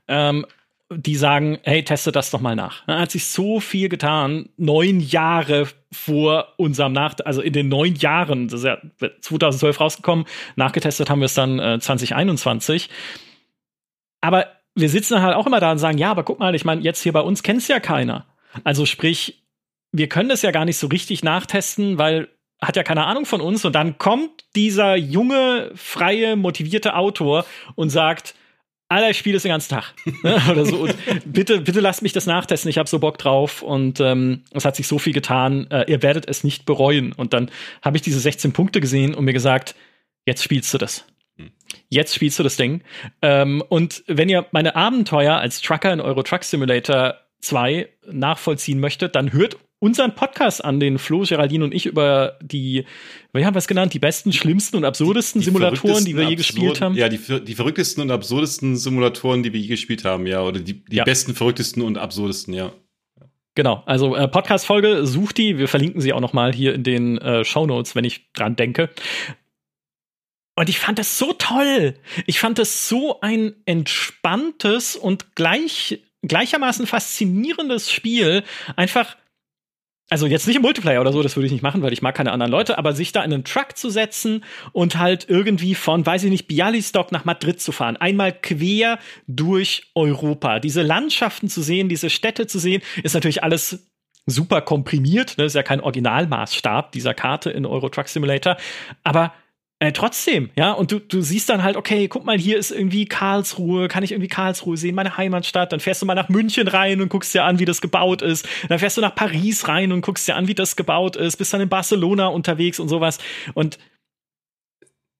[0.08, 0.46] Ähm,
[0.94, 2.84] die sagen, hey, teste das doch mal nach.
[2.86, 7.96] Da hat sich so viel getan, neun Jahre vor unserem Nach, also in den neun
[7.96, 8.78] Jahren, das ist ja
[9.20, 12.88] 2012 rausgekommen, nachgetestet haben wir es dann äh, 2021.
[14.20, 14.46] Aber
[14.76, 17.02] wir sitzen halt auch immer da und sagen, ja, aber guck mal, ich meine, jetzt
[17.02, 18.26] hier bei uns kennt es ja keiner.
[18.62, 19.42] Also sprich,
[19.90, 22.28] wir können das ja gar nicht so richtig nachtesten, weil
[22.60, 27.44] hat ja keine Ahnung von uns und dann kommt dieser junge, freie, motivierte Autor
[27.74, 28.34] und sagt,
[28.88, 29.94] Alter, ich spiele das den ganzen Tag.
[30.22, 30.40] Ne?
[30.50, 30.76] Oder so.
[30.76, 30.94] Und
[31.24, 32.70] bitte, bitte lasst mich das nachtesten.
[32.70, 33.62] Ich habe so Bock drauf.
[33.62, 35.68] Und ähm, es hat sich so viel getan.
[35.70, 37.12] Äh, ihr werdet es nicht bereuen.
[37.12, 37.50] Und dann
[37.82, 39.74] habe ich diese 16 Punkte gesehen und mir gesagt,
[40.24, 41.04] jetzt spielst du das.
[41.88, 42.82] Jetzt spielst du das Ding.
[43.22, 49.14] Ähm, und wenn ihr meine Abenteuer als Trucker in Euro Truck Simulator 2 nachvollziehen möchtet,
[49.14, 52.86] dann hört unseren Podcast an, den Flo, Geraldine und ich über die,
[53.32, 56.36] wie haben wir es genannt, die besten, schlimmsten und absurdesten die Simulatoren, die wir je
[56.36, 56.94] gespielt haben.
[56.94, 60.42] Ja, die, die verrücktesten und absurdesten Simulatoren, die wir je gespielt haben, ja.
[60.42, 61.04] Oder die, die ja.
[61.04, 62.72] besten, verrücktesten und absurdesten, ja.
[63.54, 65.56] Genau, also äh, Podcast-Folge, sucht die.
[65.56, 68.54] Wir verlinken sie auch noch mal hier in den äh, Show Notes, wenn ich dran
[68.54, 68.90] denke.
[70.56, 71.94] Und ich fand das so toll.
[72.26, 78.42] Ich fand das so ein entspanntes und gleich, gleichermaßen faszinierendes Spiel.
[78.74, 79.16] Einfach
[80.08, 82.14] also jetzt nicht im Multiplayer oder so, das würde ich nicht machen, weil ich mag
[82.14, 86.06] keine anderen Leute, aber sich da in einen Truck zu setzen und halt irgendwie von,
[86.06, 91.60] weiß ich nicht, Bialystok nach Madrid zu fahren, einmal quer durch Europa, diese Landschaften zu
[91.60, 93.90] sehen, diese Städte zu sehen, ist natürlich alles
[94.26, 95.44] super komprimiert, ne?
[95.44, 98.56] ist ja kein Originalmaßstab dieser Karte in Euro Truck Simulator,
[99.02, 99.32] aber
[99.78, 103.04] äh, trotzdem, ja, und du, du siehst dann halt, okay, guck mal, hier ist irgendwie
[103.04, 107.02] Karlsruhe, kann ich irgendwie Karlsruhe sehen, meine Heimatstadt, dann fährst du mal nach München rein
[107.02, 110.00] und guckst dir an, wie das gebaut ist, dann fährst du nach Paris rein und
[110.00, 113.18] guckst dir an, wie das gebaut ist, bist dann in Barcelona unterwegs und sowas.
[113.52, 113.78] Und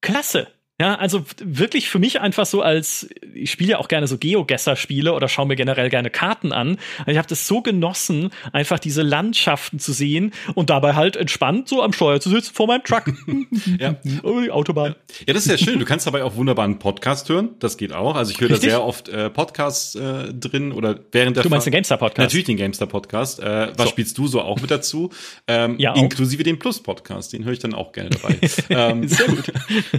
[0.01, 0.47] klasse,
[0.79, 5.13] ja, also wirklich für mich einfach so als, ich spiele ja auch gerne so Geogesser-Spiele
[5.13, 6.77] oder schaue mir generell gerne Karten an.
[7.07, 11.81] Ich habe das so genossen, einfach diese Landschaften zu sehen und dabei halt entspannt so
[11.81, 13.05] am Steuer zu sitzen vor meinem Truck.
[13.79, 13.95] ja.
[14.21, 14.93] Oh, die Autobahn.
[15.25, 15.79] Ja, das ist ja schön.
[15.79, 17.55] Du kannst dabei auch wunderbar einen Podcast hören.
[17.57, 18.15] Das geht auch.
[18.15, 21.65] Also ich höre da sehr oft äh, Podcasts äh, drin oder während der Du meinst
[21.65, 22.19] den GameStar-Podcast?
[22.19, 23.39] Natürlich den GameStar-Podcast.
[23.39, 23.87] Äh, was so.
[23.87, 25.09] spielst du so auch mit dazu?
[25.47, 25.97] Ähm, ja, auch.
[25.97, 27.33] Inklusive den Plus-Podcast.
[27.33, 28.37] Den höre ich dann auch gerne dabei.
[28.69, 29.45] ähm, sehr gut.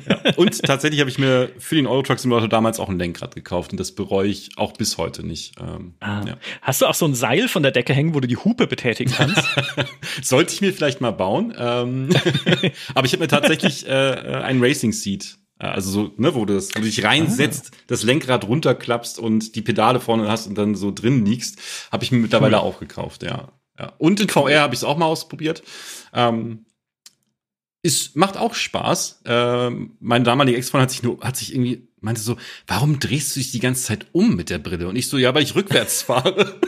[0.09, 0.35] Ja.
[0.37, 3.73] Und tatsächlich habe ich mir für den Euro Truck Simulator damals auch ein Lenkrad gekauft
[3.73, 5.55] und das bereue ich auch bis heute nicht.
[5.61, 6.23] Ähm, ah.
[6.27, 6.37] ja.
[6.63, 9.11] Hast du auch so ein Seil von der Decke hängen, wo du die Hupe betätigen
[9.11, 9.43] kannst?
[10.23, 11.55] Sollte ich mir vielleicht mal bauen.
[11.59, 12.11] Ähm,
[12.95, 16.55] aber ich habe mir tatsächlich äh, ein Racing Seat äh, also so, ne, wo du,
[16.55, 17.77] das, wo du dich reinsetzt, ah.
[17.89, 21.59] das Lenkrad runterklappst und die Pedale vorne hast und dann so drin liegst,
[21.91, 22.63] habe ich mir mittlerweile cool.
[22.63, 23.49] auch gekauft, ja.
[23.79, 23.93] ja.
[23.99, 25.63] Und in VR habe ich es auch mal ausprobiert.
[26.13, 26.67] Ähm,
[27.83, 29.23] ist, macht auch Spaß.
[29.25, 32.37] Ähm, mein damaliger Ex-Freund hat sich nur, hat sich irgendwie, meinte so,
[32.67, 34.89] warum drehst du dich die ganze Zeit um mit der Brille?
[34.89, 36.61] Und ich so, ja, weil ich rückwärts fahre.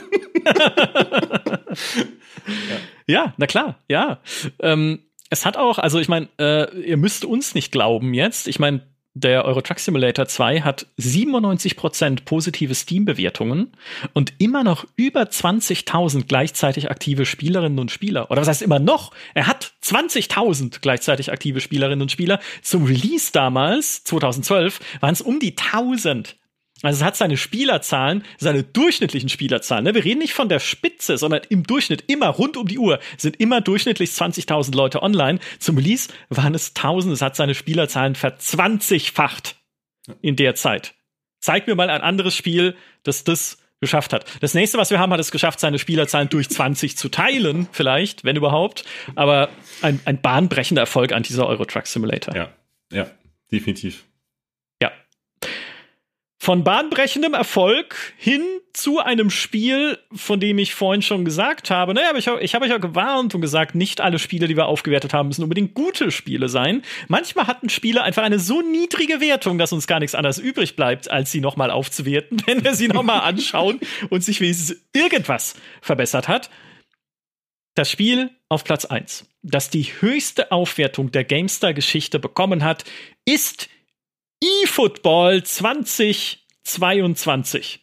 [2.69, 2.77] ja.
[3.07, 3.33] ja.
[3.37, 4.21] na klar, ja.
[4.59, 8.47] Ähm, es hat auch, also ich meine, äh, ihr müsst uns nicht glauben jetzt.
[8.47, 13.73] Ich meine, der Euro Truck Simulator 2 hat 97% positive Steam-Bewertungen
[14.13, 18.31] und immer noch über 20.000 gleichzeitig aktive Spielerinnen und Spieler.
[18.31, 19.11] Oder was heißt immer noch?
[19.33, 22.39] Er hat 20.000 gleichzeitig aktive Spielerinnen und Spieler.
[22.61, 26.37] Zum Release damals, 2012, waren es um die 1000.
[26.81, 29.83] Also es hat seine Spielerzahlen, seine durchschnittlichen Spielerzahlen.
[29.83, 29.93] Ne?
[29.93, 33.39] Wir reden nicht von der Spitze, sondern im Durchschnitt immer rund um die Uhr sind
[33.39, 35.39] immer durchschnittlich 20.000 Leute online.
[35.59, 37.13] Zum Release waren es 1000.
[37.13, 39.55] Es hat seine Spielerzahlen verzwanzigfacht
[40.21, 40.95] in der Zeit.
[41.39, 44.25] Zeig mir mal ein anderes Spiel, das das geschafft hat.
[44.41, 48.23] Das nächste, was wir haben, hat es geschafft, seine Spielerzahlen durch 20 zu teilen, vielleicht,
[48.23, 48.85] wenn überhaupt.
[49.15, 49.49] Aber
[49.81, 52.35] ein, ein bahnbrechender Erfolg an dieser Euro Truck Simulator.
[52.35, 52.49] Ja,
[52.91, 53.09] ja,
[53.51, 54.03] definitiv
[56.41, 58.41] von bahnbrechendem Erfolg hin
[58.73, 62.65] zu einem Spiel, von dem ich vorhin schon gesagt habe, naja, aber ich, ich habe
[62.65, 66.09] euch auch gewarnt und gesagt, nicht alle Spiele, die wir aufgewertet haben, müssen unbedingt gute
[66.09, 66.81] Spiele sein.
[67.07, 71.11] Manchmal hatten Spiele einfach eine so niedrige Wertung, dass uns gar nichts anderes übrig bleibt,
[71.11, 76.49] als sie nochmal aufzuwerten, wenn wir sie nochmal anschauen und sich wenigstens irgendwas verbessert hat.
[77.75, 82.83] Das Spiel auf Platz 1, das die höchste Aufwertung der GameStar-Geschichte bekommen hat,
[83.25, 83.69] ist
[84.43, 87.79] eFootball 2022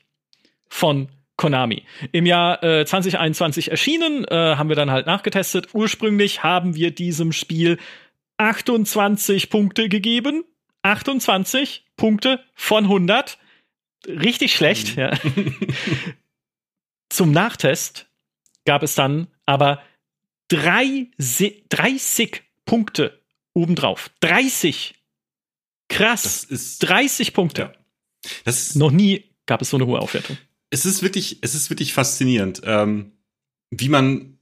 [0.68, 1.84] von Konami.
[2.12, 5.68] Im Jahr äh, 2021 erschienen, äh, haben wir dann halt nachgetestet.
[5.72, 7.78] Ursprünglich haben wir diesem Spiel
[8.38, 10.44] 28 Punkte gegeben.
[10.82, 13.38] 28 Punkte von 100.
[14.06, 15.02] Richtig schlecht, mhm.
[15.02, 15.12] ja.
[17.08, 18.06] Zum Nachtest
[18.64, 19.82] gab es dann aber
[20.48, 23.22] 30 Punkte
[23.54, 24.10] obendrauf.
[24.20, 24.97] 30
[25.88, 26.22] Krass.
[26.22, 27.62] Das ist 30 Punkte.
[27.62, 27.72] Ja.
[28.44, 30.36] Das ist, Noch nie gab es so eine hohe Aufwertung.
[30.70, 33.12] Es ist wirklich, es ist wirklich faszinierend, ähm,
[33.70, 34.38] wie man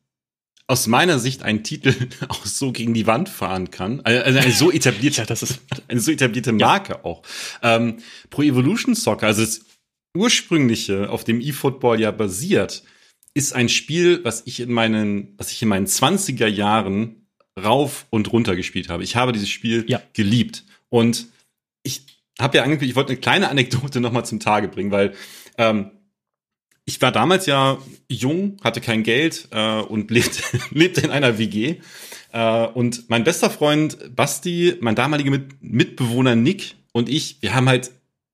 [0.66, 1.94] aus meiner Sicht einen Titel
[2.28, 4.00] auch so gegen die Wand fahren kann.
[4.00, 7.04] Also, eine so etablierte, ja, das ist eine so etablierte Marke ja.
[7.04, 7.22] auch.
[7.62, 7.98] Ähm,
[8.30, 9.60] Pro Evolution Soccer, also das
[10.16, 12.82] ursprüngliche, auf dem eFootball ja basiert,
[13.34, 17.26] ist ein Spiel, was ich in meinen, was ich in meinen 20er Jahren
[17.62, 19.04] rauf und runter gespielt habe.
[19.04, 20.02] Ich habe dieses Spiel ja.
[20.14, 20.64] geliebt.
[20.88, 21.28] Und
[21.86, 22.06] ich
[22.38, 25.14] habe ja eigentlich, ich wollte eine kleine Anekdote noch mal zum Tage bringen, weil
[25.56, 25.92] ähm,
[26.84, 31.76] ich war damals ja jung, hatte kein Geld äh, und lebte, lebte in einer WG.
[32.32, 37.68] Äh, und mein bester Freund Basti, mein damaliger Mit Mitbewohner Nick und ich, wir haben
[37.68, 37.90] halt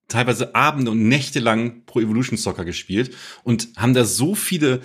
[0.09, 3.15] teilweise Abende und Nächte lang Pro Evolution Soccer gespielt
[3.45, 4.83] und haben da so viele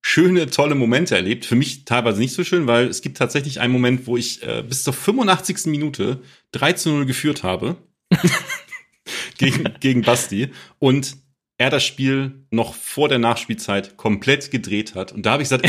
[0.00, 1.44] schöne, tolle Momente erlebt.
[1.44, 4.62] Für mich teilweise nicht so schön, weil es gibt tatsächlich einen Moment, wo ich äh,
[4.66, 5.66] bis zur 85.
[5.66, 6.20] Minute
[6.52, 7.76] 3 zu 0 geführt habe.
[9.38, 10.50] gegen, gegen Basti.
[10.78, 11.16] Und
[11.58, 15.12] er das Spiel noch vor der Nachspielzeit komplett gedreht hat.
[15.12, 15.68] Und da habe ich gesagt,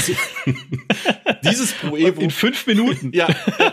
[1.44, 2.22] dieses Pro Evo.
[2.22, 3.12] In fünf Minuten.
[3.14, 3.28] ja,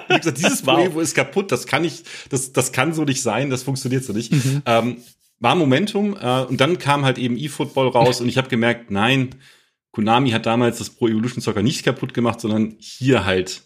[0.08, 0.76] ich gesagt, dieses wow.
[0.76, 4.02] Pro Evo ist kaputt, das kann nicht, das, das kann so nicht sein, das funktioniert
[4.02, 4.32] so nicht.
[4.32, 4.62] Mhm.
[4.64, 4.96] Ähm,
[5.38, 9.34] war Momentum äh, und dann kam halt eben eFootball raus und ich habe gemerkt, nein,
[9.92, 13.62] Konami hat damals das Pro Evolution Soccer nicht kaputt gemacht, sondern hier halt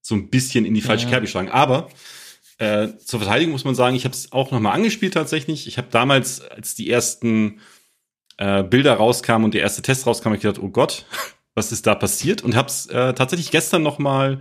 [0.00, 1.10] so ein bisschen in die falsche ja.
[1.10, 1.50] Kerbe geschlagen.
[1.50, 1.88] Aber
[2.60, 5.66] äh, zur Verteidigung muss man sagen, ich habe es auch noch mal angespielt tatsächlich.
[5.66, 7.60] Ich habe damals, als die ersten
[8.36, 11.06] äh, Bilder rauskamen und der erste Test rauskam, ich gedacht, oh Gott,
[11.54, 12.42] was ist da passiert?
[12.42, 14.40] Und habe es äh, tatsächlich gestern noch mal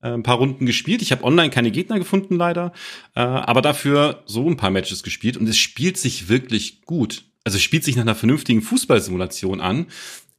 [0.00, 1.02] äh, ein paar Runden gespielt.
[1.02, 2.72] Ich habe online keine Gegner gefunden leider,
[3.14, 7.24] äh, aber dafür so ein paar Matches gespielt und es spielt sich wirklich gut.
[7.44, 9.88] Also es spielt sich nach einer vernünftigen Fußballsimulation an.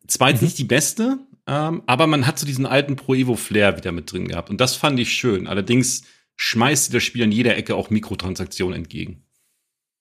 [0.07, 0.39] Zwar mhm.
[0.41, 4.11] nicht die beste, ähm, aber man hat so diesen alten Pro Evo Flair wieder mit
[4.11, 5.45] drin gehabt und das fand ich schön.
[5.45, 6.05] Allerdings
[6.41, 9.23] schmeißt das Spiel an jeder Ecke auch Mikrotransaktionen entgegen.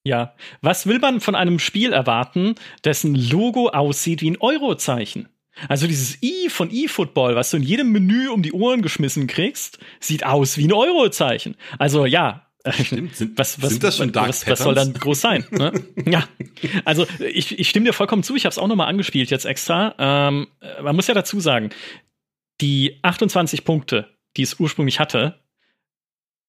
[0.04, 2.54] Ja, was will man von einem Spiel erwarten,
[2.84, 5.28] dessen Logo aussieht wie ein Eurozeichen?
[5.68, 9.80] Also dieses I von eFootball, was du in jedem Menü um die Ohren geschmissen kriegst,
[9.98, 11.56] sieht aus wie ein Eurozeichen.
[11.76, 12.46] Also ja,
[12.84, 13.16] Stimmt.
[13.16, 15.44] Sind, was, was, sind das schon Dark was, was soll dann groß sein?
[15.50, 15.72] Ne?
[16.06, 16.28] ja,
[16.84, 18.36] also ich, ich stimme dir vollkommen zu.
[18.36, 19.94] Ich habe es auch noch mal angespielt jetzt extra.
[19.98, 20.46] Ähm,
[20.82, 21.70] man muss ja dazu sagen,
[22.60, 25.40] die 28 Punkte, die es ursprünglich hatte,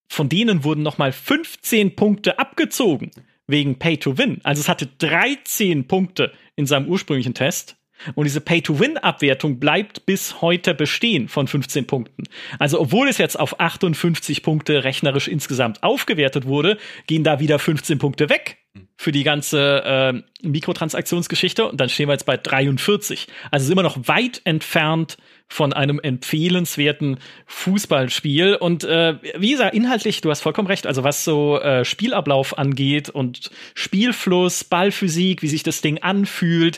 [0.09, 3.11] von denen wurden noch mal 15 Punkte abgezogen
[3.47, 4.41] wegen Pay to Win.
[4.43, 7.77] Also es hatte 13 Punkte in seinem ursprünglichen Test.
[8.15, 12.23] Und diese Pay-to-Win-Abwertung bleibt bis heute bestehen von 15 Punkten.
[12.57, 16.77] Also obwohl es jetzt auf 58 Punkte rechnerisch insgesamt aufgewertet wurde,
[17.07, 18.57] gehen da wieder 15 Punkte weg
[18.95, 23.27] für die ganze äh, Mikrotransaktionsgeschichte und dann stehen wir jetzt bei 43.
[23.51, 25.17] Also ist immer noch weit entfernt
[25.49, 27.17] von einem empfehlenswerten
[27.47, 28.55] Fußballspiel.
[28.55, 33.09] Und äh, wie gesagt, inhaltlich, du hast vollkommen recht, also was so äh, Spielablauf angeht
[33.09, 36.77] und Spielfluss, Ballphysik, wie sich das Ding anfühlt,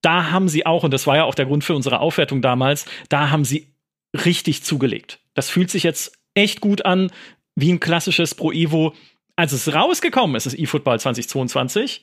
[0.00, 2.86] da haben sie auch, und das war ja auch der Grund für unsere Aufwertung damals,
[3.08, 3.68] da haben sie
[4.14, 5.20] richtig zugelegt.
[5.34, 7.10] Das fühlt sich jetzt echt gut an,
[7.56, 8.94] wie ein klassisches Pro Evo.
[9.36, 12.02] Als es rausgekommen ist, das eFootball 2022,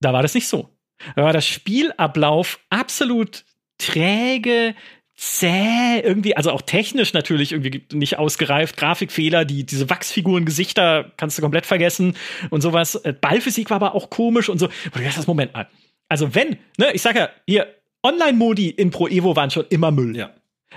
[0.00, 0.68] da war das nicht so.
[1.16, 3.44] Da war der Spielablauf absolut
[3.82, 4.74] träge,
[5.16, 11.38] zäh, irgendwie, also auch technisch natürlich irgendwie nicht ausgereift, Grafikfehler, die, diese Wachsfiguren, Gesichter kannst
[11.38, 12.16] du komplett vergessen
[12.50, 12.96] und sowas.
[12.96, 14.66] Äh, Ballphysik war aber auch komisch und so.
[14.66, 15.68] Und du das Moment mal.
[16.08, 17.68] Also wenn, ne, ich sag ja, hier,
[18.02, 20.16] Online-Modi in Pro Evo waren schon immer Müll.
[20.16, 20.30] Ja.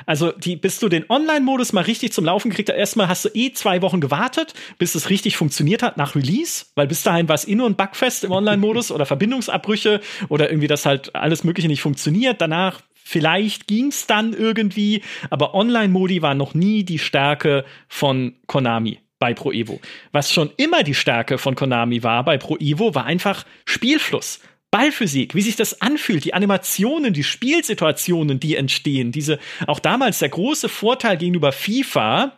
[0.06, 3.30] Also, die, bis du den Online-Modus mal richtig zum Laufen gekriegt hast, erstmal hast du
[3.34, 7.36] eh zwei Wochen gewartet, bis es richtig funktioniert hat nach Release, weil bis dahin war
[7.36, 11.68] es eh nur ein Bugfest im Online-Modus oder Verbindungsabbrüche oder irgendwie, dass halt alles Mögliche
[11.68, 12.42] nicht funktioniert.
[12.42, 19.36] Danach Vielleicht ging's dann irgendwie, aber Online-Modi war noch nie die Stärke von Konami bei
[19.36, 19.80] Pro Evo.
[20.12, 24.40] Was schon immer die Stärke von Konami war bei Pro Evo, war einfach Spielfluss.
[24.72, 29.38] Ballphysik, wie sich das anfühlt, die Animationen, die Spielsituationen, die entstehen, diese
[29.68, 32.34] auch damals der große Vorteil gegenüber FIFA,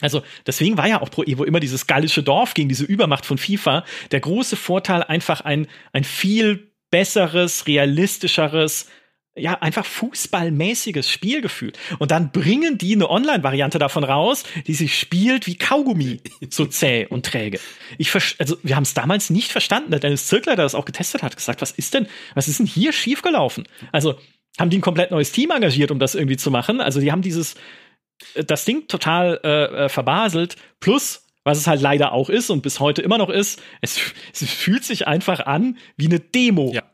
[0.00, 3.38] also deswegen war ja auch Pro Evo immer dieses gallische Dorf gegen diese Übermacht von
[3.38, 3.84] FIFA.
[4.10, 8.90] Der große Vorteil einfach ein, ein viel besseres, realistischeres,
[9.36, 11.72] ja, einfach fußballmäßiges Spielgefühl.
[11.98, 16.20] Und dann bringen die eine Online-Variante davon raus, die sich spielt wie Kaugummi,
[16.50, 17.58] so zäh und träge.
[17.98, 19.90] Ich also wir haben es damals nicht verstanden.
[19.90, 22.66] Der Dennis Zirkler, der das auch getestet hat, gesagt, was ist denn, was ist denn
[22.66, 23.64] hier schiefgelaufen?
[23.90, 24.14] Also
[24.58, 26.80] haben die ein komplett neues Team engagiert, um das irgendwie zu machen.
[26.80, 27.54] Also die haben dieses,
[28.34, 30.54] äh, das Ding total äh, äh, verbaselt.
[30.78, 33.98] Plus, was es halt leider auch ist und bis heute immer noch ist, es,
[34.32, 36.70] es fühlt sich einfach an wie eine Demo.
[36.72, 36.84] Ja.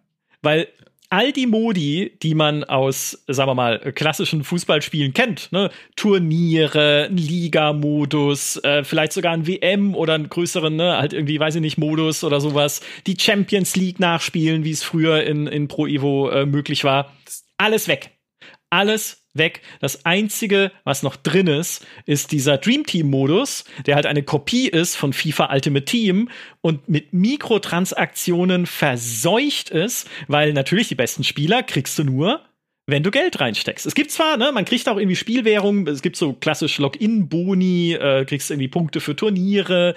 [0.40, 0.68] Weil
[1.10, 5.70] all die Modi, die man aus, sagen wir mal, klassischen Fußballspielen kennt, ne?
[5.96, 11.60] Turniere, Liga-Modus, äh, vielleicht sogar ein WM oder einen größeren, ne, halt irgendwie, weiß ich
[11.60, 16.30] nicht, Modus oder sowas, die Champions League nachspielen, wie es früher in, in Pro Evo
[16.30, 17.12] äh, möglich war.
[17.58, 18.19] Alles weg.
[18.70, 19.62] Alles weg.
[19.80, 24.68] Das einzige, was noch drin ist, ist dieser Dream Team Modus, der halt eine Kopie
[24.68, 26.28] ist von FIFA Ultimate Team
[26.60, 32.44] und mit Mikrotransaktionen verseucht ist, weil natürlich die besten Spieler kriegst du nur,
[32.86, 33.86] wenn du Geld reinsteckst.
[33.86, 38.24] Es gibt zwar, ne, man kriegt auch irgendwie Spielwährung, es gibt so klassisch Login-Boni, äh,
[38.24, 39.94] kriegst irgendwie Punkte für Turniere,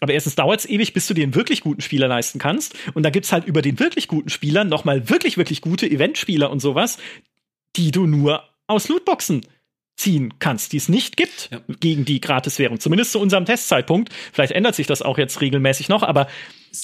[0.00, 2.76] aber erstens dauert es ewig, bis du dir einen wirklich guten Spieler leisten kannst.
[2.94, 6.60] Und da gibt's halt über den wirklich guten Spieler nochmal wirklich, wirklich gute Eventspieler und
[6.60, 6.98] sowas,
[7.76, 9.42] die du nur aus Lootboxen
[9.96, 11.60] ziehen kannst, die es nicht gibt ja.
[11.80, 12.78] gegen die Gratiswährung.
[12.78, 14.12] Zumindest zu unserem Testzeitpunkt.
[14.32, 16.28] Vielleicht ändert sich das auch jetzt regelmäßig noch, aber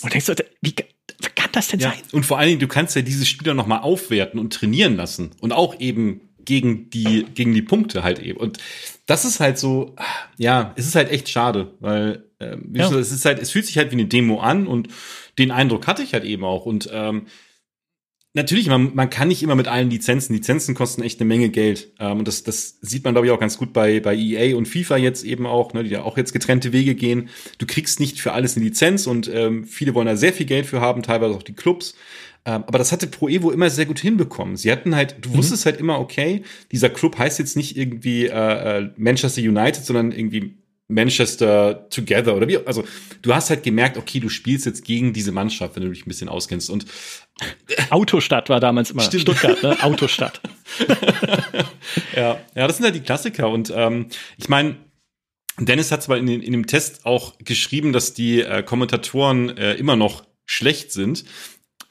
[0.02, 1.90] und denkst du, wie kann das denn ja.
[1.90, 2.01] sein?
[2.12, 5.31] Und vor allen Dingen, du kannst ja diese Spieler noch mal aufwerten und trainieren lassen
[5.40, 8.39] und auch eben gegen die gegen die Punkte halt eben.
[8.39, 8.59] Und
[9.06, 9.94] das ist halt so,
[10.36, 12.90] ja, es ist halt echt schade, weil äh, ja.
[12.90, 14.89] es ist halt, es fühlt sich halt wie eine Demo an und
[15.39, 16.66] den Eindruck hatte ich halt eben auch.
[16.66, 17.27] Und ähm,
[18.35, 20.35] natürlich, man, man kann nicht immer mit allen Lizenzen.
[20.35, 21.93] Lizenzen kosten echt eine Menge Geld.
[21.98, 24.66] Ähm, und das, das sieht man, glaube ich, auch ganz gut bei, bei EA und
[24.66, 27.28] FIFA jetzt eben auch, ne, die ja auch jetzt getrennte Wege gehen.
[27.59, 30.66] Du kriegst nicht für alles eine Lizenz und ähm, viele wollen da sehr viel Geld
[30.66, 31.94] für haben, teilweise auch die Clubs.
[32.44, 34.56] Ähm, aber das hatte Pro Evo immer sehr gut hinbekommen.
[34.56, 35.36] Sie hatten halt, du mhm.
[35.36, 36.43] wusstest halt immer, okay,
[36.73, 40.56] dieser Club heißt jetzt nicht irgendwie äh, äh Manchester United, sondern irgendwie
[40.89, 42.85] Manchester Together oder wie, also
[43.23, 46.09] du hast halt gemerkt, okay, du spielst jetzt gegen diese Mannschaft, wenn du dich ein
[46.09, 46.85] bisschen auskennst und
[47.90, 49.23] Autostadt war damals immer Stimmt.
[49.23, 49.77] Stuttgart, ne?
[49.82, 50.40] Autostadt.
[52.15, 54.06] ja, ja, das sind halt die Klassiker und ähm,
[54.36, 54.77] ich meine,
[55.59, 59.97] Dennis hat zwar in, in dem Test auch geschrieben, dass die äh, Kommentatoren äh, immer
[59.97, 61.24] noch schlecht sind.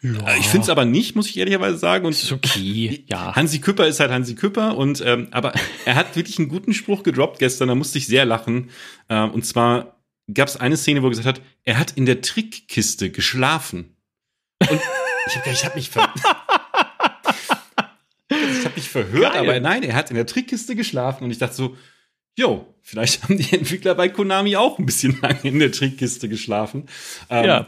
[0.03, 0.27] Ja.
[0.27, 2.05] Äh, ich finde es aber nicht, muss ich ehrlicherweise sagen.
[2.05, 3.35] Und ist okay, ja.
[3.35, 5.53] Hansi Küpper ist halt Hansi Küpper und ähm, aber
[5.85, 8.69] er hat wirklich einen guten Spruch gedroppt gestern, da musste ich sehr lachen.
[9.09, 9.97] Ähm, und zwar
[10.31, 13.95] gab es eine Szene, wo er gesagt hat, er hat in der Trickkiste geschlafen.
[14.59, 14.81] Und
[15.27, 16.13] ich habe hab mich ver
[18.29, 19.41] ich hab mich verhört, Geil.
[19.41, 21.77] aber nein, er hat in der Trickkiste geschlafen und ich dachte so,
[22.37, 26.87] jo, vielleicht haben die Entwickler bei Konami auch ein bisschen lange in der Trickkiste geschlafen.
[27.29, 27.67] Ähm, ja.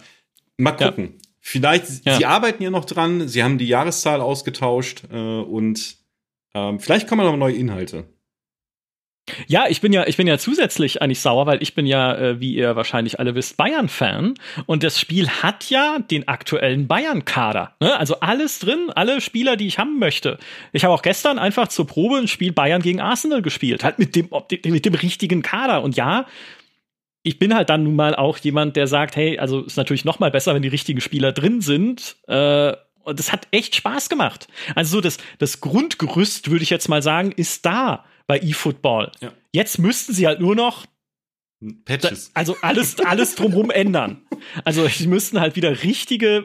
[0.58, 1.14] Mal gucken.
[1.18, 1.25] Ja.
[1.48, 2.18] Vielleicht, ja.
[2.18, 5.98] sie arbeiten ja noch dran, sie haben die Jahreszahl ausgetauscht äh, und
[6.56, 8.08] ähm, vielleicht kommen noch neue Inhalte.
[9.46, 12.40] Ja, ich bin ja, ich bin ja zusätzlich eigentlich sauer, weil ich bin ja, äh,
[12.40, 14.34] wie ihr wahrscheinlich alle wisst, Bayern-Fan.
[14.66, 17.76] Und das Spiel hat ja den aktuellen Bayern-Kader.
[17.80, 17.96] Ne?
[17.96, 20.40] Also alles drin, alle Spieler, die ich haben möchte.
[20.74, 23.84] Ich habe auch gestern einfach zur Probe ein Spiel Bayern gegen Arsenal gespielt.
[23.84, 24.30] Halt mit dem,
[24.66, 25.84] mit dem richtigen Kader.
[25.84, 26.26] Und ja,
[27.26, 30.20] ich bin halt dann nun mal auch jemand, der sagt, hey, also ist natürlich noch
[30.20, 32.18] mal besser, wenn die richtigen Spieler drin sind.
[32.28, 32.74] Äh,
[33.04, 34.48] und das hat echt Spaß gemacht.
[34.76, 39.12] Also so das, das Grundgerüst, würde ich jetzt mal sagen, ist da bei eFootball.
[39.22, 39.34] Ja.
[39.52, 40.86] Jetzt müssten sie halt nur noch
[41.86, 42.30] Patches.
[42.36, 44.22] also alles, alles drumherum ändern.
[44.64, 46.44] Also sie müssten halt wieder richtige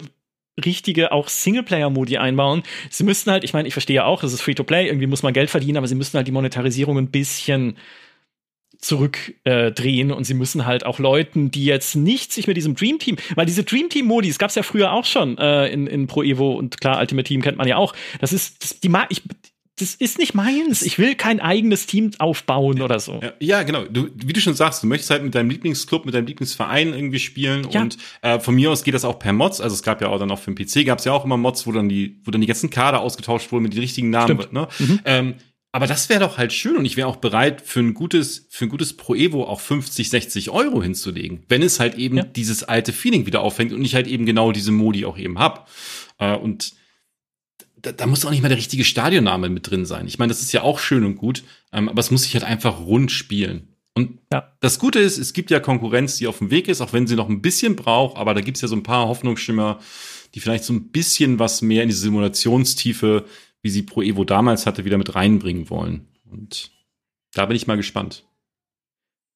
[0.64, 2.62] richtige auch Singleplayer-Modi einbauen.
[2.90, 5.32] Sie müssten halt, ich meine, ich verstehe ja auch, es ist Free-to-Play, irgendwie muss man
[5.32, 7.76] Geld verdienen, aber sie müssten halt die Monetarisierung ein bisschen
[8.80, 12.98] zurückdrehen äh, und sie müssen halt auch Leuten, die jetzt nicht sich mit diesem Dream
[12.98, 16.06] Team, weil diese Dream Team Modis gab es ja früher auch schon äh, in, in
[16.06, 17.94] Pro Evo und klar Ultimate Team kennt man ja auch.
[18.20, 19.22] Das ist das, die mag ich
[19.80, 20.82] das ist nicht meins.
[20.82, 23.20] Ich will kein eigenes Team aufbauen oder so.
[23.22, 23.84] Ja, ja, genau.
[23.84, 27.18] Du, wie du schon sagst, du möchtest halt mit deinem Lieblingsclub, mit deinem Lieblingsverein irgendwie
[27.18, 27.66] spielen.
[27.70, 27.80] Ja.
[27.80, 29.60] Und äh, von mir aus geht das auch per Mods.
[29.60, 31.36] Also es gab ja auch dann auch für den PC gab es ja auch immer
[31.36, 34.40] Mods, wo dann die, wo dann die ganzen Kader ausgetauscht wurden mit den richtigen Namen.
[34.40, 34.52] Stimmt.
[34.52, 34.68] Ne?
[34.78, 35.00] Mhm.
[35.04, 35.34] Ähm,
[35.72, 38.64] aber das wäre doch halt schön und ich wäre auch bereit, für ein gutes, für
[38.64, 42.24] ein gutes Pro Evo auch 50, 60 Euro hinzulegen, wenn es halt eben ja.
[42.24, 45.70] dieses alte Feeling wieder auffängt und ich halt eben genau diese Modi auch eben hab.
[46.18, 46.72] Äh, und
[47.76, 50.08] da, da muss auch nicht mal der richtige Stadionname mit drin sein.
[50.08, 52.44] Ich meine, das ist ja auch schön und gut, ähm, aber es muss sich halt
[52.44, 53.68] einfach rund spielen.
[53.94, 54.52] Und ja.
[54.60, 57.16] das Gute ist, es gibt ja Konkurrenz, die auf dem Weg ist, auch wenn sie
[57.16, 59.78] noch ein bisschen braucht, aber da gibt's ja so ein paar Hoffnungsschimmer,
[60.34, 63.24] die vielleicht so ein bisschen was mehr in diese Simulationstiefe
[63.62, 66.08] wie sie Pro Evo damals hatte, wieder mit reinbringen wollen.
[66.30, 66.70] Und
[67.34, 68.24] da bin ich mal gespannt.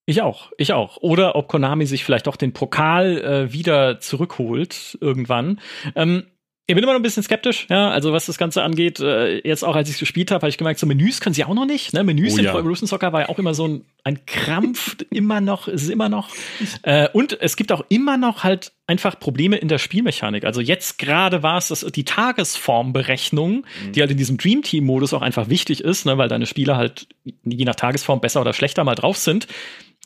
[0.07, 0.99] Ich auch, ich auch.
[0.99, 5.61] Oder ob Konami sich vielleicht auch den Pokal äh, wieder zurückholt irgendwann.
[5.95, 6.25] Ähm,
[6.67, 8.99] ich bin immer noch ein bisschen skeptisch, ja, also was das Ganze angeht.
[8.99, 11.45] Äh, jetzt auch, als ich es gespielt habe, habe ich gemerkt, so Menüs können sie
[11.45, 11.93] auch noch nicht.
[11.93, 12.03] Ne?
[12.05, 12.53] Menüs oh, in ja.
[12.53, 16.09] Pro Evolution Soccer war ja auch immer so ein, ein Krampf, immer noch, ist immer
[16.09, 16.31] noch.
[16.83, 20.45] Äh, und es gibt auch immer noch halt einfach Probleme in der Spielmechanik.
[20.45, 23.93] Also jetzt gerade war es das, die Tagesformberechnung, mhm.
[23.93, 26.79] die halt in diesem Dream Team Modus auch einfach wichtig ist, ne, weil deine Spieler
[26.79, 27.09] halt
[27.45, 29.49] je nach Tagesform besser oder schlechter mal drauf sind.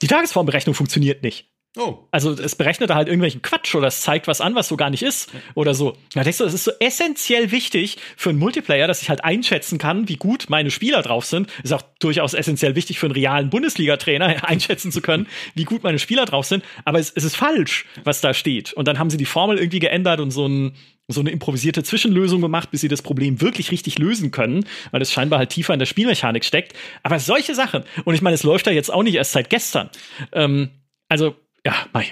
[0.03, 1.47] Die Tagesformberechnung funktioniert nicht.
[1.79, 2.09] Oh.
[2.11, 4.91] Also es berechnet da halt irgendwelchen Quatsch oder es zeigt was an, was so gar
[4.91, 5.97] nicht ist oder so.
[6.13, 9.79] Da denkst du, es ist so essentiell wichtig für einen Multiplayer, dass ich halt einschätzen
[9.79, 11.49] kann, wie gut meine Spieler drauf sind.
[11.63, 16.01] Ist auch durchaus essentiell wichtig für einen realen Bundesliga-Trainer, einschätzen zu können, wie gut meine
[16.01, 16.65] Spieler drauf sind.
[16.85, 18.73] Aber es, es ist falsch, was da steht.
[18.73, 20.75] Und dann haben sie die Formel irgendwie geändert und so ein
[21.11, 25.11] so eine improvisierte Zwischenlösung gemacht, bis sie das Problem wirklich richtig lösen können, weil es
[25.11, 26.75] scheinbar halt tiefer in der Spielmechanik steckt.
[27.03, 29.89] Aber solche Sachen, und ich meine, es läuft da jetzt auch nicht erst seit gestern.
[30.33, 30.69] Ähm,
[31.09, 31.35] also
[31.65, 32.07] ja, bei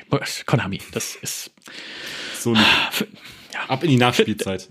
[0.47, 1.51] Konami, das ist
[2.39, 2.65] so ja.
[3.69, 4.69] ab in die Nachspielzeit.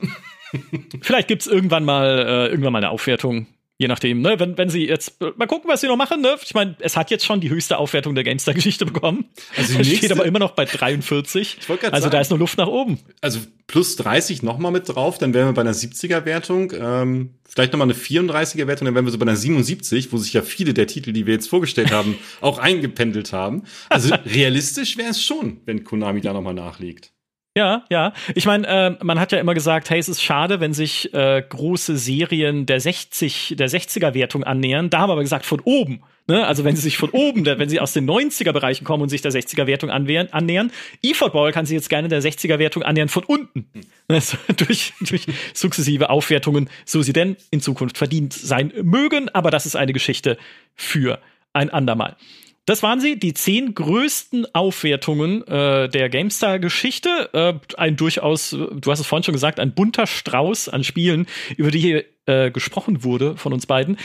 [1.01, 3.47] Vielleicht gibt es irgendwann mal äh, irgendwann mal eine Aufwertung
[3.77, 4.39] Je nachdem, ne?
[4.39, 6.37] Wenn, wenn sie jetzt, mal gucken, was sie noch machen, ne?
[6.41, 9.25] Ich meine, es hat jetzt schon die höchste Aufwertung der GameStar-Geschichte bekommen.
[9.57, 11.57] Also es steht aber immer noch bei 43.
[11.59, 12.99] Ich also sagen, da ist nur Luft nach oben.
[13.19, 16.71] Also plus 30 nochmal mit drauf, dann wären wir bei einer 70er-Wertung.
[16.73, 20.41] Ähm, vielleicht nochmal eine 34er-Wertung, dann wären wir so bei einer 77, wo sich ja
[20.41, 23.63] viele der Titel, die wir jetzt vorgestellt haben, auch eingependelt haben.
[23.89, 27.11] Also realistisch wäre es schon, wenn Konami da nochmal nachlegt.
[27.57, 28.11] Ja, ja.
[28.33, 31.41] Ich meine, äh, man hat ja immer gesagt, hey, es ist schade, wenn sich äh,
[31.47, 34.89] große Serien der 60, der 60er-Wertung annähern.
[34.89, 36.03] Da haben wir aber gesagt, von oben.
[36.27, 36.45] Ne?
[36.45, 39.31] Also wenn sie sich von oben, wenn sie aus den 90er-Bereichen kommen und sich der
[39.31, 40.69] 60er-Wertung annähern.
[41.01, 43.69] eFootball kann sich jetzt gerne der 60er-Wertung annähern von unten.
[44.09, 49.29] Also durch, durch sukzessive Aufwertungen, so sie denn in Zukunft verdient sein mögen.
[49.29, 50.37] Aber das ist eine Geschichte
[50.75, 51.19] für
[51.53, 52.17] ein andermal.
[52.65, 57.29] Das waren sie, die zehn größten Aufwertungen äh, der GameStar-Geschichte.
[57.33, 61.27] Äh, ein durchaus, du hast es vorhin schon gesagt, ein bunter Strauß an Spielen,
[61.57, 63.97] über die hier äh, gesprochen wurde von uns beiden.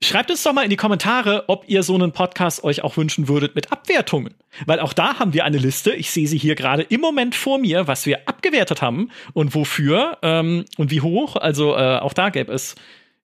[0.00, 3.26] Schreibt uns doch mal in die Kommentare, ob ihr so einen Podcast euch auch wünschen
[3.26, 4.34] würdet mit Abwertungen.
[4.64, 5.92] Weil auch da haben wir eine Liste.
[5.92, 10.18] Ich sehe sie hier gerade im Moment vor mir, was wir abgewertet haben und wofür
[10.22, 11.34] ähm, und wie hoch.
[11.34, 12.76] Also äh, auch da gäbe es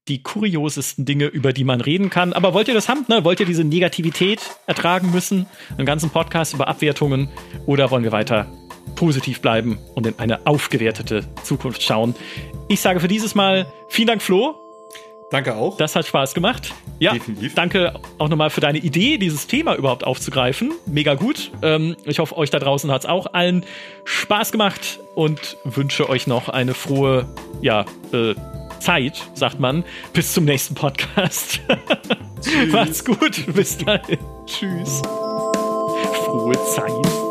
[0.09, 2.33] die kuriosesten Dinge, über die man reden kann.
[2.33, 3.05] Aber wollt ihr das haben?
[3.09, 3.25] Ne?
[3.25, 5.47] Wollt ihr diese Negativität ertragen müssen?
[5.77, 7.29] Einen ganzen Podcast über Abwertungen?
[7.67, 8.47] Oder wollen wir weiter
[8.97, 12.15] positiv bleiben und in eine aufgewertete Zukunft schauen?
[12.69, 14.57] Ich sage für dieses Mal vielen Dank, Flo.
[15.31, 15.79] Danke auch.
[15.79, 16.73] Das hat Spaß gemacht.
[17.01, 17.55] Ja, Definitiv.
[17.55, 20.73] danke auch nochmal für deine Idee, dieses Thema überhaupt aufzugreifen.
[20.87, 21.51] Mega gut.
[21.63, 23.65] Ähm, ich hoffe, euch da draußen hat es auch allen
[24.05, 27.27] Spaß gemacht und wünsche euch noch eine frohe,
[27.63, 28.35] ja, äh,
[28.81, 29.85] Zeit, sagt man.
[30.13, 31.61] Bis zum nächsten Podcast.
[32.73, 33.45] Macht's gut.
[33.55, 34.19] Bis dahin.
[34.47, 35.03] Tschüss.
[36.25, 37.24] Frohe Zeit.